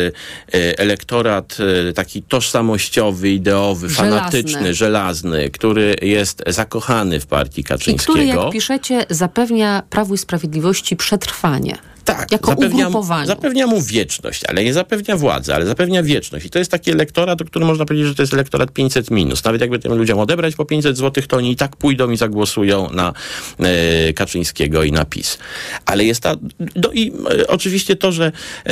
elektorat 0.77 1.57
taki 1.95 2.21
tożsamościowy, 2.21 3.29
ideowy, 3.29 3.89
Żelazny. 3.89 4.17
fanatyczny, 4.17 4.73
żelazny, 4.73 5.49
który 5.49 5.95
jest 6.01 6.43
zakochany 6.53 7.19
w 7.19 7.25
partii 7.25 7.61
I 7.61 7.63
Kaczyńskiego. 7.63 8.13
który, 8.13 8.25
jak 8.25 8.49
piszecie, 8.51 9.05
zapewnia 9.09 9.83
Prawu 9.89 10.13
i 10.13 10.17
Sprawiedliwości 10.17 10.95
przetrwanie. 10.95 11.77
Tak, 12.05 12.31
jako 12.31 12.51
zapewnia, 12.51 12.89
zapewnia 13.25 13.67
mu 13.67 13.81
wieczność, 13.81 14.41
ale 14.47 14.63
nie 14.63 14.73
zapewnia 14.73 15.17
władzy, 15.17 15.55
ale 15.55 15.65
zapewnia 15.65 16.03
wieczność. 16.03 16.45
I 16.45 16.49
to 16.49 16.59
jest 16.59 16.71
taki 16.71 16.91
elektorat, 16.91 17.41
o 17.41 17.45
którym 17.45 17.67
można 17.67 17.85
powiedzieć, 17.85 18.07
że 18.07 18.15
to 18.15 18.21
jest 18.23 18.33
elektorat 18.33 18.71
500 18.71 19.11
minus. 19.11 19.43
Nawet 19.43 19.61
jakby 19.61 19.79
tym 19.79 19.93
ludziom 19.93 20.19
odebrać 20.19 20.55
po 20.55 20.65
500 20.65 20.97
zł, 20.97 21.23
to 21.27 21.37
oni 21.37 21.51
i 21.51 21.55
tak 21.55 21.75
pójdą 21.75 22.09
i 22.09 22.17
zagłosują 22.17 22.89
na 22.89 23.13
e, 23.59 24.13
Kaczyńskiego 24.13 24.83
i 24.83 24.91
na 24.91 25.05
PiS. 25.05 25.37
Ale 25.85 26.05
jest 26.05 26.21
ta... 26.21 26.35
No 26.75 26.91
i 26.93 27.11
e, 27.39 27.47
oczywiście 27.47 27.95
to, 27.95 28.11
że 28.11 28.25
e, 28.25 28.71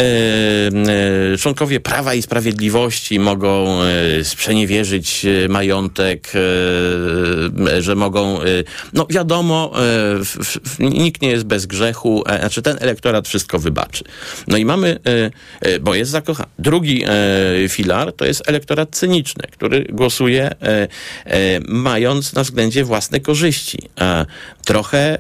e, 1.33 1.37
członkowie 1.37 1.79
Prawa 1.79 2.13
i 2.13 2.21
Sprawiedliwości 2.21 3.19
mogą 3.19 3.81
e, 3.81 4.23
sprzeniewierzyć 4.23 5.25
e, 5.25 5.47
majątek, 5.47 6.31
że 7.79 7.95
mogą... 7.95 8.39
No 8.93 9.07
wiadomo, 9.09 9.71
w, 10.25 10.79
nikt 10.79 11.21
nie 11.21 11.29
jest 11.29 11.43
bez 11.43 11.65
grzechu, 11.65 12.23
e, 12.27 12.39
znaczy 12.39 12.61
ten 12.61 12.77
elektorat 12.79 13.20
wszystko 13.27 13.59
wybaczy. 13.59 14.03
No 14.47 14.57
i 14.57 14.65
mamy, 14.65 14.99
e, 15.05 15.31
e, 15.61 15.79
bo 15.79 15.95
jest 15.95 16.11
zakochany. 16.11 16.49
Drugi 16.59 17.03
e, 17.05 17.69
filar 17.69 18.13
to 18.13 18.25
jest 18.25 18.49
elektorat 18.49 18.89
cyniczny, 18.91 19.43
który 19.51 19.85
głosuje 19.89 20.51
mając 21.67 22.33
na 22.33 22.43
względzie 22.43 22.83
własne 22.83 23.19
korzyści. 23.19 23.79
Trochę 24.65 25.17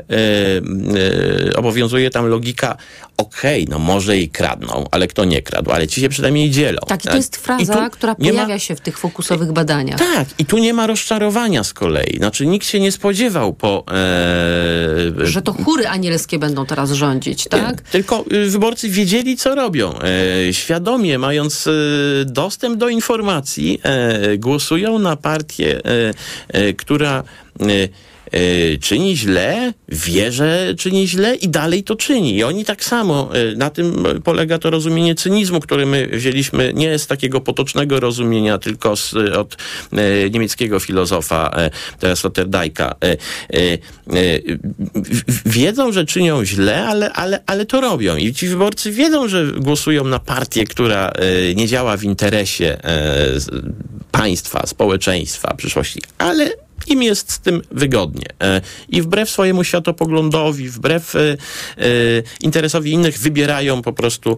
obowiązuje 1.55 2.09
tam 2.09 2.27
logika, 2.27 2.77
okej, 3.21 3.67
no 3.69 3.79
może 3.79 4.17
i 4.17 4.29
kradną, 4.29 4.85
ale 4.91 5.07
kto 5.07 5.25
nie 5.25 5.41
kradł, 5.41 5.71
ale 5.71 5.87
ci 5.87 6.01
się 6.01 6.09
przynajmniej 6.09 6.49
dzielą. 6.51 6.79
Tak, 6.87 7.05
i 7.05 7.07
to 7.07 7.15
jest 7.15 7.37
fraza, 7.37 7.89
która 7.89 8.15
nie 8.19 8.33
ma- 8.33 8.39
pojawia 8.39 8.59
się 8.59 8.75
w 8.75 8.81
tych 8.81 8.97
fokusowych 8.97 9.51
badaniach. 9.51 9.99
tak, 9.99 10.27
i 10.39 10.45
tu 10.45 10.57
nie 10.57 10.73
ma 10.73 10.87
rozczarowania 10.87 11.63
z 11.63 11.73
kolei. 11.73 12.17
Znaczy 12.17 12.45
nikt 12.45 12.67
się 12.67 12.79
nie 12.79 12.91
spodziewał 12.91 13.53
po... 13.53 13.83
E, 13.91 15.25
Że 15.25 15.41
to 15.41 15.53
chóry 15.53 15.87
anielskie 15.87 16.39
będą 16.39 16.65
teraz 16.65 16.91
rządzić, 16.91 17.47
tak? 17.49 17.61
nie, 17.77 17.91
tylko 17.91 18.25
y, 18.33 18.49
wyborcy 18.49 18.89
wiedzieli, 18.89 19.37
co 19.37 19.55
robią. 19.55 19.93
E, 19.99 20.53
świadomie, 20.53 21.17
mając 21.17 21.67
e, 21.67 21.71
dostęp 22.25 22.77
do 22.77 22.89
informacji, 22.89 23.79
e, 23.83 24.37
głosują 24.37 24.99
na 24.99 25.15
partię, 25.15 25.81
e, 25.85 26.13
e, 26.47 26.73
która 26.73 27.23
y, 28.35 28.77
czyni 28.81 29.17
źle, 29.17 29.73
wie, 29.89 30.31
że 30.31 30.73
czyni 30.77 31.07
źle 31.07 31.35
i 31.35 31.49
dalej 31.49 31.83
to 31.83 31.95
czyni. 31.95 32.35
I 32.35 32.43
oni 32.43 32.65
tak 32.65 32.83
samo, 32.83 33.29
y, 33.35 33.55
na 33.55 33.69
tym 33.69 34.05
polega 34.23 34.57
to 34.57 34.69
rozumienie 34.69 35.15
cynizmu, 35.15 35.59
który 35.59 35.85
my 35.85 36.07
wzięliśmy 36.07 36.71
nie 36.73 36.99
z 36.99 37.07
takiego 37.07 37.41
potocznego 37.41 37.99
rozumienia, 37.99 38.57
tylko 38.57 38.95
z, 38.95 39.13
od 39.13 39.57
y, 39.93 40.29
niemieckiego 40.33 40.79
filozofa, 40.79 41.51
y, 42.03 43.77
y, 44.15 44.59
wiedzą, 45.45 45.91
że 45.91 46.05
czynią 46.05 46.45
źle, 46.45 46.85
ale, 46.87 47.13
ale, 47.13 47.43
ale 47.45 47.65
to 47.65 47.81
robią. 47.81 48.17
I 48.17 48.33
ci 48.33 48.47
wyborcy 48.47 48.91
wiedzą, 48.91 49.27
że 49.27 49.51
głosują 49.51 50.03
na 50.03 50.19
partię, 50.19 50.65
która 50.65 51.13
nie 51.55 51.67
działa 51.67 51.97
w 51.97 52.03
interesie 52.03 52.77
państwa, 54.11 54.67
społeczeństwa, 54.67 55.53
przyszłości, 55.53 56.01
ale 56.17 56.51
im 56.87 57.03
jest 57.03 57.31
z 57.31 57.39
tym 57.39 57.61
wygodnie. 57.71 58.25
E, 58.43 58.61
I 58.89 59.01
wbrew 59.01 59.29
swojemu 59.29 59.63
światopoglądowi, 59.63 60.69
wbrew 60.69 61.15
e, 61.15 61.19
e, 61.19 61.35
interesowi 62.41 62.91
innych, 62.91 63.17
wybierają 63.17 63.81
po 63.81 63.93
prostu 63.93 64.37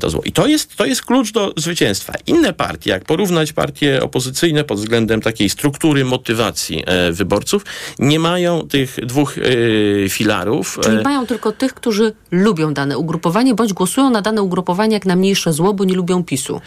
to 0.00 0.10
zło. 0.10 0.22
I 0.24 0.32
to 0.32 0.46
jest, 0.46 0.76
to 0.76 0.86
jest 0.86 1.02
klucz 1.02 1.32
do 1.32 1.52
zwycięstwa. 1.56 2.12
Inne 2.26 2.52
partie, 2.52 2.90
jak 2.90 3.04
porównać 3.04 3.52
partie 3.52 4.02
opozycyjne 4.02 4.64
pod 4.64 4.78
względem 4.78 5.20
takiej 5.20 5.50
struktury 5.50 6.04
motywacji 6.04 6.84
wyborców, 7.12 7.64
nie 7.98 8.18
mają 8.18 8.68
tych 8.68 9.06
dwóch 9.06 9.34
filarów. 10.08 10.78
Czyli 10.82 11.02
mają 11.02 11.26
tylko 11.26 11.52
tych, 11.52 11.74
którzy 11.74 12.12
lubią 12.30 12.74
dane 12.74 12.98
ugrupowanie, 12.98 13.54
bądź 13.54 13.72
głosują 13.72 14.10
na 14.10 14.22
dane 14.22 14.42
ugrupowanie 14.42 14.94
jak 14.94 15.06
na 15.06 15.16
mniejsze 15.16 15.52
zło, 15.52 15.74
bo 15.74 15.84
nie 15.84 15.94
lubią 15.94 16.24
PiSu. 16.24 16.60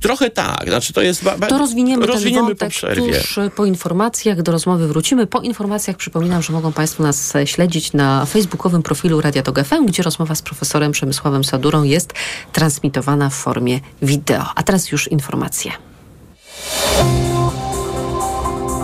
Trochę 0.00 0.30
tak. 0.30 0.64
Znaczy 0.68 0.92
to 0.92 1.02
jest... 1.02 1.24
To 1.48 1.58
rozwiniemy, 1.58 2.06
rozwiniemy 2.06 2.36
ten 2.36 2.46
wątek 2.46 2.68
po 2.68 2.70
przerwie. 2.70 3.20
tuż 3.20 3.38
po 3.56 3.64
informacji 3.64 3.93
informacjach 3.94 4.42
do 4.42 4.52
rozmowy 4.52 4.88
wrócimy. 4.88 5.26
Po 5.26 5.40
informacjach 5.40 5.96
przypominam, 5.96 6.42
że 6.42 6.52
mogą 6.52 6.72
Państwo 6.72 7.02
nas 7.02 7.32
śledzić 7.44 7.92
na 7.92 8.26
facebookowym 8.26 8.82
profilu 8.82 9.20
Radia 9.20 9.42
Tok 9.42 9.64
FM, 9.64 9.86
gdzie 9.86 10.02
rozmowa 10.02 10.34
z 10.34 10.42
profesorem 10.42 10.92
Przemysławem 10.92 11.44
Sadurą 11.44 11.82
jest 11.82 12.12
transmitowana 12.52 13.30
w 13.30 13.34
formie 13.34 13.80
wideo. 14.02 14.46
A 14.54 14.62
teraz 14.62 14.92
już 14.92 15.08
informacje. 15.08 15.72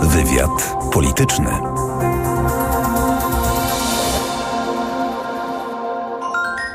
Wywiad 0.03 0.77
polityczny. 0.93 1.51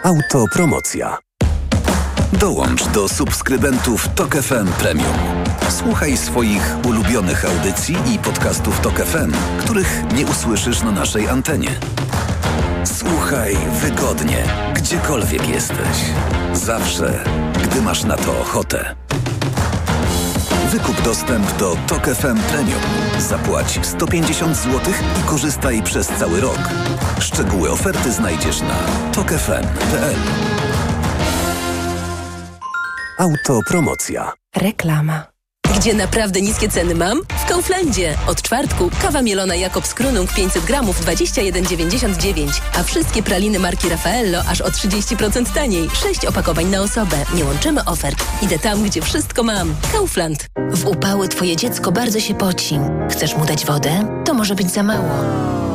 Autopromocja. 0.03 1.17
Dołącz 2.33 2.87
do 2.87 3.09
subskrybentów 3.09 4.07
Tok 4.15 4.35
FM 4.35 4.67
Premium. 4.79 5.34
Słuchaj 5.69 6.17
swoich 6.17 6.75
ulubionych 6.85 7.45
audycji 7.45 7.95
i 8.13 8.19
podcastów 8.19 8.79
Tok 8.79 8.99
FM, 8.99 9.31
których 9.59 10.03
nie 10.13 10.25
usłyszysz 10.25 10.81
na 10.81 10.91
naszej 10.91 11.27
antenie. 11.29 11.69
Słuchaj 12.83 13.57
wygodnie, 13.81 14.43
gdziekolwiek 14.73 15.49
jesteś. 15.49 15.97
Zawsze, 16.53 17.23
gdy 17.63 17.81
masz 17.81 18.03
na 18.03 18.17
to 18.17 18.39
ochotę. 18.41 18.95
Wykup 20.71 21.01
dostęp 21.01 21.57
do 21.57 21.77
Tok 21.87 22.05
FM 22.07 22.37
Premium. 22.37 22.81
Zapłać 23.19 23.79
150 23.81 24.57
zł 24.57 24.79
i 25.21 25.29
korzystaj 25.29 25.83
przez 25.83 26.07
cały 26.07 26.41
rok. 26.41 26.59
Szczegóły 27.19 27.71
oferty 27.71 28.11
znajdziesz 28.11 28.61
na 28.61 28.75
tokefm.pl. 29.13 30.15
Autopromocja. 33.19 34.31
Reklama. 34.55 35.34
Gdzie 35.75 35.93
naprawdę 35.93 36.41
niskie 36.41 36.69
ceny 36.69 36.95
mam? 36.95 37.21
W 37.45 37.45
Kauflandzie. 37.45 38.17
Od 38.27 38.41
czwartku 38.41 38.89
kawa 39.01 39.21
mielona 39.21 39.55
Jakobs 39.55 39.93
Krunung 39.93 40.33
500 40.33 40.65
gramów 40.65 41.05
21,99, 41.05 42.61
a 42.75 42.83
wszystkie 42.83 43.23
praliny 43.23 43.59
marki 43.59 43.89
Raffaello 43.89 44.39
aż 44.49 44.61
o 44.61 44.69
30% 44.69 45.53
taniej. 45.53 45.89
6 45.93 46.25
opakowań 46.25 46.65
na 46.65 46.81
osobę. 46.81 47.17
Nie 47.35 47.45
łączymy 47.45 47.85
ofert. 47.85 48.25
Idę 48.41 48.59
tam, 48.59 48.83
gdzie 48.83 49.01
wszystko 49.01 49.43
mam. 49.43 49.75
Kaufland. 49.91 50.47
W 50.71 50.85
upały 50.85 51.27
twoje 51.27 51.55
dziecko 51.55 51.91
bardzo 51.91 52.19
się 52.19 52.35
poci. 52.35 52.79
Chcesz 53.11 53.35
mu 53.35 53.45
dać 53.45 53.65
wodę? 53.65 54.21
To 54.25 54.33
może 54.33 54.55
być 54.55 54.71
za 54.71 54.83
mało. 54.83 55.74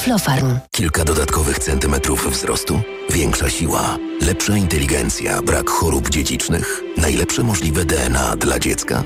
Aflofarm. 0.00 0.58
Kilka 0.70 1.04
dodatkowych 1.04 1.58
centymetrów 1.58 2.30
wzrostu, 2.30 2.80
większa 3.10 3.50
siła, 3.50 3.98
lepsza 4.20 4.56
inteligencja, 4.56 5.42
brak 5.42 5.70
chorób 5.70 6.10
dziedzicznych, 6.10 6.82
najlepsze 6.96 7.42
możliwe 7.42 7.84
DNA 7.84 8.36
dla 8.36 8.58
dziecka. 8.58 9.02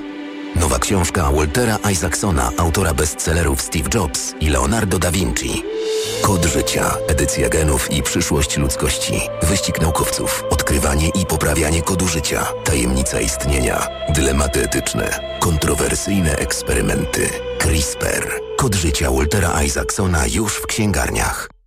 Nowa 0.56 0.78
książka 0.78 1.32
Waltera 1.32 1.78
Isaacsona, 1.92 2.50
autora 2.58 2.94
bestsellerów 2.94 3.62
Steve 3.62 3.88
Jobs 3.94 4.34
i 4.40 4.48
Leonardo 4.48 4.98
da 4.98 5.10
Vinci. 5.10 5.62
Kod 6.22 6.44
życia, 6.44 6.94
edycja 7.08 7.48
genów 7.48 7.92
i 7.92 8.02
przyszłość 8.02 8.56
ludzkości. 8.56 9.20
Wyścig 9.42 9.80
naukowców, 9.80 10.44
odkrywanie 10.50 11.08
i 11.08 11.26
poprawianie 11.26 11.82
kodu 11.82 12.08
życia, 12.08 12.46
tajemnica 12.64 13.20
istnienia, 13.20 13.88
dylematy 14.08 14.64
etyczne, 14.64 15.20
kontrowersyjne 15.40 16.36
eksperymenty. 16.36 17.30
CRISPR. 17.64 18.40
Kod 18.56 18.74
życia 18.74 19.10
Waltera 19.10 19.62
Isaacsona 19.62 20.26
już 20.26 20.56
w 20.56 20.66
księgarniach. 20.66 21.53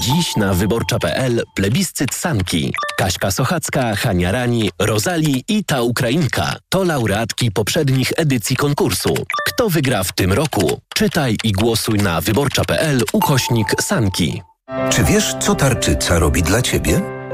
Dziś 0.00 0.36
na 0.36 0.54
wyborcza.pl 0.54 1.42
plebiscyt 1.54 2.14
Sanki. 2.14 2.74
Kaśka 2.98 3.30
Sochacka, 3.30 3.96
Hania 3.96 4.32
Rani, 4.32 4.70
Rozali 4.78 5.44
i 5.48 5.64
ta 5.64 5.82
Ukrainka 5.82 6.56
to 6.68 6.84
laureatki 6.84 7.50
poprzednich 7.50 8.12
edycji 8.16 8.56
konkursu. 8.56 9.14
Kto 9.46 9.68
wygra 9.68 10.04
w 10.04 10.12
tym 10.12 10.32
roku? 10.32 10.80
Czytaj 10.94 11.36
i 11.44 11.52
głosuj 11.52 11.98
na 11.98 12.20
wyborcza.pl 12.20 13.02
ukośnik 13.12 13.82
Sanki. 13.82 14.42
Czy 14.90 15.04
wiesz, 15.04 15.34
co 15.40 15.54
tarczyca 15.54 16.18
robi 16.18 16.42
dla 16.42 16.62
ciebie? 16.62 17.17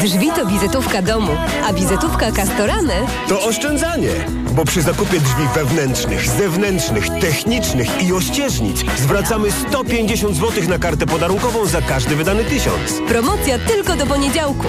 Drzwi 0.00 0.30
to 0.36 0.46
wizytówka 0.46 1.02
domu, 1.02 1.32
a 1.64 1.72
wizytówka 1.72 2.32
Castoramy 2.32 2.92
to 3.28 3.42
oszczędzanie, 3.42 4.08
bo 4.52 4.64
przy 4.64 4.82
zakupie 4.82 5.20
drzwi 5.20 5.48
wewnętrznych, 5.54 6.28
zewnętrznych, 6.28 7.08
technicznych 7.20 8.02
i 8.02 8.12
ościeżnic 8.12 8.84
zwracamy 8.98 9.52
150 9.52 10.36
zł 10.36 10.64
na 10.68 10.78
kartę 10.78 11.06
podarunkową 11.06 11.66
za 11.66 11.82
każdy 11.82 12.16
wydany 12.16 12.44
tysiąc. 12.44 12.92
Promocja 13.08 13.58
tylko 13.58 13.96
do 13.96 14.06
poniedziałku. 14.06 14.66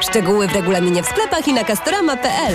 Szczegóły 0.00 0.48
w 0.48 0.52
regulaminie 0.52 1.02
w 1.02 1.06
sklepach 1.06 1.48
i 1.48 1.52
na 1.52 1.64
castorama.pl. 1.64 2.54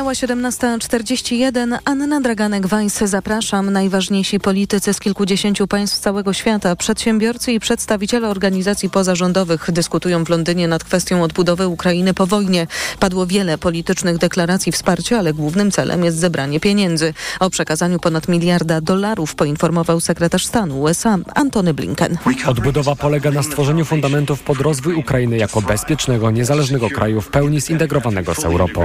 Minęła 0.00 0.12
17.41. 0.12 1.78
Anna 1.84 2.20
Draganek-Weiss, 2.20 3.06
zapraszam. 3.06 3.70
Najważniejsi 3.70 4.40
politycy 4.40 4.94
z 4.94 5.00
kilkudziesięciu 5.00 5.66
państw 5.66 5.98
całego 5.98 6.32
świata, 6.32 6.76
przedsiębiorcy 6.76 7.52
i 7.52 7.60
przedstawiciele 7.60 8.28
organizacji 8.28 8.90
pozarządowych 8.90 9.70
dyskutują 9.70 10.24
w 10.24 10.28
Londynie 10.28 10.68
nad 10.68 10.84
kwestią 10.84 11.22
odbudowy 11.22 11.68
Ukrainy 11.68 12.14
po 12.14 12.26
wojnie. 12.26 12.66
Padło 13.00 13.26
wiele 13.26 13.58
politycznych 13.58 14.18
deklaracji 14.18 14.72
wsparcia, 14.72 15.18
ale 15.18 15.34
głównym 15.34 15.70
celem 15.70 16.04
jest 16.04 16.18
zebranie 16.18 16.60
pieniędzy. 16.60 17.14
O 17.40 17.50
przekazaniu 17.50 17.98
ponad 17.98 18.28
miliarda 18.28 18.80
dolarów 18.80 19.34
poinformował 19.34 20.00
sekretarz 20.00 20.46
stanu 20.46 20.80
USA 20.80 21.18
Antony 21.34 21.74
Blinken. 21.74 22.18
Odbudowa 22.46 22.96
polega 22.96 23.30
na 23.30 23.42
stworzeniu 23.42 23.84
fundamentów 23.84 24.42
pod 24.42 24.58
rozwój 24.58 24.94
Ukrainy 24.94 25.36
jako 25.36 25.62
bezpiecznego, 25.62 26.30
niezależnego 26.30 26.90
kraju 26.90 27.20
w 27.20 27.28
pełni 27.28 27.60
zintegrowanego 27.60 28.34
z 28.34 28.44
Europą. 28.44 28.82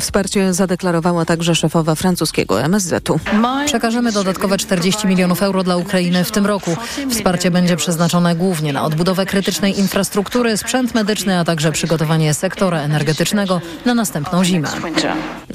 Wsparcie 0.00 0.21
zadeklarowała 0.50 1.24
także 1.24 1.54
szefowa 1.54 1.94
francuskiego 1.94 2.62
MSZ-u. 2.62 3.20
Przekażemy 3.66 4.12
dodatkowe 4.12 4.58
40 4.58 5.06
milionów 5.06 5.42
euro 5.42 5.62
dla 5.62 5.76
Ukrainy 5.76 6.24
w 6.24 6.30
tym 6.30 6.46
roku. 6.46 6.76
Wsparcie 7.10 7.50
będzie 7.50 7.76
przeznaczone 7.76 8.36
głównie 8.36 8.72
na 8.72 8.84
odbudowę 8.84 9.26
krytycznej 9.26 9.78
infrastruktury, 9.78 10.56
sprzęt 10.56 10.94
medyczny, 10.94 11.38
a 11.38 11.44
także 11.44 11.72
przygotowanie 11.72 12.34
sektora 12.34 12.80
energetycznego 12.80 13.60
na 13.84 13.94
następną 13.94 14.44
zimę. 14.44 14.68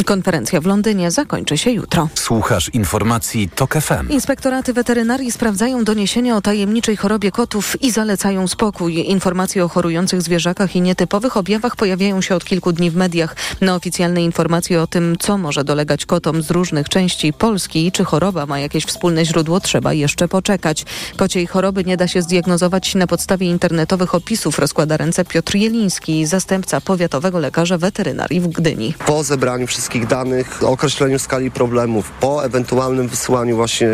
Konferencja 0.05 0.61
w 0.61 0.65
Londynie 0.65 1.11
zakończy 1.11 1.57
się 1.57 1.71
jutro. 1.71 2.09
Słuchasz 2.15 2.69
informacji 2.69 3.49
TOK 3.55 3.73
FM. 3.73 4.09
Inspektoraty 4.09 4.73
weterynarii 4.73 5.31
sprawdzają 5.31 5.83
doniesienia 5.83 6.35
o 6.35 6.41
tajemniczej 6.41 6.97
chorobie 6.97 7.31
kotów 7.31 7.81
i 7.81 7.91
zalecają 7.91 8.47
spokój. 8.47 9.09
Informacje 9.09 9.65
o 9.65 9.69
chorujących 9.69 10.21
zwierzakach 10.21 10.75
i 10.75 10.81
nietypowych 10.81 11.37
objawach 11.37 11.75
pojawiają 11.75 12.21
się 12.21 12.35
od 12.35 12.45
kilku 12.45 12.71
dni 12.71 12.91
w 12.91 12.95
mediach. 12.95 13.35
Na 13.61 13.75
oficjalnej 13.75 14.23
informacji 14.23 14.56
o 14.57 14.87
tym, 14.87 15.15
co 15.19 15.37
może 15.37 15.63
dolegać 15.63 16.05
kotom 16.05 16.41
z 16.41 16.51
różnych 16.51 16.89
części 16.89 17.33
Polski 17.33 17.87
i 17.87 17.91
czy 17.91 18.03
choroba 18.05 18.45
ma 18.45 18.59
jakieś 18.59 18.85
wspólne 18.85 19.25
źródło, 19.25 19.59
trzeba 19.59 19.93
jeszcze 19.93 20.27
poczekać. 20.27 20.85
Kociej 21.17 21.47
choroby 21.47 21.83
nie 21.83 21.97
da 21.97 22.07
się 22.07 22.21
zdiagnozować 22.21 22.95
na 22.95 23.07
podstawie 23.07 23.47
internetowych 23.47 24.15
opisów, 24.15 24.59
rozkłada 24.59 24.97
ręce 24.97 25.25
Piotr 25.25 25.55
Jeliński, 25.55 26.25
zastępca 26.25 26.81
powiatowego 26.81 27.39
lekarza 27.39 27.77
weterynarii 27.77 28.41
w 28.41 28.47
Gdyni. 28.47 28.93
Po 29.05 29.23
zebraniu 29.23 29.67
wszystkich 29.67 30.07
danych, 30.07 30.63
określeniu 30.63 31.19
skali 31.19 31.51
problemów, 31.51 32.11
po 32.11 32.45
ewentualnym 32.45 33.07
wysyłaniu 33.07 33.55
właśnie 33.55 33.87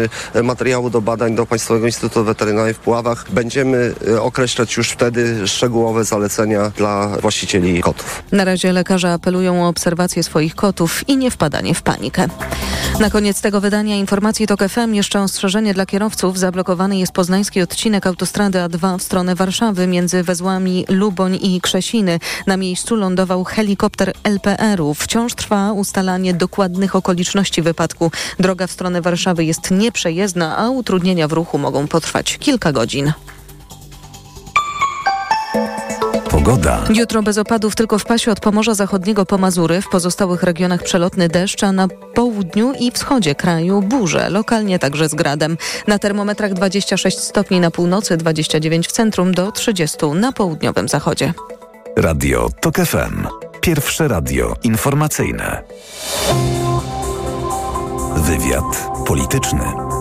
materiału 0.43 0.89
do 0.89 1.01
badań 1.01 1.35
do 1.35 1.45
Państwowego 1.45 1.85
Instytutu 1.85 2.23
Weterynarii 2.23 2.73
w 2.73 2.79
Puławach, 2.79 3.25
będziemy 3.31 3.93
e, 4.07 4.21
określać 4.21 4.77
już 4.77 4.89
wtedy 4.89 5.47
szczegółowe 5.47 6.03
zalecenia 6.03 6.71
dla 6.77 7.07
właścicieli 7.07 7.81
kotów. 7.81 8.23
Na 8.31 8.45
razie 8.45 8.71
lekarze 8.71 9.13
apelują 9.13 9.65
o 9.65 9.67
obserwację 9.67 10.23
swoich 10.23 10.52
kotów 10.53 11.09
i 11.09 11.17
nie 11.17 11.31
wpadanie 11.31 11.75
w 11.75 11.81
panikę. 11.81 12.27
Na 12.99 13.09
koniec 13.09 13.41
tego 13.41 13.61
wydania 13.61 13.95
informacji 13.95 14.47
TOK 14.47 14.59
jeszcze 14.91 15.21
ostrzeżenie 15.21 15.73
dla 15.73 15.85
kierowców. 15.85 16.39
Zablokowany 16.39 16.97
jest 16.97 17.11
poznański 17.11 17.61
odcinek 17.61 18.07
autostrady 18.07 18.59
A2 18.59 18.97
w 18.99 19.03
stronę 19.03 19.35
Warszawy 19.35 19.87
między 19.87 20.23
wezłami 20.23 20.85
Luboń 20.89 21.39
i 21.41 21.61
Krzesiny. 21.61 22.19
Na 22.47 22.57
miejscu 22.57 22.95
lądował 22.95 23.43
helikopter 23.43 24.13
LPR-u. 24.23 24.93
Wciąż 24.93 25.33
trwa 25.33 25.71
ustalanie 25.71 26.33
dokładnych 26.33 26.95
okoliczności 26.95 27.61
wypadku. 27.61 28.11
Droga 28.39 28.67
w 28.67 28.71
stronę 28.71 29.01
Warszawy 29.01 29.45
jest 29.45 29.71
nieprzejezdna, 29.71 30.57
a 30.57 30.69
utrudnienia 30.69 31.27
w 31.27 31.33
ruchu 31.33 31.57
mogą 31.57 31.87
potrwać 31.87 32.37
kilka 32.37 32.71
godzin. 32.71 33.13
Pogoda. 36.43 36.83
Jutro 36.93 37.23
bez 37.23 37.37
opadów 37.37 37.75
tylko 37.75 37.99
w 37.99 38.05
pasie 38.05 38.31
od 38.31 38.39
Pomorza 38.39 38.73
Zachodniego 38.73 39.25
po 39.25 39.37
Mazury, 39.37 39.81
w 39.81 39.89
pozostałych 39.89 40.43
regionach 40.43 40.83
przelotny 40.83 41.29
deszcz, 41.29 41.63
a 41.63 41.71
na 41.71 41.87
południu 42.13 42.73
i 42.79 42.91
wschodzie 42.91 43.35
kraju 43.35 43.81
burze, 43.81 44.29
lokalnie 44.29 44.79
także 44.79 45.09
z 45.09 45.15
gradem. 45.15 45.57
Na 45.87 45.99
termometrach 45.99 46.53
26 46.53 47.19
stopni 47.19 47.59
na 47.59 47.71
północy, 47.71 48.17
29 48.17 48.87
w 48.87 48.91
centrum 48.91 49.33
do 49.33 49.51
30 49.51 49.97
na 50.15 50.31
południowym 50.31 50.87
zachodzie. 50.87 51.33
Radio 51.97 52.49
TOK 52.61 52.75
FM. 52.75 53.27
Pierwsze 53.61 54.07
radio 54.07 54.55
informacyjne. 54.63 55.63
Wywiad 58.15 58.89
polityczny. 59.07 59.92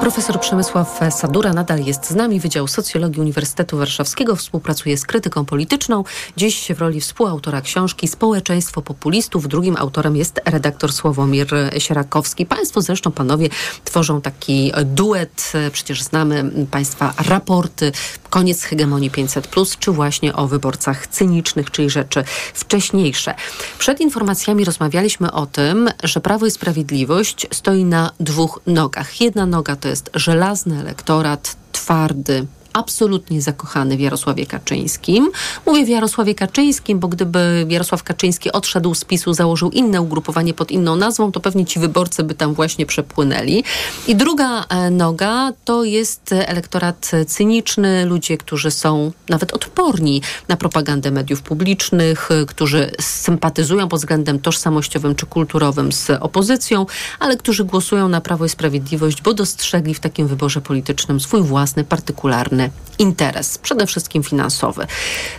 Profesor 0.00 0.40
Przemysław 0.40 1.00
Sadura 1.10 1.52
nadal 1.52 1.84
jest 1.84 2.06
z 2.06 2.14
nami. 2.14 2.40
Wydział 2.40 2.68
Socjologii 2.68 3.20
Uniwersytetu 3.20 3.78
Warszawskiego 3.78 4.36
współpracuje 4.36 4.98
z 4.98 5.06
krytyką 5.06 5.44
polityczną. 5.44 6.04
Dziś 6.36 6.72
w 6.76 6.80
roli 6.80 7.00
współautora 7.00 7.60
książki 7.60 8.08
Społeczeństwo 8.08 8.82
populistów. 8.82 9.48
Drugim 9.48 9.76
autorem 9.76 10.16
jest 10.16 10.40
redaktor 10.44 10.92
Sławomir 10.92 11.46
Sierakowski. 11.78 12.46
Państwo 12.46 12.82
zresztą, 12.82 13.12
panowie, 13.12 13.48
tworzą 13.84 14.20
taki 14.20 14.72
duet. 14.84 15.52
Przecież 15.72 16.02
znamy 16.02 16.50
państwa 16.70 17.14
raporty 17.28 17.92
Koniec 18.30 18.62
hegemonii 18.62 19.10
500+, 19.10 19.78
czy 19.78 19.92
właśnie 19.92 20.34
o 20.34 20.46
wyborcach 20.46 21.06
cynicznych, 21.06 21.70
czyli 21.70 21.90
rzeczy 21.90 22.24
wcześniejsze. 22.54 23.34
Przed 23.78 24.00
informacjami 24.00 24.64
rozmawialiśmy 24.64 25.32
o 25.32 25.46
tym, 25.46 25.88
że 26.02 26.20
Prawo 26.20 26.46
i 26.46 26.50
Sprawiedliwość 26.50 27.46
stoi 27.52 27.84
na 27.84 28.10
dwóch 28.20 28.60
nogach. 28.66 29.20
Jedna 29.20 29.46
noga 29.46 29.76
to 29.76 29.89
jest 29.90 30.10
żelazny 30.14 30.80
elektorat, 30.80 31.56
twardy, 31.72 32.46
absolutnie 32.72 33.42
zakochany 33.42 33.96
w 33.96 34.00
Jarosławie 34.00 34.46
Kaczyńskim. 34.46 35.30
Mówię 35.66 35.84
w 35.84 35.88
Jarosławie 35.88 36.34
Kaczyńskim, 36.34 36.98
bo 36.98 37.08
gdyby 37.08 37.66
Jarosław 37.68 38.02
Kaczyński 38.02 38.52
odszedł 38.52 38.94
z 38.94 39.04
PiSu, 39.04 39.34
założył 39.34 39.70
inne 39.70 40.02
ugrupowanie 40.02 40.54
pod 40.54 40.70
inną 40.70 40.96
nazwą, 40.96 41.32
to 41.32 41.40
pewnie 41.40 41.66
ci 41.66 41.80
wyborcy 41.80 42.22
by 42.22 42.34
tam 42.34 42.54
właśnie 42.54 42.86
przepłynęli. 42.86 43.64
I 44.08 44.16
druga 44.16 44.64
e, 44.64 44.90
noga 44.90 45.52
to 45.64 45.84
jest 45.84 46.32
elektorat 46.32 47.10
cyniczny, 47.26 48.06
ludzie, 48.06 48.38
którzy 48.38 48.70
są 48.70 49.12
nawet 49.28 49.52
odporni 49.52 50.22
na 50.48 50.56
propagandę 50.56 51.10
mediów 51.10 51.42
publicznych, 51.42 52.30
e, 52.30 52.46
którzy 52.46 52.90
sympatyzują 53.00 53.88
pod 53.88 54.00
względem 54.00 54.38
tożsamościowym 54.38 55.14
czy 55.14 55.26
kulturowym 55.26 55.92
z 55.92 56.10
opozycją, 56.10 56.86
ale 57.18 57.36
którzy 57.36 57.64
głosują 57.64 58.08
na 58.08 58.20
Prawo 58.20 58.44
i 58.44 58.48
Sprawiedliwość, 58.48 59.22
bo 59.22 59.34
dostrzegli 59.34 59.94
w 59.94 60.00
takim 60.00 60.26
wyborze 60.26 60.60
politycznym 60.60 61.20
swój 61.20 61.42
własny, 61.42 61.84
partykularny 61.84 62.59
interes, 62.98 63.58
przede 63.58 63.86
wszystkim 63.86 64.22
finansowy. 64.22 64.86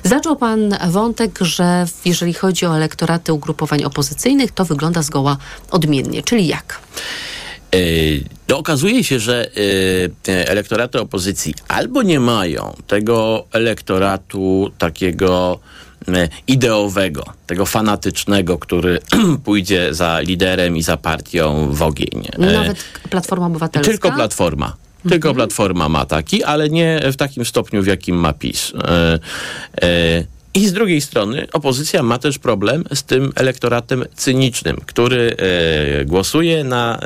Zaczął 0.04 0.36
pan 0.36 0.76
wątek, 0.90 1.40
że 1.42 1.86
jeżeli 2.06 2.34
chodzi 2.34 2.66
o 2.66 2.76
elektoraty 2.76 3.34
ugrupowań 3.34 3.84
opozycyjnych, 3.84 4.52
to 4.52 4.66
wygląda 4.66 5.02
zgoła 5.02 5.38
odmiennie. 5.72 6.24
Czyli 6.24 6.48
jak? 6.48 6.80
No, 8.50 8.58
okazuje 8.58 9.04
się, 9.04 9.20
że 9.20 9.48
y, 9.58 10.48
elektoraty 10.48 11.00
opozycji 11.00 11.54
albo 11.68 12.04
nie 12.04 12.20
mają 12.20 12.76
tego 12.88 13.46
elektoratu 13.52 14.72
takiego 14.78 15.60
y, 16.08 16.30
ideowego, 16.48 17.24
tego 17.48 17.66
fanatycznego, 17.66 18.58
który 18.58 19.00
pójdzie 19.46 19.94
za 19.94 20.20
liderem 20.20 20.78
i 20.78 20.82
za 20.82 20.98
partią 20.98 21.72
w 21.72 21.82
ogień. 21.82 22.28
Nawet 22.38 22.84
Platforma 23.10 23.46
Obywatelska? 23.46 23.92
Tylko 23.92 24.12
Platforma. 24.12 24.76
Tylko 25.10 25.30
mhm. 25.30 25.36
Platforma 25.36 25.90
ma 25.90 26.06
taki, 26.06 26.44
ale 26.44 26.70
nie 26.70 27.00
w 27.12 27.16
takim 27.16 27.46
stopniu, 27.46 27.84
w 27.84 27.88
jakim 27.88 28.16
ma 28.16 28.34
PiS. 28.34 28.74
E, 28.76 29.20
e, 29.82 30.24
I 30.54 30.68
z 30.68 30.74
drugiej 30.74 31.02
strony 31.02 31.48
opozycja 31.54 32.04
ma 32.04 32.18
też 32.18 32.40
problem 32.40 32.84
z 32.94 33.04
tym 33.04 33.32
elektoratem 33.36 34.06
cynicznym, 34.16 34.78
który 34.86 35.36
e, 36.02 36.06
głosuje 36.06 36.64
na 36.64 37.00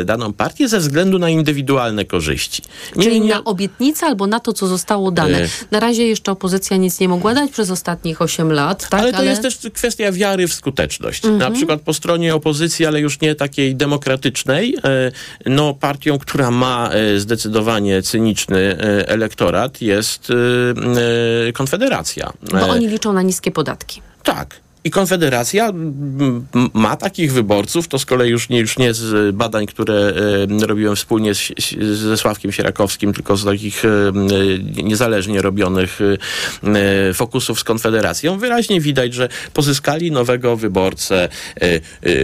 e, 0.00 0.04
daną 0.04 0.32
partię 0.32 0.68
ze 0.68 0.78
względu 0.80 1.18
na 1.18 1.30
indywidualne 1.30 2.04
korzyści. 2.04 2.62
Nie, 2.96 3.04
Czyli 3.04 3.20
nie... 3.20 3.28
na 3.28 3.44
obietnicę 3.44 4.06
albo 4.06 4.26
na 4.26 4.40
to, 4.40 4.52
co 4.52 4.66
zostało 4.66 5.10
dane. 5.10 5.42
E... 5.42 5.48
Na 5.70 5.80
razie 5.80 6.06
jeszcze 6.06 6.32
opozycja 6.32 6.76
nic 6.76 7.00
nie 7.00 7.08
mogła 7.08 7.34
dać 7.34 7.50
przez 7.50 7.70
ostatnich 7.70 8.22
8 8.22 8.52
lat. 8.52 8.88
Tak? 8.88 9.00
Ale 9.00 9.12
to 9.12 9.18
ale... 9.18 9.26
jest 9.26 9.42
też 9.42 9.58
kwestia 9.74 10.12
wiary 10.12 10.48
w 10.48 10.54
skuteczność. 10.54 11.24
Mhm. 11.24 11.38
Na 11.38 11.50
przykład 11.50 11.80
po 11.80 11.94
stronie 11.94 12.34
opozycji, 12.34 12.86
ale 12.86 13.00
już 13.00 13.20
nie 13.20 13.34
takiej 13.34 13.76
demokratycznej, 13.76 14.76
e, 14.84 15.12
no 15.46 15.74
partią, 15.74 16.18
która 16.18 16.50
ma 16.50 16.90
e, 16.90 17.20
zdecydowanie 17.20 18.02
cyniczny 18.02 18.58
e, 18.58 19.08
elektorat 19.08 19.82
jest 19.82 20.32
Konfederacja. 21.54 22.32
Bo 22.50 22.68
oni 22.68 22.83
liczą 22.88 23.12
na 23.12 23.22
niskie 23.22 23.50
podatki. 23.50 24.02
Tak. 24.22 24.63
I 24.86 24.90
Konfederacja 24.90 25.72
ma 26.74 26.96
takich 26.96 27.32
wyborców, 27.32 27.88
to 27.88 27.98
z 27.98 28.06
kolei 28.06 28.30
już 28.30 28.48
nie, 28.48 28.60
już 28.60 28.78
nie 28.78 28.94
z 28.94 29.36
badań, 29.36 29.66
które 29.66 30.12
e, 30.62 30.66
robiłem 30.66 30.96
wspólnie 30.96 31.34
z, 31.34 31.52
ze 31.80 32.16
Sławkiem 32.16 32.52
Sierakowskim, 32.52 33.12
tylko 33.12 33.36
z 33.36 33.44
takich 33.44 33.84
e, 33.84 33.88
niezależnie 34.82 35.42
robionych 35.42 35.98
e, 36.64 37.14
fokusów 37.14 37.60
z 37.60 37.64
Konfederacją. 37.64 38.38
Wyraźnie 38.38 38.80
widać, 38.80 39.14
że 39.14 39.28
pozyskali 39.52 40.10
nowego 40.10 40.56
wyborcę 40.56 41.28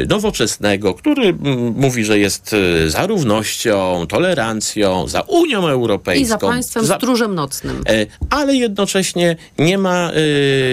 nowoczesnego, 0.09 0.95
który 0.95 1.35
mówi, 1.75 2.05
że 2.05 2.19
jest 2.19 2.57
za 2.87 3.07
równością, 3.07 4.07
tolerancją, 4.09 5.09
za 5.09 5.21
Unią 5.21 5.69
Europejską. 5.69 6.23
I 6.23 6.29
za 6.29 6.39
państwem 6.39 6.85
za, 6.87 6.97
stróżem 6.97 7.35
nocnym. 7.35 7.85
Ale 8.31 8.55
jednocześnie 8.55 9.37
nie 9.59 9.79
ma 9.79 10.11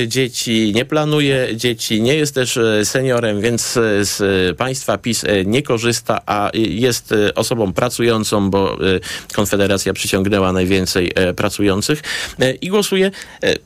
dzieci, 0.08 0.72
nie 0.76 0.86
planuje 0.86 1.56
dzieci, 1.56 1.77
dzieci, 1.78 2.02
nie 2.02 2.16
jest 2.16 2.36
też 2.36 2.58
e, 2.58 2.86
seniorem, 2.86 3.42
więc 3.42 3.78
e, 3.78 4.06
z 4.06 4.58
państwa 4.58 4.98
PiS 4.98 5.24
e, 5.24 5.46
nie 5.46 5.62
korzysta, 5.62 6.22
a 6.26 6.50
jest 6.54 7.14
osobą 7.36 7.74
pracującą, 7.74 8.50
bo 8.50 8.78
Konfederacja 9.34 9.94
przyciągnęła 9.94 10.52
najwięcej 10.54 11.14
pracujących 11.36 12.02
i 12.62 12.68
głosuje 12.68 13.12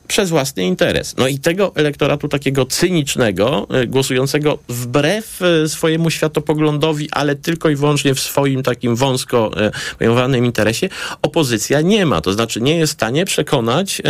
przez 0.08 0.30
własny 0.30 0.64
interes. 0.64 1.14
No 1.18 1.28
i 1.28 1.38
tego 1.38 1.72
elektoratu 1.74 2.28
takiego 2.28 2.66
cynicznego, 2.66 3.68
głosującego 3.86 4.58
wbrew 4.68 5.40
swojemu 5.66 6.10
światopoglądowi, 6.10 7.08
ale 7.10 7.36
tylko 7.36 7.68
i 7.68 7.76
wyłącznie 7.76 8.14
w 8.14 8.20
swoim 8.20 8.62
takim 8.62 8.96
wąsko 8.96 9.50
pojmowanym 9.98 10.44
interesie, 10.44 10.88
opozycja 11.22 11.80
nie 11.80 12.06
ma. 12.06 12.20
To 12.20 12.32
znaczy 12.32 12.60
nie 12.60 12.78
jest 12.78 12.92
w 12.92 12.96
stanie 12.96 13.24
przekonać 13.24 14.02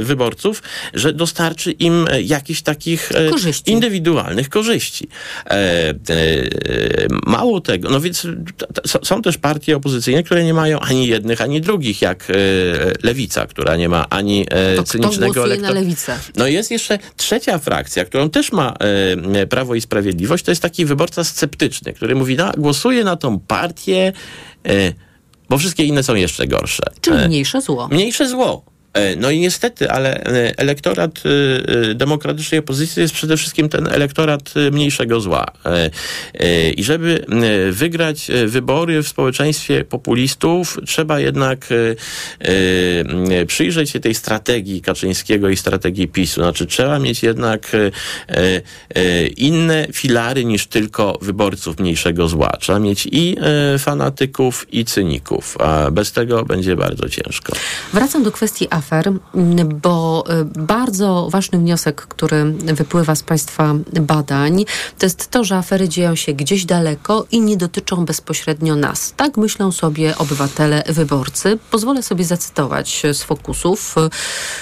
wyborców, 0.00 0.62
że 0.94 1.12
dostarczy 1.12 1.72
im 1.72 2.06
jakiś 2.22 2.62
takich 2.64 3.12
e, 3.12 3.30
korzyści. 3.30 3.72
indywidualnych 3.72 4.48
korzyści. 4.48 5.08
E, 5.46 5.50
e, 5.50 5.94
mało 7.26 7.60
tego, 7.60 7.90
no 7.90 8.00
więc 8.00 8.26
są 9.04 9.22
też 9.22 9.38
partie 9.38 9.76
opozycyjne, 9.76 10.22
które 10.22 10.44
nie 10.44 10.54
mają 10.54 10.80
ani 10.80 11.06
jednych, 11.06 11.40
ani 11.40 11.60
drugich, 11.60 12.02
jak 12.02 12.32
Lewica, 13.02 13.46
która 13.46 13.76
nie 13.76 13.88
ma 13.88 14.08
ani 14.08 14.46
to 14.76 14.82
cynicznego 14.82 15.44
elektora. 15.44 15.80
No 16.36 16.46
jest 16.46 16.70
jeszcze 16.70 16.98
trzecia 17.16 17.58
frakcja, 17.58 18.04
którą 18.04 18.30
też 18.30 18.52
ma 18.52 18.74
Prawo 19.48 19.74
i 19.74 19.80
Sprawiedliwość, 19.80 20.44
to 20.44 20.50
jest 20.50 20.62
taki 20.62 20.84
wyborca 20.84 21.24
sceptyczny, 21.24 21.92
który 21.92 22.14
mówi, 22.14 22.36
no 22.36 22.52
głosuję 22.56 23.04
na 23.04 23.16
tą 23.16 23.40
partię, 23.40 24.12
bo 25.48 25.58
wszystkie 25.58 25.84
inne 25.84 26.02
są 26.02 26.14
jeszcze 26.14 26.46
gorsze. 26.46 26.82
Czyli 27.00 27.26
mniejsze 27.26 27.60
zło. 27.60 27.88
Mniejsze 27.88 28.28
zło. 28.28 28.73
E, 28.94 29.16
no 29.16 29.30
i 29.30 29.38
niestety, 29.40 29.90
ale 29.90 30.24
e, 30.24 30.58
elektorat 30.58 31.22
e, 31.90 31.94
demokratycznej 31.94 32.58
opozycji 32.60 33.02
jest 33.02 33.14
przede 33.14 33.36
wszystkim 33.36 33.68
ten 33.68 33.86
elektorat 33.86 34.54
mniejszego 34.72 35.20
zła. 35.20 35.46
I 36.76 36.84
żeby 36.84 37.24
wygrać 37.72 38.30
wybory 38.46 39.02
w 39.02 39.08
społeczeństwie 39.08 39.84
populistów, 39.84 40.78
trzeba 40.86 41.20
jednak 41.20 41.68
przyjrzeć 43.46 43.90
się 43.90 44.00
tej 44.00 44.14
strategii 44.14 44.82
Kaczyńskiego 44.82 45.48
i 45.48 45.56
strategii 45.56 46.08
PiSu. 46.08 46.40
Znaczy, 46.40 46.66
trzeba 46.66 46.98
mieć 46.98 47.22
jednak 47.22 47.72
inne 49.36 49.86
filary 49.92 50.44
niż 50.44 50.66
tylko 50.66 51.18
wyborców 51.22 51.78
mniejszego 51.78 52.28
zła. 52.28 52.56
Trzeba 52.60 52.78
mieć 52.78 53.08
i 53.12 53.36
fanatyków, 53.78 54.66
i 54.72 54.84
cyników, 54.84 55.56
a 55.60 55.90
bez 55.90 56.12
tego 56.12 56.44
będzie 56.44 56.76
bardzo 56.76 57.08
ciężko. 57.08 57.52
Wracam 57.92 58.22
do 58.22 58.32
kwestii 58.32 58.68
afer, 58.84 59.12
bo 59.82 60.24
y, 60.40 60.44
bardzo 60.44 61.28
ważny 61.30 61.58
wniosek, 61.58 62.00
który 62.00 62.44
wypływa 62.52 63.14
z 63.14 63.22
Państwa 63.22 63.74
badań, 64.00 64.64
to 64.98 65.06
jest 65.06 65.30
to, 65.30 65.44
że 65.44 65.56
afery 65.56 65.88
dzieją 65.88 66.14
się 66.14 66.32
gdzieś 66.32 66.64
daleko 66.64 67.26
i 67.30 67.40
nie 67.40 67.56
dotyczą 67.56 68.04
bezpośrednio 68.04 68.76
nas. 68.76 69.14
Tak 69.16 69.36
myślą 69.36 69.72
sobie 69.72 70.18
obywatele, 70.18 70.82
wyborcy. 70.86 71.58
Pozwolę 71.70 72.02
sobie 72.02 72.24
zacytować 72.24 73.02
z 73.12 73.22
fokusów 73.22 73.94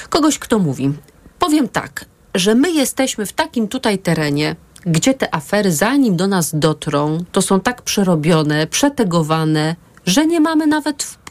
kogoś, 0.09 0.39
kto 0.39 0.59
mówi. 0.59 0.93
Powiem 1.39 1.68
tak, 1.68 2.05
że 2.35 2.55
my 2.55 2.70
jesteśmy 2.73 3.27
w 3.27 3.33
takim 3.33 3.68
tutaj 3.68 3.99
terenie, 3.99 4.57
gdzie 4.87 5.14
te 5.14 5.35
afery, 5.35 5.73
zanim 5.73 6.16
do 6.16 6.27
nas 6.27 6.51
dotrą, 6.55 7.18
to 7.33 7.43
są 7.43 7.61
tak 7.61 7.83
przerobione, 7.83 8.66
przetegowane, 8.66 9.77
że 10.07 10.27
nie 10.27 10.41
mamy 10.41 10.66
nawet 10.66 11.03
wpływu 11.03 11.22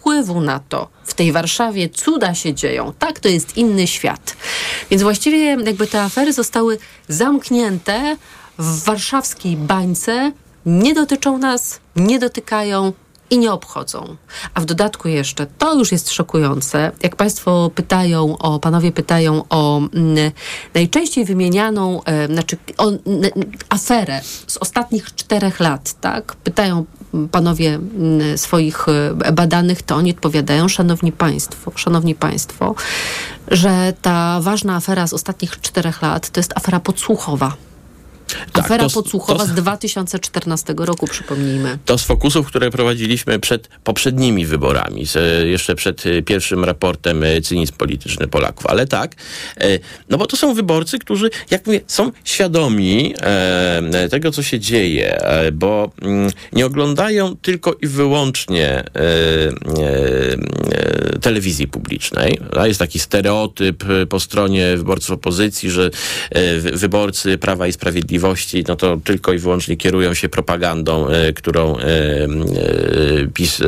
na 0.41 0.59
to. 0.59 0.87
W 1.05 1.13
tej 1.13 1.31
Warszawie 1.31 1.89
cuda 1.89 2.35
się 2.35 2.53
dzieją. 2.53 2.93
Tak, 2.99 3.19
to 3.19 3.29
jest 3.29 3.57
inny 3.57 3.87
świat. 3.87 4.35
Więc 4.89 5.03
właściwie 5.03 5.45
jakby 5.45 5.87
te 5.87 6.01
afery 6.01 6.33
zostały 6.33 6.77
zamknięte 7.07 8.17
w 8.57 8.83
warszawskiej 8.83 9.57
bańce, 9.57 10.31
nie 10.65 10.93
dotyczą 10.93 11.37
nas, 11.37 11.79
nie 11.95 12.19
dotykają, 12.19 12.93
i 13.31 13.37
nie 13.37 13.51
obchodzą. 13.51 14.15
A 14.53 14.61
w 14.61 14.65
dodatku 14.65 15.07
jeszcze, 15.07 15.47
to 15.57 15.73
już 15.73 15.91
jest 15.91 16.11
szokujące, 16.11 16.91
jak 17.03 17.15
Państwo 17.15 17.71
pytają 17.75 18.37
o, 18.37 18.59
panowie 18.59 18.91
pytają 18.91 19.43
o 19.49 19.77
m, 19.77 19.89
mm, 19.93 20.31
najczęściej 20.73 21.25
wymienianą, 21.25 22.03
e, 22.03 22.27
znaczy 22.27 22.57
o 22.77 22.89
n, 22.89 22.99
aferę 23.69 24.21
z 24.47 24.57
ostatnich 24.57 25.15
czterech 25.15 25.59
lat, 25.59 25.93
tak? 26.01 26.35
Pytają 26.35 26.85
panowie 27.31 27.75
mm, 27.75 28.37
swoich 28.37 28.85
e, 28.89 29.31
badanych, 29.33 29.81
to 29.81 29.95
oni 29.95 30.11
odpowiadają, 30.11 30.67
szanowni 30.67 31.11
państwo, 31.11 31.71
szanowni 31.75 32.15
państwo, 32.15 32.75
że 33.47 33.93
ta 34.01 34.39
ważna 34.41 34.75
afera 34.75 35.07
z 35.07 35.13
ostatnich 35.13 35.61
czterech 35.61 36.01
lat 36.01 36.29
to 36.29 36.39
jest 36.39 36.57
afera 36.57 36.79
podsłuchowa. 36.79 37.53
Tak, 38.51 38.65
Afera 38.65 38.83
to, 38.83 38.89
podsłuchowa 38.89 39.39
to, 39.39 39.45
z 39.45 39.53
2014 39.53 40.73
roku, 40.77 41.07
przypomnijmy. 41.07 41.77
To 41.85 41.97
z 41.97 42.03
fokusów, 42.03 42.47
które 42.47 42.71
prowadziliśmy 42.71 43.39
przed 43.39 43.67
poprzednimi 43.83 44.45
wyborami, 44.45 45.05
z, 45.05 45.47
jeszcze 45.47 45.75
przed 45.75 46.05
e, 46.05 46.21
pierwszym 46.21 46.63
raportem 46.63 47.23
e, 47.23 47.41
Cynizm 47.41 47.73
Polityczny 47.73 48.27
Polaków. 48.27 48.65
Ale 48.65 48.87
tak, 48.87 49.15
e, 49.57 49.79
no 50.09 50.17
bo 50.17 50.27
to 50.27 50.37
są 50.37 50.53
wyborcy, 50.53 50.99
którzy, 50.99 51.29
jak 51.51 51.67
mówię, 51.67 51.81
są 51.87 52.11
świadomi 52.23 53.13
tego, 54.11 54.31
co 54.31 54.43
się 54.43 54.59
dzieje, 54.59 55.19
bo 55.53 55.91
mm, 56.01 56.31
nie 56.53 56.65
oglądają 56.65 57.35
tylko 57.35 57.75
i 57.81 57.87
wyłącznie 57.87 58.83
telewizji 61.21 61.67
publicznej. 61.67 62.39
Jest 62.63 62.79
taki 62.79 62.99
stereotyp 62.99 63.83
po 64.09 64.19
stronie 64.19 64.77
wyborców 64.77 65.11
opozycji, 65.11 65.71
że 65.71 65.89
wyborcy 66.73 67.37
Prawa 67.37 67.67
i 67.67 67.73
Sprawiedliwości 67.73 68.20
Sprawiedliwości, 68.21 68.63
no 68.67 68.75
to 68.75 68.97
tylko 69.03 69.33
i 69.33 69.37
wyłącznie 69.37 69.77
kierują 69.77 70.13
się 70.13 70.29
propagandą, 70.29 71.07
e, 71.07 71.33
którą 71.33 71.77
e, 71.77 71.83
e, 71.83 72.27
PiS 73.33 73.59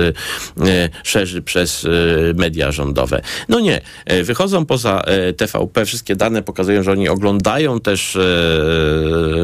szerzy 1.04 1.42
przez 1.42 1.88
media 2.36 2.72
rządowe. 2.72 3.22
No 3.50 3.60
nie. 3.60 3.82
Wychodzą 4.24 4.66
poza 4.66 5.04
TVP, 5.38 5.86
wszystkie 5.86 6.16
dane 6.16 6.44
pokazują, 6.44 6.84
że 6.84 6.92
oni 6.92 7.10
oglądają 7.10 7.80
też 7.80 8.18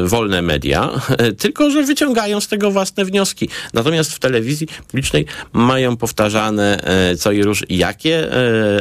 wolne 0.04 0.42
media, 0.42 0.90
tylko 1.38 1.70
że 1.70 1.82
wyciągają 1.82 2.40
z 2.40 2.48
tego 2.48 2.70
własne 2.70 3.04
wnioski. 3.04 3.48
Natomiast 3.74 4.12
w 4.12 4.18
telewizji 4.18 4.66
publicznej 4.86 5.26
mają 5.52 5.96
powtarzane 5.96 6.80
co 7.18 7.32
i 7.32 7.42
róż 7.42 7.64
jakie 7.68 8.30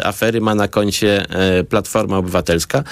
afery 0.04 0.42
ma 0.42 0.56
na 0.56 0.68
koncie 0.68 1.26
Platforma 1.70 2.18
Obywatelska. 2.18 2.84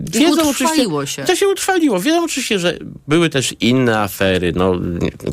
Wiedzą, 0.00 0.46
I 0.46 0.50
utrwaliło 0.50 1.06
się. 1.06 1.24
To 1.24 1.36
się 1.36 1.48
utrwaliło. 1.48 2.00
Wiedzą 2.00 2.24
oczywiście 2.24 2.51
się, 2.52 2.58
że 2.58 2.78
były 3.08 3.28
też 3.28 3.54
inne 3.60 3.98
afery, 3.98 4.52
no, 4.56 4.72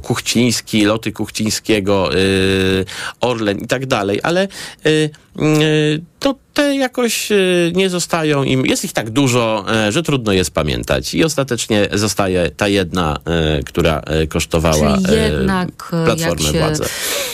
Kuchciński, 0.04 0.86
loty 0.86 1.12
Kuchcińskiego, 1.12 2.10
yy, 2.14 2.86
Orlen 3.22 3.60
i 3.60 3.68
tak 3.68 3.86
dalej, 3.86 4.20
ale 4.24 4.48
yy, 4.86 5.10
yy, 5.36 6.02
to 6.20 6.36
te 6.60 6.76
jakoś 6.76 7.30
nie 7.74 7.90
zostają 7.90 8.44
im, 8.44 8.66
jest 8.66 8.86
ich 8.86 8.94
tak 8.94 9.10
dużo, 9.10 9.66
że 9.90 10.04
trudno 10.04 10.32
jest 10.32 10.52
pamiętać. 10.52 11.14
I 11.14 11.24
ostatecznie 11.24 11.88
zostaje 11.94 12.52
ta 12.58 12.68
jedna, 12.68 13.18
która 13.66 14.02
kosztowała 14.30 14.98
Czyli 15.06 15.22
jednak 15.22 15.88
Platformę 16.06 16.44
jak 16.44 16.54
się 16.54 16.60
władzę. 16.60 16.86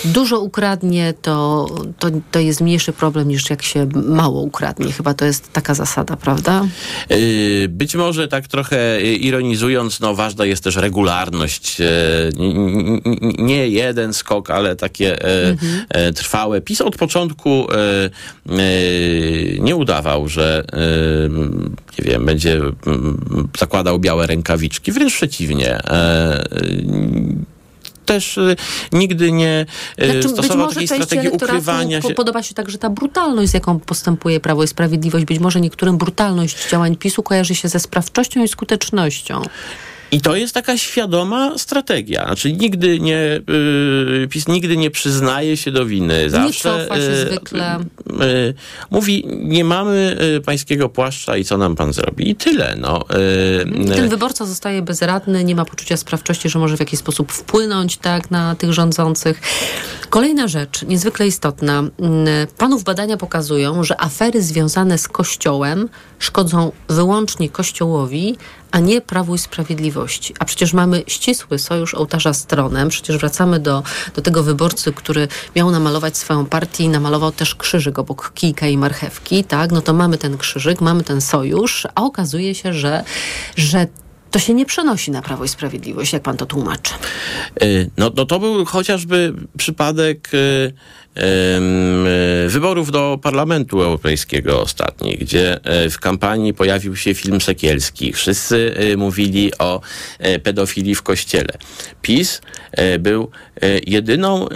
dużo 0.05 0.39
ukradnie, 0.39 1.13
to, 1.21 1.67
to, 1.99 2.07
to 2.32 2.39
jest 2.39 2.61
mniejszy 2.61 2.93
problem 2.93 3.28
niż 3.28 3.49
jak 3.49 3.63
się 3.63 3.89
mało 3.93 4.41
ukradnie. 4.41 4.91
Chyba 4.91 5.13
to 5.13 5.26
jest 5.26 5.53
taka 5.53 5.73
zasada, 5.73 6.17
prawda? 6.17 6.65
Być 7.69 7.95
może 7.95 8.28
tak 8.28 8.47
trochę 8.47 9.01
ironizując, 9.01 9.99
no 9.99 10.15
ważna 10.15 10.45
jest 10.45 10.63
też 10.63 10.76
regularność. 10.76 11.78
Nie 13.38 13.67
jeden 13.67 14.13
skok, 14.13 14.49
ale 14.49 14.76
takie 14.76 15.23
mhm. 15.23 16.13
trwałe. 16.13 16.61
PiS 16.61 16.82
od 16.82 16.95
początku 16.95 17.67
nie 19.59 19.76
udawał, 19.76 20.28
że 20.28 20.63
nie 21.99 22.05
wiem, 22.05 22.26
będzie 22.26 22.61
zakładał 23.59 23.99
białe 23.99 24.28
rękawiczki. 24.28 24.91
Wręcz 24.91 25.13
przeciwnie 25.13 25.80
też 28.05 28.38
y, 28.38 28.55
nigdy 28.91 29.32
nie 29.32 29.66
y, 30.01 30.05
znaczy, 30.05 30.30
stosował 30.30 30.70
takiej 30.70 30.88
strategii 30.88 31.30
ukrywania 31.30 32.01
się. 32.01 32.13
Podoba 32.13 32.43
się 32.43 32.55
także 32.55 32.78
ta 32.78 32.89
brutalność, 32.89 33.51
z 33.51 33.53
jaką 33.53 33.80
postępuje 33.80 34.39
Prawo 34.39 34.63
i 34.63 34.68
Sprawiedliwość. 34.68 35.26
Być 35.26 35.39
może 35.39 35.61
niektórym 35.61 35.97
brutalność 35.97 36.70
działań 36.70 36.95
PiSu 36.95 37.24
kojarzy 37.24 37.55
się 37.55 37.68
ze 37.68 37.80
sprawczością 37.80 38.43
i 38.43 38.47
skutecznością. 38.47 39.41
I 40.12 40.22
to 40.22 40.36
jest 40.36 40.53
taka 40.53 40.78
świadoma 40.78 41.58
strategia. 41.58 42.26
Znaczy 42.26 42.53
nigdy 42.53 42.99
nie, 42.99 43.41
yy, 43.47 44.28
PiS 44.30 44.47
nigdy 44.47 44.78
nie 44.78 44.91
przyznaje 44.91 45.58
się 45.58 45.72
do 45.72 45.86
winy. 45.86 46.30
Zawsze 46.30 46.47
nie 46.47 46.53
cofa 46.53 46.95
się 46.95 47.01
yy, 47.01 47.26
zwykle. 47.26 47.80
Yy, 48.20 48.53
mówi, 48.91 49.28
nie 49.28 49.64
mamy 49.64 50.18
y, 50.38 50.41
pańskiego 50.41 50.89
płaszcza 50.89 51.38
i 51.38 51.43
co 51.43 51.58
nam 51.58 51.76
pan 51.76 51.93
zrobi? 51.93 52.30
I 52.30 52.36
tyle. 52.36 52.76
No. 52.78 53.06
Y, 53.89 53.95
Ten 53.95 54.10
wyborca 54.10 54.45
zostaje 54.45 54.82
bezradny, 54.82 55.43
nie 55.43 55.56
ma 55.56 55.66
poczucia 55.66 55.97
sprawczości, 55.97 56.49
że 56.49 56.60
może 56.60 56.78
w 56.78 56.80
jakiś 56.80 56.99
sposób 56.99 57.32
wpłynąć 57.32 57.97
tak, 57.97 58.32
na 58.32 58.56
tych 58.56 58.74
rządzących. 58.74 59.41
Kolejna 60.10 60.47
rzecz, 60.47 60.84
niezwykle 60.84 61.28
istotna. 61.28 61.80
Mm, 61.80 62.47
panów 62.58 62.84
badania 62.84 63.18
pokazują, 63.18 63.84
że 63.84 64.01
afery 64.01 64.41
związane 64.41 64.97
z 64.97 65.08
Kościołem 65.08 65.89
szkodzą 66.26 66.71
wyłącznie 66.88 67.49
Kościołowi, 67.49 68.38
a 68.71 68.80
nie 68.80 69.01
Prawu 69.01 69.36
i 69.36 69.38
Sprawiedliwości. 69.38 70.34
A 70.39 70.45
przecież 70.45 70.73
mamy 70.73 71.03
ścisły 71.07 71.59
sojusz 71.59 71.93
ołtarza 71.93 72.34
z 72.34 72.45
tronem. 72.45 72.89
Przecież 72.89 73.17
wracamy 73.17 73.59
do, 73.59 73.84
do 74.15 74.21
tego 74.21 74.43
wyborcy, 74.43 74.93
który 74.93 75.28
miał 75.55 75.71
namalować 75.71 76.17
swoją 76.17 76.45
partię 76.45 76.84
i 76.84 76.89
namalował 76.89 77.32
też 77.32 77.55
krzyżyk 77.55 77.99
obok 77.99 78.32
kijka 78.34 78.67
i 78.67 78.78
marchewki, 78.78 79.43
tak? 79.43 79.71
No 79.71 79.82
to 79.82 79.93
mamy 79.93 80.17
ten 80.17 80.38
krzyżyk, 80.38 80.82
mamy 80.82 81.03
ten 81.03 81.21
sojusz, 81.21 81.88
a 81.95 82.03
okazuje 82.03 82.55
się, 82.55 82.73
że, 82.73 83.03
że 83.55 83.88
to 84.32 84.39
się 84.39 84.53
nie 84.53 84.65
przenosi 84.65 85.11
na 85.11 85.21
Prawo 85.21 85.45
i 85.45 85.47
Sprawiedliwość, 85.47 86.13
jak 86.13 86.23
pan 86.23 86.38
to 86.38 86.45
tłumaczy. 86.45 86.93
Y, 87.63 87.89
no, 87.97 88.11
no 88.15 88.26
to 88.26 88.39
był 88.39 88.65
chociażby 88.65 89.34
przypadek 89.57 90.30
y, 90.34 90.73
wyborów 92.47 92.91
do 92.91 93.20
Parlamentu 93.22 93.82
Europejskiego 93.82 94.61
ostatnich, 94.61 95.20
gdzie 95.20 95.59
e, 95.63 95.89
w 95.89 95.99
kampanii 95.99 96.53
pojawił 96.53 96.95
się 96.95 97.13
film 97.13 97.41
Sekielski. 97.41 98.13
Wszyscy 98.13 98.76
e, 98.78 98.97
mówili 98.97 99.51
o 99.59 99.82
e, 100.20 100.39
pedofilii 100.39 100.95
w 100.95 101.01
kościele. 101.01 101.53
PiS 102.01 102.41
był 102.99 103.32
jedyną 103.88 104.47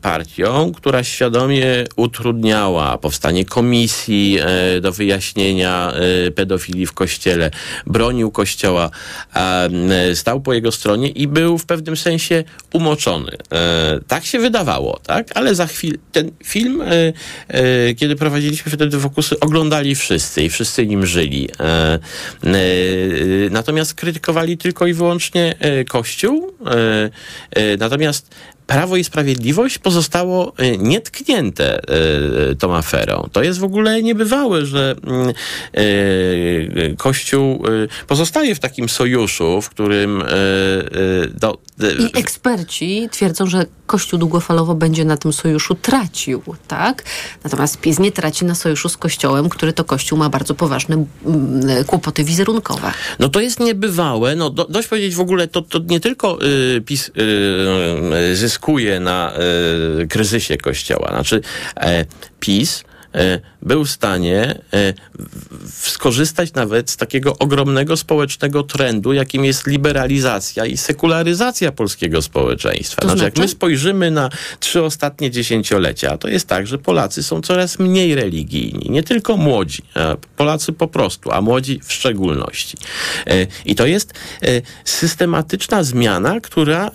partią, 0.00 0.72
która 0.72 1.04
świadomie 1.04 1.84
utrudniała 1.96 2.98
powstanie 2.98 3.44
komisji 3.44 4.38
do 4.80 4.92
wyjaśnienia 4.92 5.92
pedofilii 6.34 6.86
w 6.86 6.92
kościele, 6.92 7.50
bronił 7.86 8.30
kościoła, 8.30 8.90
stał 10.14 10.40
po 10.40 10.52
jego 10.54 10.72
stronie 10.72 11.08
i 11.08 11.28
był 11.28 11.58
w 11.58 11.66
pewnym 11.66 11.96
sensie 11.96 12.44
umoczony. 12.72 13.36
Tak 14.06 14.24
się 14.24 14.38
wydawało, 14.38 15.00
tak? 15.06 15.30
Ale 15.34 15.54
za 15.54 15.66
chwilę 15.66 15.93
ten 16.12 16.30
film, 16.44 16.82
e, 16.82 17.12
e, 17.48 17.94
kiedy 17.94 18.16
prowadziliśmy 18.16 18.72
wtedy 18.72 19.00
fokusy, 19.00 19.40
oglądali 19.40 19.94
wszyscy 19.94 20.42
i 20.42 20.48
wszyscy 20.48 20.86
nim 20.86 21.06
żyli. 21.06 21.48
E, 21.60 21.98
natomiast 23.50 23.94
krytykowali 23.94 24.58
tylko 24.58 24.86
i 24.86 24.94
wyłącznie 24.94 25.54
Kościół. 25.88 26.52
Natomiast 27.78 28.34
Prawo 28.66 28.96
i 28.96 29.04
Sprawiedliwość 29.04 29.78
pozostało 29.78 30.52
e, 30.56 30.78
nietknięte 30.78 31.80
e, 31.80 32.54
tą 32.54 32.76
aferą. 32.76 33.28
To 33.32 33.42
jest 33.42 33.58
w 33.58 33.64
ogóle 33.64 34.02
niebywałe, 34.02 34.66
że 34.66 34.94
mm, 35.06 35.34
e, 35.72 36.96
Kościół 36.96 37.62
pozostaje 38.06 38.54
w 38.54 38.60
takim 38.60 38.88
sojuszu, 38.88 39.62
w 39.62 39.68
którym... 39.68 40.22
Do, 41.34 41.58
I 41.98 42.18
eksperci 42.18 43.08
twierdzą, 43.12 43.46
że 43.46 43.66
Kościół 43.86 44.18
długofalowo 44.18 44.74
będzie 44.74 45.04
na 45.04 45.16
tym 45.16 45.32
sojuszu 45.32 45.74
tracił, 45.74 46.42
tak? 46.68 47.04
Natomiast 47.44 47.80
PiS 47.80 47.98
nie 47.98 48.12
traci 48.12 48.44
na 48.44 48.54
sojuszu 48.54 48.88
z 48.88 48.96
Kościołem, 48.96 49.48
który 49.48 49.72
to 49.72 49.84
Kościół 49.84 50.18
ma 50.18 50.28
bardzo 50.28 50.54
poważne 50.54 51.04
mm, 51.26 51.84
kłopoty 51.84 52.24
wizerunkowe. 52.24 52.92
No 53.18 53.28
to 53.28 53.40
jest 53.40 53.60
niebywałe. 53.60 54.36
No 54.36 54.50
do, 54.50 54.64
dość 54.64 54.88
powiedzieć 54.88 55.14
w 55.14 55.20
ogóle, 55.20 55.48
to, 55.48 55.62
to 55.62 55.78
nie 55.78 56.00
tylko 56.00 56.38
y, 56.42 56.80
PiS 56.80 57.08
y, 57.08 58.36
zyskuje 58.54 59.00
na 59.00 59.32
y, 60.02 60.06
kryzysie 60.06 60.56
kościoła. 60.58 61.08
Znaczy, 61.08 61.40
e, 61.76 62.04
PiS 62.40 62.84
E, 62.84 62.93
był 63.62 63.84
w 63.84 63.90
stanie 63.90 64.58
e, 64.72 64.94
skorzystać 65.72 66.52
nawet 66.52 66.90
z 66.90 66.96
takiego 66.96 67.38
ogromnego 67.38 67.96
społecznego 67.96 68.62
trendu, 68.62 69.12
jakim 69.12 69.44
jest 69.44 69.66
liberalizacja 69.66 70.66
i 70.66 70.76
sekularyzacja 70.76 71.72
polskiego 71.72 72.22
społeczeństwa. 72.22 73.02
To 73.02 73.08
znaczy, 73.08 73.24
jak 73.24 73.38
my 73.38 73.48
spojrzymy 73.48 74.10
na 74.10 74.30
trzy 74.60 74.82
ostatnie 74.82 75.30
dziesięciolecia, 75.30 76.18
to 76.18 76.28
jest 76.28 76.48
tak, 76.48 76.66
że 76.66 76.78
Polacy 76.78 77.22
są 77.22 77.40
coraz 77.40 77.78
mniej 77.78 78.14
religijni. 78.14 78.90
Nie 78.90 79.02
tylko 79.02 79.36
młodzi, 79.36 79.82
Polacy 80.36 80.72
po 80.72 80.88
prostu, 80.88 81.32
a 81.32 81.40
młodzi 81.40 81.80
w 81.84 81.92
szczególności. 81.92 82.76
E, 83.26 83.46
I 83.64 83.74
to 83.74 83.86
jest 83.86 84.14
systematyczna 84.84 85.82
zmiana, 85.82 86.40
która 86.40 86.90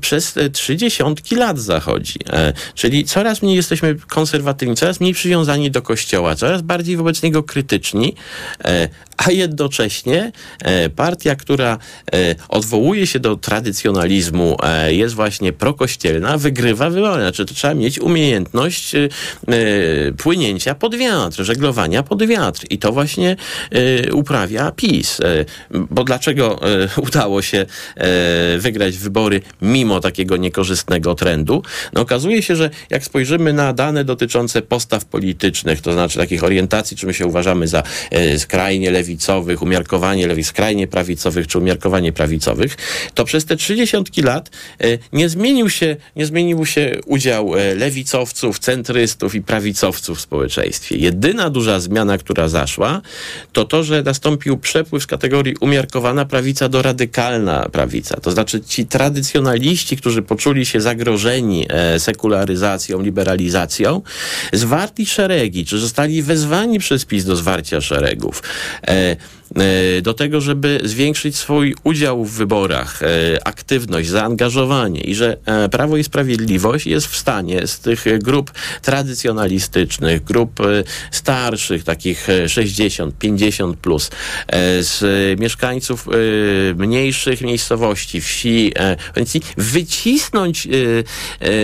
przez 0.00 0.34
trzy 0.52 0.76
dziesiątki 0.76 1.36
lat 1.36 1.58
zachodzi. 1.58 2.18
Czyli 2.74 3.04
coraz 3.04 3.42
mniej 3.42 3.56
jesteśmy 3.56 3.94
konserwatywni, 3.94 4.76
coraz 4.76 5.00
mniej 5.00 5.14
przywiązani 5.14 5.45
przywiązani 5.46 5.70
do 5.70 5.82
Kościoła, 5.82 6.34
coraz 6.34 6.62
bardziej 6.62 6.96
wobec 6.96 7.22
niego 7.22 7.42
krytyczni, 7.42 8.14
e, 8.64 8.88
a 9.16 9.30
jednocześnie 9.30 10.32
e, 10.62 10.90
partia, 10.90 11.36
która 11.36 11.78
e, 12.12 12.34
odwołuje 12.48 13.06
się 13.06 13.20
do 13.20 13.36
tradycjonalizmu, 13.36 14.56
jest 14.88 15.14
właśnie 15.14 15.52
prokościelna, 15.52 16.38
wygrywa 16.38 16.90
wybory. 16.90 17.22
Znaczy, 17.22 17.44
to 17.44 17.54
trzeba 17.54 17.74
mieć 17.74 17.98
umiejętność 17.98 18.92
płynięcia 20.18 20.74
pod 20.74 20.94
wiatr, 20.96 21.44
żeglowania 21.44 22.02
pod 22.02 22.26
wiatr. 22.26 22.64
I 22.70 22.78
to 22.78 22.92
właśnie 22.92 23.36
uprawia 24.12 24.72
PiS. 24.72 25.20
Bo 25.70 26.04
dlaczego 26.04 26.60
udało 27.06 27.42
się 27.42 27.66
wygrać 28.58 28.98
wybory 28.98 29.40
mimo 29.62 30.00
takiego 30.00 30.36
niekorzystnego 30.36 31.14
trendu? 31.14 31.62
No 31.92 32.00
okazuje 32.00 32.42
się, 32.42 32.56
że 32.56 32.70
jak 32.90 33.04
spojrzymy 33.04 33.52
na 33.52 33.72
dane 33.72 34.04
dotyczące 34.04 34.62
postaw 34.62 35.04
politycznych, 35.04 35.35
politycznych, 35.36 35.80
to 35.80 35.92
znaczy 35.92 36.18
takich 36.18 36.44
orientacji, 36.44 36.96
czy 36.96 37.06
my 37.06 37.14
się 37.14 37.26
uważamy 37.26 37.68
za 37.68 37.82
e, 38.10 38.38
skrajnie 38.38 38.90
lewicowych, 38.90 39.62
umiarkowanie 39.62 40.26
lewicowych, 40.26 40.46
skrajnie 40.46 40.86
prawicowych, 40.86 41.46
czy 41.46 41.58
umiarkowanie 41.58 42.12
prawicowych, 42.12 42.76
to 43.14 43.24
przez 43.24 43.44
te 43.44 43.56
trzydziesiątki 43.56 44.22
lat 44.22 44.50
e, 44.80 44.98
nie 45.12 45.28
zmienił 45.28 45.70
się, 45.70 45.96
nie 46.16 46.26
zmienił 46.26 46.66
się 46.66 47.00
udział 47.06 47.56
e, 47.56 47.74
lewicowców, 47.74 48.58
centrystów 48.58 49.34
i 49.34 49.42
prawicowców 49.42 50.18
w 50.18 50.20
społeczeństwie. 50.20 50.96
Jedyna 50.96 51.50
duża 51.50 51.80
zmiana, 51.80 52.18
która 52.18 52.48
zaszła, 52.48 53.02
to 53.52 53.64
to, 53.64 53.84
że 53.84 54.02
nastąpił 54.02 54.58
przepływ 54.58 55.02
z 55.02 55.06
kategorii 55.06 55.54
umiarkowana 55.60 56.24
prawica 56.24 56.68
do 56.68 56.82
radykalna 56.82 57.68
prawica. 57.72 58.16
To 58.20 58.30
znaczy 58.30 58.60
ci 58.60 58.86
tradycjonaliści, 58.86 59.96
którzy 59.96 60.22
poczuli 60.22 60.66
się 60.66 60.80
zagrożeni 60.80 61.66
sekularyzacją, 61.98 63.02
liberalizacją, 63.02 64.02
zwarli 64.52 65.06
szeregi, 65.26 65.64
czy 65.64 65.78
zostali 65.78 66.22
wezwani 66.22 66.78
przez 66.78 67.04
PiS 67.04 67.24
do 67.24 67.36
zwarcia 67.36 67.80
szeregów. 67.80 68.42
E, 68.88 69.16
do 70.02 70.14
tego, 70.14 70.40
żeby 70.40 70.80
zwiększyć 70.84 71.36
swój 71.36 71.74
udział 71.84 72.24
w 72.24 72.32
wyborach, 72.32 73.02
e, 73.02 73.06
aktywność, 73.46 74.08
zaangażowanie 74.08 75.00
i 75.00 75.14
że 75.14 75.36
e, 75.46 75.68
Prawo 75.68 75.96
i 75.96 76.04
Sprawiedliwość 76.04 76.86
jest 76.86 77.06
w 77.06 77.16
stanie 77.16 77.66
z 77.66 77.78
tych 77.78 78.04
grup 78.18 78.52
tradycjonalistycznych, 78.82 80.24
grup 80.24 80.60
starszych, 81.10 81.84
takich 81.84 82.26
60, 82.46 83.18
50 83.18 83.76
plus, 83.78 84.10
z 84.80 85.00
mieszkańców 85.40 86.06
mniejszych 86.76 87.40
miejscowości, 87.40 88.20
wsi, 88.20 88.72
wycisnąć, 89.56 90.68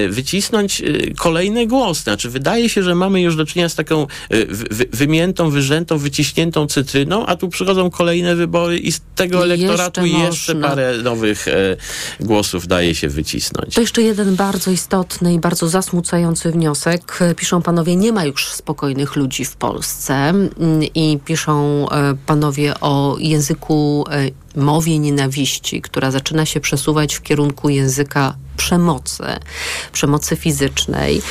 wycisnąć 0.08 0.82
kolejne 1.16 1.66
głosy. 1.66 2.02
Znaczy, 2.02 2.30
wydaje 2.30 2.68
się, 2.68 2.82
że 2.82 2.94
mamy 2.94 3.20
już 3.20 3.36
do 3.36 3.46
czynienia 3.46 3.68
z 3.68 3.74
taką 3.74 4.06
wy, 4.50 4.86
wymiętą, 4.92 5.50
wyrzętą, 5.50 5.98
wyciśniętą 5.98 6.66
cytryną, 6.66 7.26
a 7.26 7.36
tu 7.36 7.48
przychodzą 7.72 7.90
kolejne 7.90 8.36
wybory 8.36 8.78
i 8.78 8.92
z 8.92 9.00
tego 9.14 9.44
elektoratu 9.44 10.06
jeszcze 10.06 10.22
jeszcze, 10.26 10.54
parę 10.54 10.98
nowych 10.98 11.48
e, 11.48 11.76
głosów 12.20 12.66
daje 12.66 12.94
się 12.94 13.08
wycisnąć. 13.08 13.74
To 13.74 13.80
jeszcze 13.80 14.02
jeden 14.02 14.36
bardzo 14.36 14.70
istotny 14.70 15.34
i 15.34 15.38
bardzo 15.38 15.68
zasmucający 15.68 16.50
wniosek. 16.50 17.18
Piszą 17.36 17.62
panowie, 17.62 17.96
nie 17.96 18.12
ma 18.12 18.24
już 18.24 18.48
spokojnych 18.48 19.16
ludzi 19.16 19.44
w 19.44 19.56
Polsce 19.56 20.12
Mm, 20.12 20.82
i 20.94 21.18
piszą 21.24 21.86
e, 21.90 22.14
panowie 22.26 22.74
o 22.80 23.16
języku, 23.18 24.04
e, 24.10 24.30
mowie 24.56 24.98
nienawiści, 24.98 25.82
która 25.82 26.10
zaczyna 26.10 26.46
się 26.46 26.60
przesuwać 26.60 27.14
w 27.14 27.22
kierunku 27.22 27.68
języka 27.68 28.36
przemocy, 28.56 29.24
przemocy 29.92 30.36
fizycznej. 30.36 31.22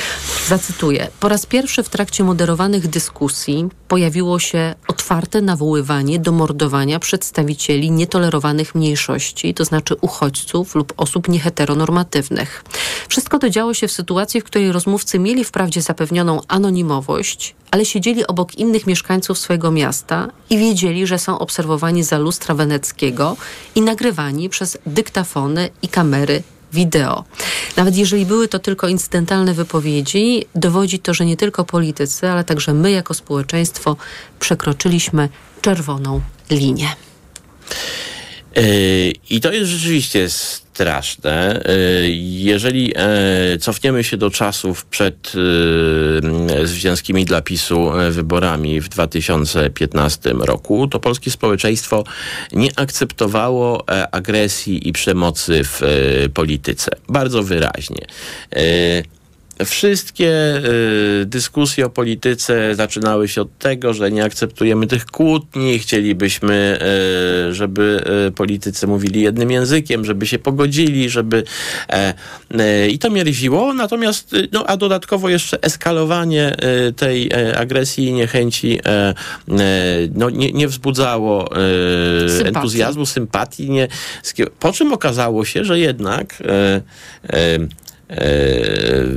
Zacytuję. 0.48 1.08
Po 1.20 1.28
raz 1.28 1.46
pierwszy 1.46 1.82
w 1.82 1.88
trakcie 1.88 2.24
moderowanych 2.24 2.88
dyskusji 2.88 3.68
pojawiło 3.88 4.38
się 4.38 4.74
otwarte 4.88 5.40
nawoływanie 5.40 6.18
do 6.18 6.32
mordowania 6.32 6.98
przedstawicieli 6.98 7.90
nietolerowanych 7.90 8.74
mniejszości, 8.74 9.54
to 9.54 9.64
znaczy 9.64 9.94
uchodźców 10.00 10.74
lub 10.74 10.92
osób 10.96 11.28
nieheteronormatywnych. 11.28 12.64
Wszystko 13.08 13.38
to 13.38 13.50
działo 13.50 13.74
się 13.74 13.88
w 13.88 13.92
sytuacji, 13.92 14.40
w 14.40 14.44
której 14.44 14.72
rozmówcy 14.72 15.18
mieli 15.18 15.44
wprawdzie 15.44 15.82
zapewnioną 15.82 16.40
anonimowość, 16.48 17.54
ale 17.72 17.84
siedzieli 17.84 18.26
obok 18.26 18.54
innych 18.54 18.86
mieszkańców 18.86 19.38
swojego 19.38 19.70
miasta 19.70 20.28
i 20.50 20.58
wiedzieli, 20.58 21.06
że 21.06 21.18
są 21.18 21.38
obserwowani 21.38 22.02
za 22.04 22.18
lustra 22.18 22.54
weneckiego 22.54 23.36
i 23.74 23.82
nagrywani 23.82 24.48
przez 24.48 24.78
dyktafony 24.86 25.70
i 25.82 25.88
kamery 25.88 26.42
wideo. 26.72 27.24
Nawet 27.76 27.96
jeżeli 27.96 28.26
były 28.26 28.48
to 28.48 28.58
tylko 28.58 28.88
incydentalne 28.88 29.54
wypowiedzi, 29.54 30.44
dowodzi 30.54 30.98
to, 30.98 31.14
że 31.14 31.24
nie 31.24 31.36
tylko 31.36 31.64
politycy, 31.64 32.28
ale 32.28 32.44
także 32.44 32.74
my 32.74 32.90
jako 32.90 33.14
społeczeństwo 33.14 33.96
przekroczyliśmy 34.40 35.28
czerwoną 35.60 36.20
linię. 36.50 36.88
Yy, 38.56 39.12
I 39.30 39.40
to 39.40 39.52
jest 39.52 39.70
rzeczywiście 39.70 40.28
straszne. 40.28 41.62
Yy, 41.68 42.10
Jeżeli 42.42 42.92
e, 42.96 43.58
cofniemy 43.58 44.04
się 44.04 44.16
do 44.16 44.30
czasów 44.30 44.84
przed 44.84 45.32
e, 46.62 46.66
zwycięskimi 46.66 47.24
dla 47.24 47.42
PiSu 47.42 48.00
e, 48.00 48.10
wyborami 48.10 48.80
w 48.80 48.88
2015 48.88 50.30
roku, 50.38 50.88
to 50.88 51.00
polskie 51.00 51.30
społeczeństwo 51.30 52.04
nie 52.52 52.70
akceptowało 52.76 53.88
e, 53.88 54.14
agresji 54.14 54.88
i 54.88 54.92
przemocy 54.92 55.64
w 55.64 55.82
e, 55.82 56.28
polityce. 56.28 56.90
Bardzo 57.08 57.42
wyraźnie. 57.42 58.06
Wszystkie 59.64 60.56
y, 61.22 61.26
dyskusje 61.26 61.86
o 61.86 61.90
polityce 61.90 62.74
zaczynały 62.74 63.28
się 63.28 63.42
od 63.42 63.58
tego, 63.58 63.94
że 63.94 64.10
nie 64.10 64.24
akceptujemy 64.24 64.86
tych 64.86 65.06
kłótni, 65.06 65.78
chcielibyśmy, 65.78 66.78
y, 67.50 67.54
żeby 67.54 68.04
y, 68.28 68.32
politycy 68.32 68.86
mówili 68.86 69.22
jednym 69.22 69.50
językiem, 69.50 70.04
żeby 70.04 70.26
się 70.26 70.38
pogodzili, 70.38 71.10
żeby 71.10 71.44
e, 71.90 72.14
e, 72.58 72.88
i 72.88 72.98
to 72.98 73.10
mierziło, 73.10 73.74
natomiast 73.74 74.34
y, 74.34 74.48
no, 74.52 74.66
a 74.66 74.76
dodatkowo 74.76 75.28
jeszcze 75.28 75.62
eskalowanie 75.62 76.56
y, 76.88 76.92
tej 76.92 77.30
e, 77.32 77.58
agresji 77.58 78.06
i 78.06 78.12
niechęci 78.12 78.80
no, 80.14 80.30
nie, 80.30 80.52
nie 80.52 80.68
wzbudzało 80.68 81.56
e, 81.56 82.28
Sympatii. 82.28 82.48
entuzjazmu, 82.48 83.06
sympatii, 83.06 83.70
nie, 83.70 83.88
po 84.58 84.72
czym 84.72 84.92
okazało 84.92 85.44
się, 85.44 85.64
że 85.64 85.78
jednak 85.78 86.42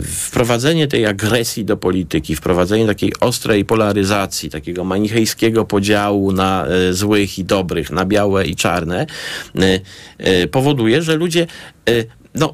wprowadzenie 0.06 0.88
tej 0.88 1.06
agresji 1.06 1.66
do 1.66 1.78
polityki, 1.78 2.36
wprowadzenie 2.36 2.86
takiej 2.86 3.14
ostrej 3.20 3.66
polaryzacji, 3.66 4.50
takiego 4.50 4.84
manichejskiego 4.84 5.66
podziału 5.66 6.32
na 6.32 6.68
e, 6.68 6.94
złych 6.94 7.40
i 7.40 7.46
dobrych, 7.46 7.92
na 7.92 8.06
białe 8.06 8.46
i 8.46 8.56
czarne, 8.56 9.06
e, 9.56 9.80
e, 10.18 10.48
powoduje, 10.48 11.02
że 11.02 11.16
ludzie 11.16 11.48
e, 11.90 11.92
no, 12.36 12.54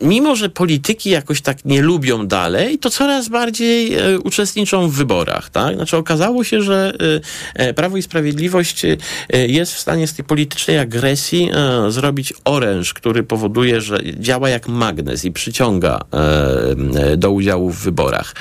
mimo 0.00 0.36
że 0.36 0.48
polityki 0.48 1.10
jakoś 1.10 1.40
tak 1.40 1.64
nie 1.64 1.82
lubią 1.82 2.26
dalej, 2.26 2.78
to 2.78 2.90
coraz 2.90 3.28
bardziej 3.28 3.94
e, 3.94 4.18
uczestniczą 4.18 4.88
w 4.88 4.94
wyborach. 4.94 5.50
Tak? 5.50 5.74
Znaczy 5.76 5.96
okazało 5.96 6.44
się, 6.44 6.62
że 6.62 6.92
e, 7.56 7.68
e, 7.68 7.74
Prawo 7.74 7.96
i 7.96 8.02
Sprawiedliwość 8.02 8.84
e, 8.84 8.96
jest 9.32 9.74
w 9.74 9.78
stanie 9.78 10.06
z 10.06 10.14
tej 10.14 10.24
politycznej 10.24 10.78
agresji 10.78 11.50
e, 11.54 11.90
zrobić 11.90 12.34
oręż, 12.44 12.94
który 12.94 13.22
powoduje, 13.22 13.80
że 13.80 14.00
działa 14.04 14.48
jak 14.48 14.68
magnes 14.68 15.24
i 15.24 15.32
przyciąga 15.32 16.00
e, 16.12 17.16
do 17.16 17.30
udziału 17.30 17.70
w 17.70 17.78
wyborach. 17.78 18.34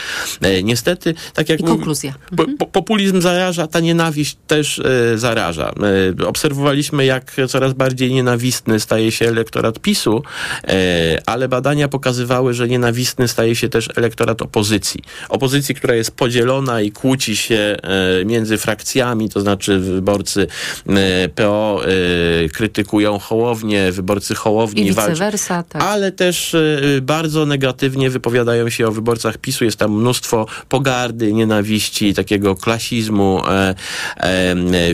Niestety, 0.64 1.14
tak 1.34 1.50
jak 1.50 1.60
I 1.60 1.64
konkluzja. 1.64 2.14
po, 2.38 2.46
po, 2.60 2.66
populizm 2.66 3.22
zaraża, 3.22 3.68
ta 3.68 3.80
nienawiść 3.80 4.38
też 4.48 4.82
zaraża. 5.16 5.74
Obserwowaliśmy, 6.28 7.06
jak 7.06 7.36
coraz 7.48 7.74
bardziej 7.74 8.14
nienawistny 8.14 8.80
staje 8.80 9.12
się 9.12 9.28
elektorat 9.28 9.80
PiSu, 9.80 10.24
e, 10.64 11.30
ale 11.48 11.62
badania 11.62 11.88
pokazywały, 11.88 12.54
że 12.54 12.68
nienawistny 12.68 13.28
staje 13.28 13.56
się 13.56 13.70
też 13.70 13.90
elektorat 13.96 14.42
opozycji. 14.42 15.02
Opozycji, 15.30 15.76
która 15.76 15.96
jest 15.96 16.12
podzielona 16.12 16.82
i 16.82 16.92
kłóci 16.92 17.36
się 17.36 17.78
e, 17.84 18.26
między 18.26 18.58
frakcjami, 18.58 19.30
to 19.30 19.42
znaczy 19.42 19.80
wyborcy 19.80 20.48
e, 20.88 21.30
PO 21.30 21.82
e, 22.46 22.50
krytykują 22.50 23.20
Hołownię, 23.20 23.92
wyborcy 23.92 24.36
Hołowni 24.36 24.82
I 24.82 24.90
vice 24.90 25.16
versa, 25.16 25.64
tak. 25.64 25.82
ale 25.82 26.12
też 26.12 26.56
bardzo 27.02 27.46
negatywnie 27.46 28.10
wypowiadają 28.10 28.70
się 28.70 28.88
o 28.88 28.92
wyborcach 28.92 29.38
PiSu. 29.38 29.66
Jest 29.66 29.78
tam 29.78 29.92
mnóstwo 29.92 30.46
pogardy, 30.70 31.34
nienawiści, 31.34 32.14
takiego 32.14 32.56
klasizmu, 32.56 33.42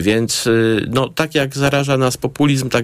więc 0.00 0.48
no, 0.88 1.08
tak 1.08 1.34
jak 1.34 1.56
zaraża 1.56 1.96
nas 1.96 2.16
populizm, 2.16 2.68
tak 2.68 2.82